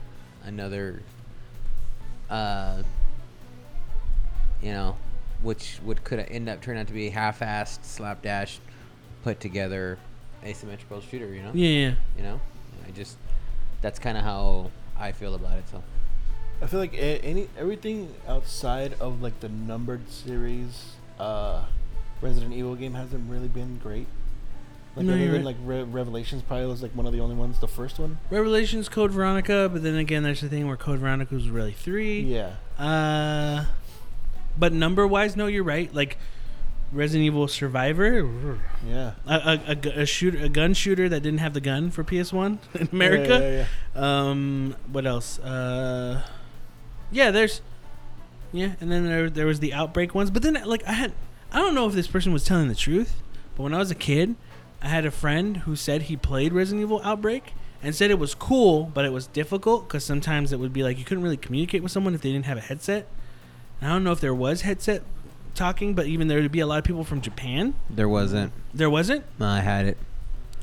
[0.45, 1.03] another.
[2.31, 2.83] Uh,
[4.62, 4.97] you know,
[5.43, 8.59] which would could end up turning out to be half-assed, slapdash,
[9.24, 9.99] put together,
[10.45, 11.33] asymmetrical shooter.
[11.35, 11.69] You know Yeah.
[11.69, 11.95] yeah.
[12.16, 12.41] you know
[12.87, 13.17] i just
[13.81, 15.83] that's kind of how i feel about it so
[16.61, 21.65] I feel like a- any everything outside of like the numbered series, uh,
[22.21, 24.07] Resident Evil game hasn't really been great.
[24.95, 25.57] Like No, other you're than right.
[25.57, 27.59] like Re- Revelations, probably was like one of the only ones.
[27.59, 31.35] The first one, Revelations Code Veronica, but then again, there's the thing where Code Veronica
[31.35, 32.21] was really three.
[32.21, 32.53] yeah.
[32.79, 33.65] Uh,
[34.57, 35.93] but number wise, no, you're right.
[35.93, 36.17] Like
[36.93, 39.12] Resident Evil Survivor, Yeah.
[39.27, 42.59] a, a, a, a shooter, a gun shooter that didn't have the gun for PS1
[42.74, 43.39] in America.
[43.40, 43.66] Yeah, yeah,
[44.02, 44.28] yeah.
[44.31, 45.39] Um, what else?
[45.39, 46.23] Uh,
[47.10, 47.62] yeah, there's,
[48.52, 50.31] yeah, and then there there was the outbreak ones.
[50.31, 51.12] But then like I had,
[51.51, 53.23] I don't know if this person was telling the truth,
[53.56, 54.36] but when I was a kid,
[54.82, 58.35] I had a friend who said he played Resident Evil Outbreak and said it was
[58.35, 61.82] cool, but it was difficult because sometimes it would be like you couldn't really communicate
[61.82, 63.06] with someone if they didn't have a headset.
[63.81, 65.02] And I don't know if there was headset
[65.55, 67.74] talking, but even there would be a lot of people from Japan.
[67.91, 69.24] there wasn't There wasn't.
[69.41, 69.99] i had it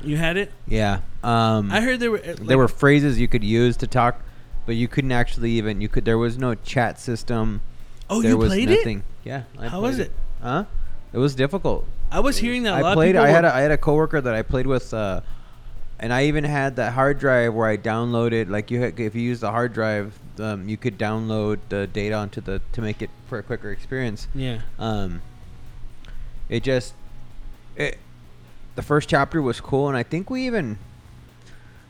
[0.02, 0.52] You had it.
[0.66, 2.18] yeah um I heard there were.
[2.24, 4.20] uh, there were phrases you could use to talk
[4.66, 7.60] but you couldn't actually even you could there was no chat system
[8.08, 9.04] Oh, there you was played nothing it.
[9.28, 10.12] yeah I How was played it?
[10.42, 10.64] huh
[11.12, 13.14] it was difficult I was hearing that a lot I played.
[13.16, 13.22] of.
[13.24, 15.20] I had a, I had a coworker that I played with, uh,
[16.00, 18.48] and I even had that hard drive where I downloaded.
[18.48, 22.14] Like you, had, if you use the hard drive, um, you could download the data
[22.14, 24.26] onto the to make it for a quicker experience.
[24.34, 24.62] yeah.
[24.78, 25.20] Um,
[26.48, 26.94] it just,
[27.76, 27.98] it,
[28.74, 30.78] the first chapter was cool, and I think we even,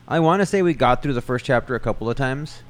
[0.07, 2.61] I want to say we got through the first chapter a couple of times,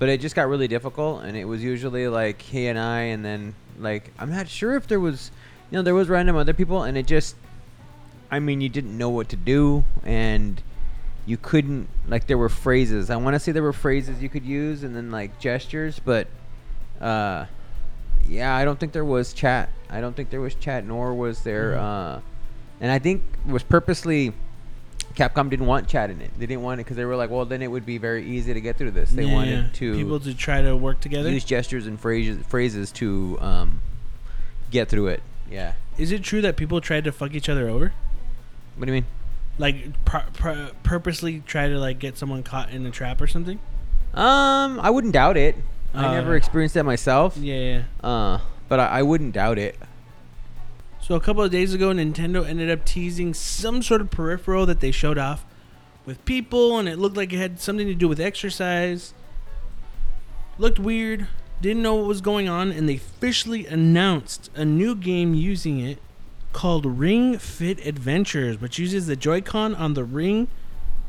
[0.00, 3.24] but it just got really difficult, and it was usually like he and I, and
[3.24, 5.30] then like I'm not sure if there was,
[5.70, 7.36] you know, there was random other people, and it just,
[8.30, 10.60] I mean, you didn't know what to do, and
[11.30, 13.08] you couldn't like there were phrases.
[13.10, 16.26] I want to say there were phrases you could use, and then like gestures, but.
[17.00, 17.46] Uh,
[18.28, 19.70] yeah, I don't think there was chat.
[19.88, 21.72] I don't think there was chat, nor was there.
[21.72, 21.80] Mhm.
[22.18, 22.20] Uh,
[22.80, 24.32] and I think it was purposely.
[25.16, 26.30] Capcom didn't want chat in it.
[26.38, 28.54] They didn't want it because they were like, well, then it would be very easy
[28.54, 29.10] to get through this.
[29.10, 29.70] They Yeah, wanted yeah.
[29.80, 31.30] to people to try to work together.
[31.30, 33.80] use gestures and phrases phrases to um,
[34.70, 35.22] get through it.
[35.50, 35.72] Yeah.
[35.98, 37.92] Is it true that people tried to fuck each other over?
[38.76, 39.06] What do you mean?
[39.60, 43.60] Like pr- pr- purposely try to like get someone caught in a trap or something?
[44.14, 45.54] Um, I wouldn't doubt it.
[45.94, 47.36] I Uh, never experienced that myself.
[47.36, 47.82] Yeah, yeah.
[48.08, 49.76] Uh, but I, I wouldn't doubt it.
[51.02, 54.80] So a couple of days ago, Nintendo ended up teasing some sort of peripheral that
[54.80, 55.44] they showed off
[56.06, 59.12] with people, and it looked like it had something to do with exercise.
[60.58, 61.26] Looked weird.
[61.60, 65.98] Didn't know what was going on, and they officially announced a new game using it
[66.52, 70.48] called Ring Fit Adventures, which uses the Joy-Con on the ring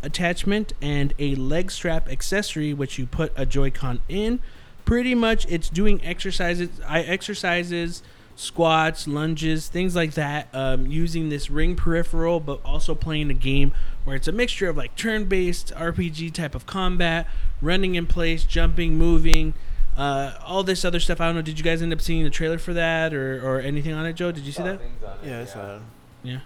[0.04, 4.40] attachment and a leg strap accessory, which you put a Joy-Con in.
[4.86, 6.70] Pretty much, it's doing exercises.
[6.88, 8.02] I exercises,
[8.36, 13.74] squats, lunges, things like that, um, using this ring peripheral, but also playing a game
[14.04, 17.28] where it's a mixture of like turn-based RPG type of combat,
[17.62, 19.54] running in place, jumping, moving.
[19.98, 21.20] Uh, all this other stuff.
[21.22, 21.42] I don't know.
[21.42, 24.14] Did you guys end up seeing the trailer for that or, or anything on it,
[24.14, 24.32] Joe?
[24.32, 24.80] Did you see that?
[25.24, 25.80] Yeah, it's uh,
[26.24, 26.40] Yeah.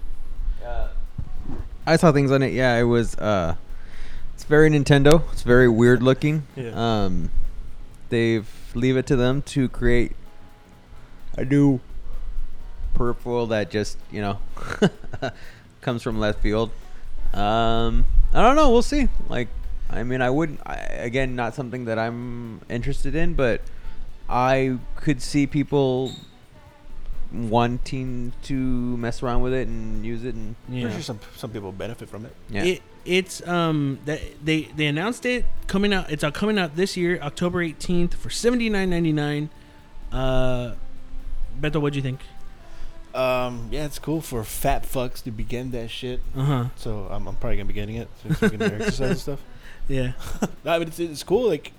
[1.88, 2.54] I saw things on it.
[2.54, 3.16] Yeah, it was.
[3.16, 3.56] Uh,
[4.34, 5.22] it's very Nintendo.
[5.32, 6.44] It's very weird looking.
[6.56, 6.72] Yeah.
[6.74, 7.30] Um,
[8.10, 10.12] they've leave it to them to create
[11.38, 11.80] a new
[12.94, 14.40] peripheral that just you know
[15.82, 16.72] comes from left field.
[17.34, 18.72] Um, I don't know.
[18.72, 19.08] We'll see.
[19.30, 19.50] Like,
[19.90, 20.60] I mean, I wouldn't.
[20.66, 23.62] I, again, not something that I'm interested in, but
[24.28, 26.12] I could see people
[27.32, 30.82] wanting to mess around with it and use it and Yeah.
[30.84, 32.34] pretty sure some some people benefit from it.
[32.50, 32.64] yeah.
[32.64, 36.10] It it's um that they they announced it coming out.
[36.12, 39.50] It's uh, coming out this year, October eighteenth for seventy nine ninety nine.
[40.12, 40.76] Uh,
[41.60, 42.22] Beto, what'd you think?
[43.14, 46.22] Um, yeah, it's cool for fat fucks to begin that shit.
[46.36, 46.66] Uh huh.
[46.76, 48.08] So I'm, I'm probably gonna be getting it.
[48.24, 49.40] So, so I can do exercise and stuff.
[49.88, 50.14] Yeah.
[50.66, 51.48] I mean, it's, it's cool.
[51.48, 51.72] Like,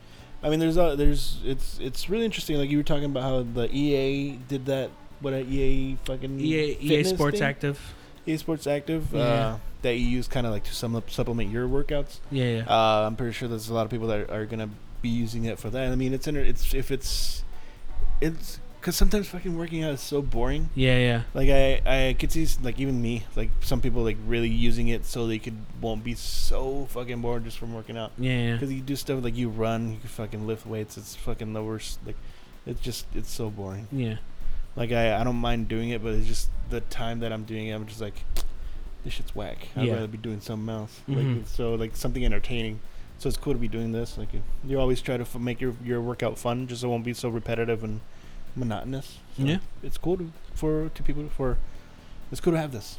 [0.42, 2.56] I mean, there's uh, there's it's it's really interesting.
[2.56, 4.90] Like you were talking about how the EA did that.
[5.20, 7.48] What a EA fucking EA EA Sports thing?
[7.48, 7.94] Active.
[8.26, 9.08] EA Sports Active.
[9.12, 9.20] Yeah.
[9.20, 12.18] Uh, that you use kind of like to sum supplement your workouts.
[12.30, 12.64] Yeah, yeah.
[12.68, 14.68] Uh, I'm pretty sure there's a lot of people that are, are gonna
[15.00, 15.92] be using it for that.
[15.92, 17.44] I mean, it's inter- it's if it's
[18.20, 20.70] it's because sometimes fucking working out is so boring.
[20.76, 21.22] yeah, yeah.
[21.34, 25.04] Like I I could see like even me like some people like really using it
[25.04, 28.12] so they could won't be so fucking bored just from working out.
[28.16, 28.52] Yeah, yeah.
[28.52, 30.96] Because you do stuff like you run, you can fucking lift weights.
[30.96, 31.98] It's fucking the worst.
[32.06, 32.14] Like,
[32.64, 33.88] it's just it's so boring.
[33.90, 34.18] Yeah.
[34.76, 37.66] Like I I don't mind doing it, but it's just the time that I'm doing
[37.66, 37.72] it.
[37.72, 38.22] I'm just like,
[39.04, 39.66] this shit's whack.
[39.74, 39.94] I'd Yeah.
[39.94, 41.00] rather be doing something else.
[41.08, 41.38] Mhm.
[41.38, 42.78] Like so like something entertaining.
[43.18, 44.16] So it's cool to be doing this.
[44.16, 46.90] Like you, you always try to f- make your your workout fun, just so it
[46.92, 48.00] won't be so repetitive and
[48.56, 49.18] monotonous.
[49.36, 49.58] So Yeah.
[49.82, 51.58] it's cool to, for to people for.
[52.32, 52.98] It's cool to have this.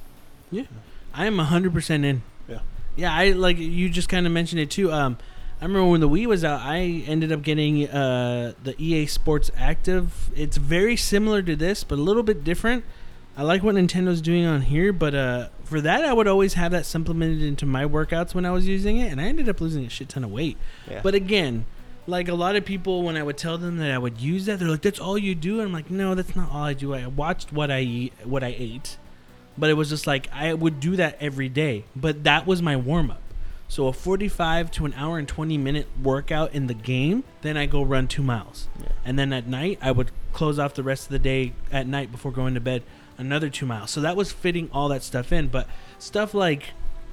[0.52, 0.64] Yeah,
[1.14, 2.22] I am hundred percent in.
[2.48, 2.60] Yeah.
[2.96, 4.92] Yeah, I like you just kind of mentioned it too.
[4.92, 5.18] Um,
[5.60, 9.52] I remember when the Wii was out, I ended up getting uh the EA Sports
[9.58, 10.30] Active.
[10.36, 12.86] It's very similar to this, but a little bit different.
[13.36, 16.72] I like what Nintendo's doing on here, but uh, for that, I would always have
[16.72, 19.86] that supplemented into my workouts when I was using it, and I ended up losing
[19.86, 20.58] a shit ton of weight.
[20.90, 21.02] Yeah.
[21.04, 21.66] But again,
[22.08, 24.60] like a lot of people, when I would tell them that I would use that,
[24.60, 26.94] they're like, "That's all you do," and I'm like, "No, that's not all I do.
[26.94, 28.98] I watched what I eat, what I ate,
[29.58, 31.84] but it was just like I would do that every day.
[31.96, 33.22] But that was my warm up.
[33.70, 37.66] So a 45 to an hour and 20 minute workout in the game, then I
[37.66, 38.88] go run two miles, Yeah.
[39.04, 42.10] and then at night I would close off the rest of the day at night
[42.12, 42.84] before going to bed
[43.18, 43.92] another two miles.
[43.92, 45.68] So that was fitting all that stuff in, but
[46.00, 46.68] stuff like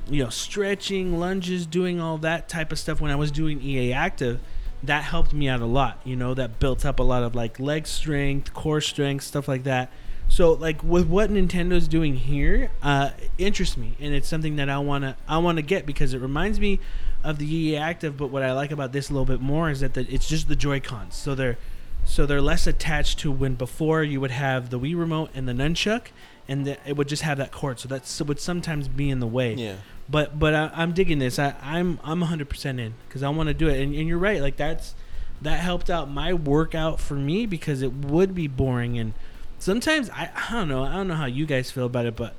[0.09, 3.93] you know stretching, lunges, doing all that type of stuff when I was doing EA
[3.93, 4.39] Active
[4.87, 6.01] that helped me out a lot.
[6.05, 9.65] You know, that built up a lot of like leg strength, core strength, stuff like
[9.65, 9.91] that.
[10.29, 14.79] So like with what Nintendo's doing here, uh, interests me, and it's something that I
[14.79, 16.81] wanna I wanna get because it reminds me
[17.23, 18.17] of the EA Active.
[18.17, 20.49] But what I like about this a little bit more is that the, it's just
[20.49, 21.59] the Joy Cons, so they're
[22.05, 25.53] so they're less attached to when before you would have the Wii remote and the
[25.53, 26.09] nunchuck,
[26.49, 27.79] and the, it would just have that cord.
[27.81, 29.77] So that would sometimes be in the way Yeah.
[30.09, 31.39] but but I, I'm digging this.
[31.39, 33.81] I, I'm I'm 100 percent in because I want to do it.
[33.81, 34.41] And, and you're right.
[34.41, 34.95] Like that's
[35.43, 39.13] that helped out my workout for me because it would be boring and
[39.59, 40.85] sometimes I, I don't know.
[40.85, 42.35] I don't know how you guys feel about it, but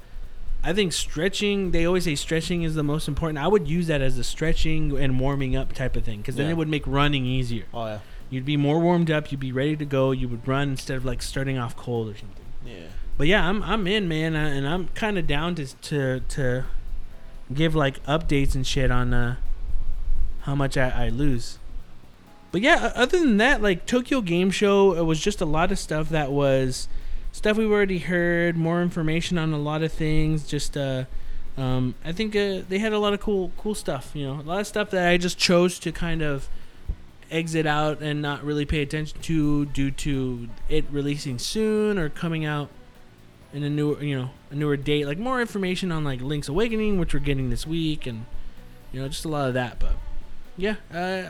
[0.64, 1.72] I think stretching.
[1.72, 3.38] They always say stretching is the most important.
[3.38, 6.46] I would use that as a stretching and warming up type of thing because then
[6.48, 6.54] Yeah.
[6.54, 7.66] it would make running easier.
[7.74, 8.00] Oh yeah.
[8.32, 9.32] You'd be more warmed up.
[9.32, 10.10] You'd be ready to go.
[10.12, 12.44] You would run instead of like starting off cold or something.
[12.66, 12.88] Yeah.
[13.18, 16.66] But yeah, I'm I'm in, man, uh, and I'm kind of down to to to
[17.54, 19.36] give like updates and shit on uh
[20.42, 21.58] how much I, I lose.
[22.52, 25.80] But yeah, other than that, like Tokyo Game Show, it was just a lot of
[25.80, 26.88] stuff that was
[27.32, 30.48] stuff we've already heard, more information on a lot of things.
[30.48, 31.06] Just uh,
[31.58, 34.12] um, I think uh, they had a lot of cool cool stuff.
[34.14, 36.48] You know, a lot of stuff that I just chose to kind of
[37.32, 42.46] exit out and not really pay attention to due to it releasing soon or coming
[42.46, 42.70] out
[43.56, 47.00] in a newer you know a newer date like more information on like link's awakening
[47.00, 48.26] which we're getting this week and
[48.92, 49.94] you know just a lot of that but
[50.58, 51.30] yeah uh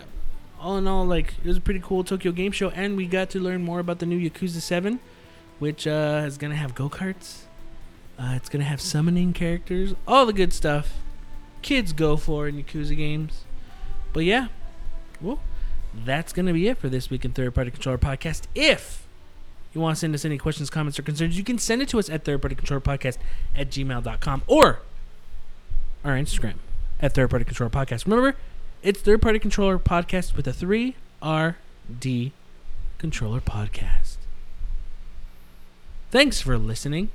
[0.59, 3.29] all in all like it was a pretty cool tokyo game show and we got
[3.29, 4.99] to learn more about the new yakuza 7
[5.59, 7.43] which uh is gonna have go-karts
[8.17, 10.93] uh it's gonna have summoning characters all the good stuff.
[11.61, 13.43] Kids go for in yakuza games.
[14.13, 14.47] But yeah
[15.21, 15.39] well
[15.93, 18.43] that's gonna be it for this week in third party controller podcast.
[18.55, 19.04] If
[19.75, 21.99] you want to send us any questions, comments, or concerns, you can send it to
[21.99, 23.17] us at thirdpartycontrollerpodcast
[23.55, 24.79] at gmail.com or
[26.03, 26.55] our Instagram
[27.01, 28.05] at Third Party Controller Podcast.
[28.05, 28.35] Remember,
[28.83, 32.31] it's Third Party Controller Podcast with a 3RD
[32.97, 34.17] Controller Podcast.
[36.11, 37.09] Thanks for listening.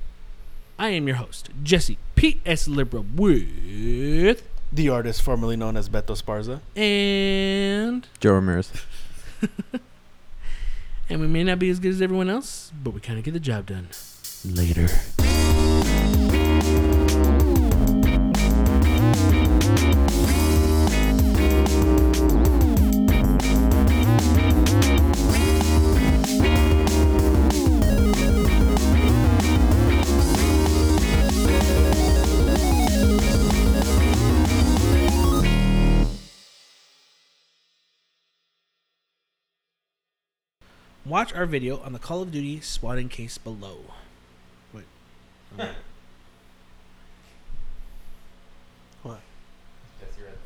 [0.77, 2.67] I am your host, Jesse P.S.
[2.67, 4.43] Libra with
[4.73, 6.59] The artist formerly known as Beto Sparza.
[6.79, 8.71] and Joe Ramirez.
[11.11, 13.33] and we may not be as good as everyone else, but we kind of get
[13.33, 13.89] the job done.
[14.45, 14.87] Later.
[41.11, 43.79] Watch our video on the Call of Duty spawning case below.
[44.73, 44.85] Wait.
[49.03, 49.19] What?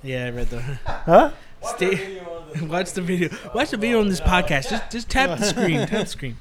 [0.02, 0.62] Yeah, I read the.
[0.62, 1.30] Huh?
[1.62, 2.20] Stay.
[2.64, 3.30] Watch the video.
[3.54, 4.72] Watch the video on this podcast.
[4.72, 5.82] Just just tap the screen.
[5.82, 6.38] Tap the screen.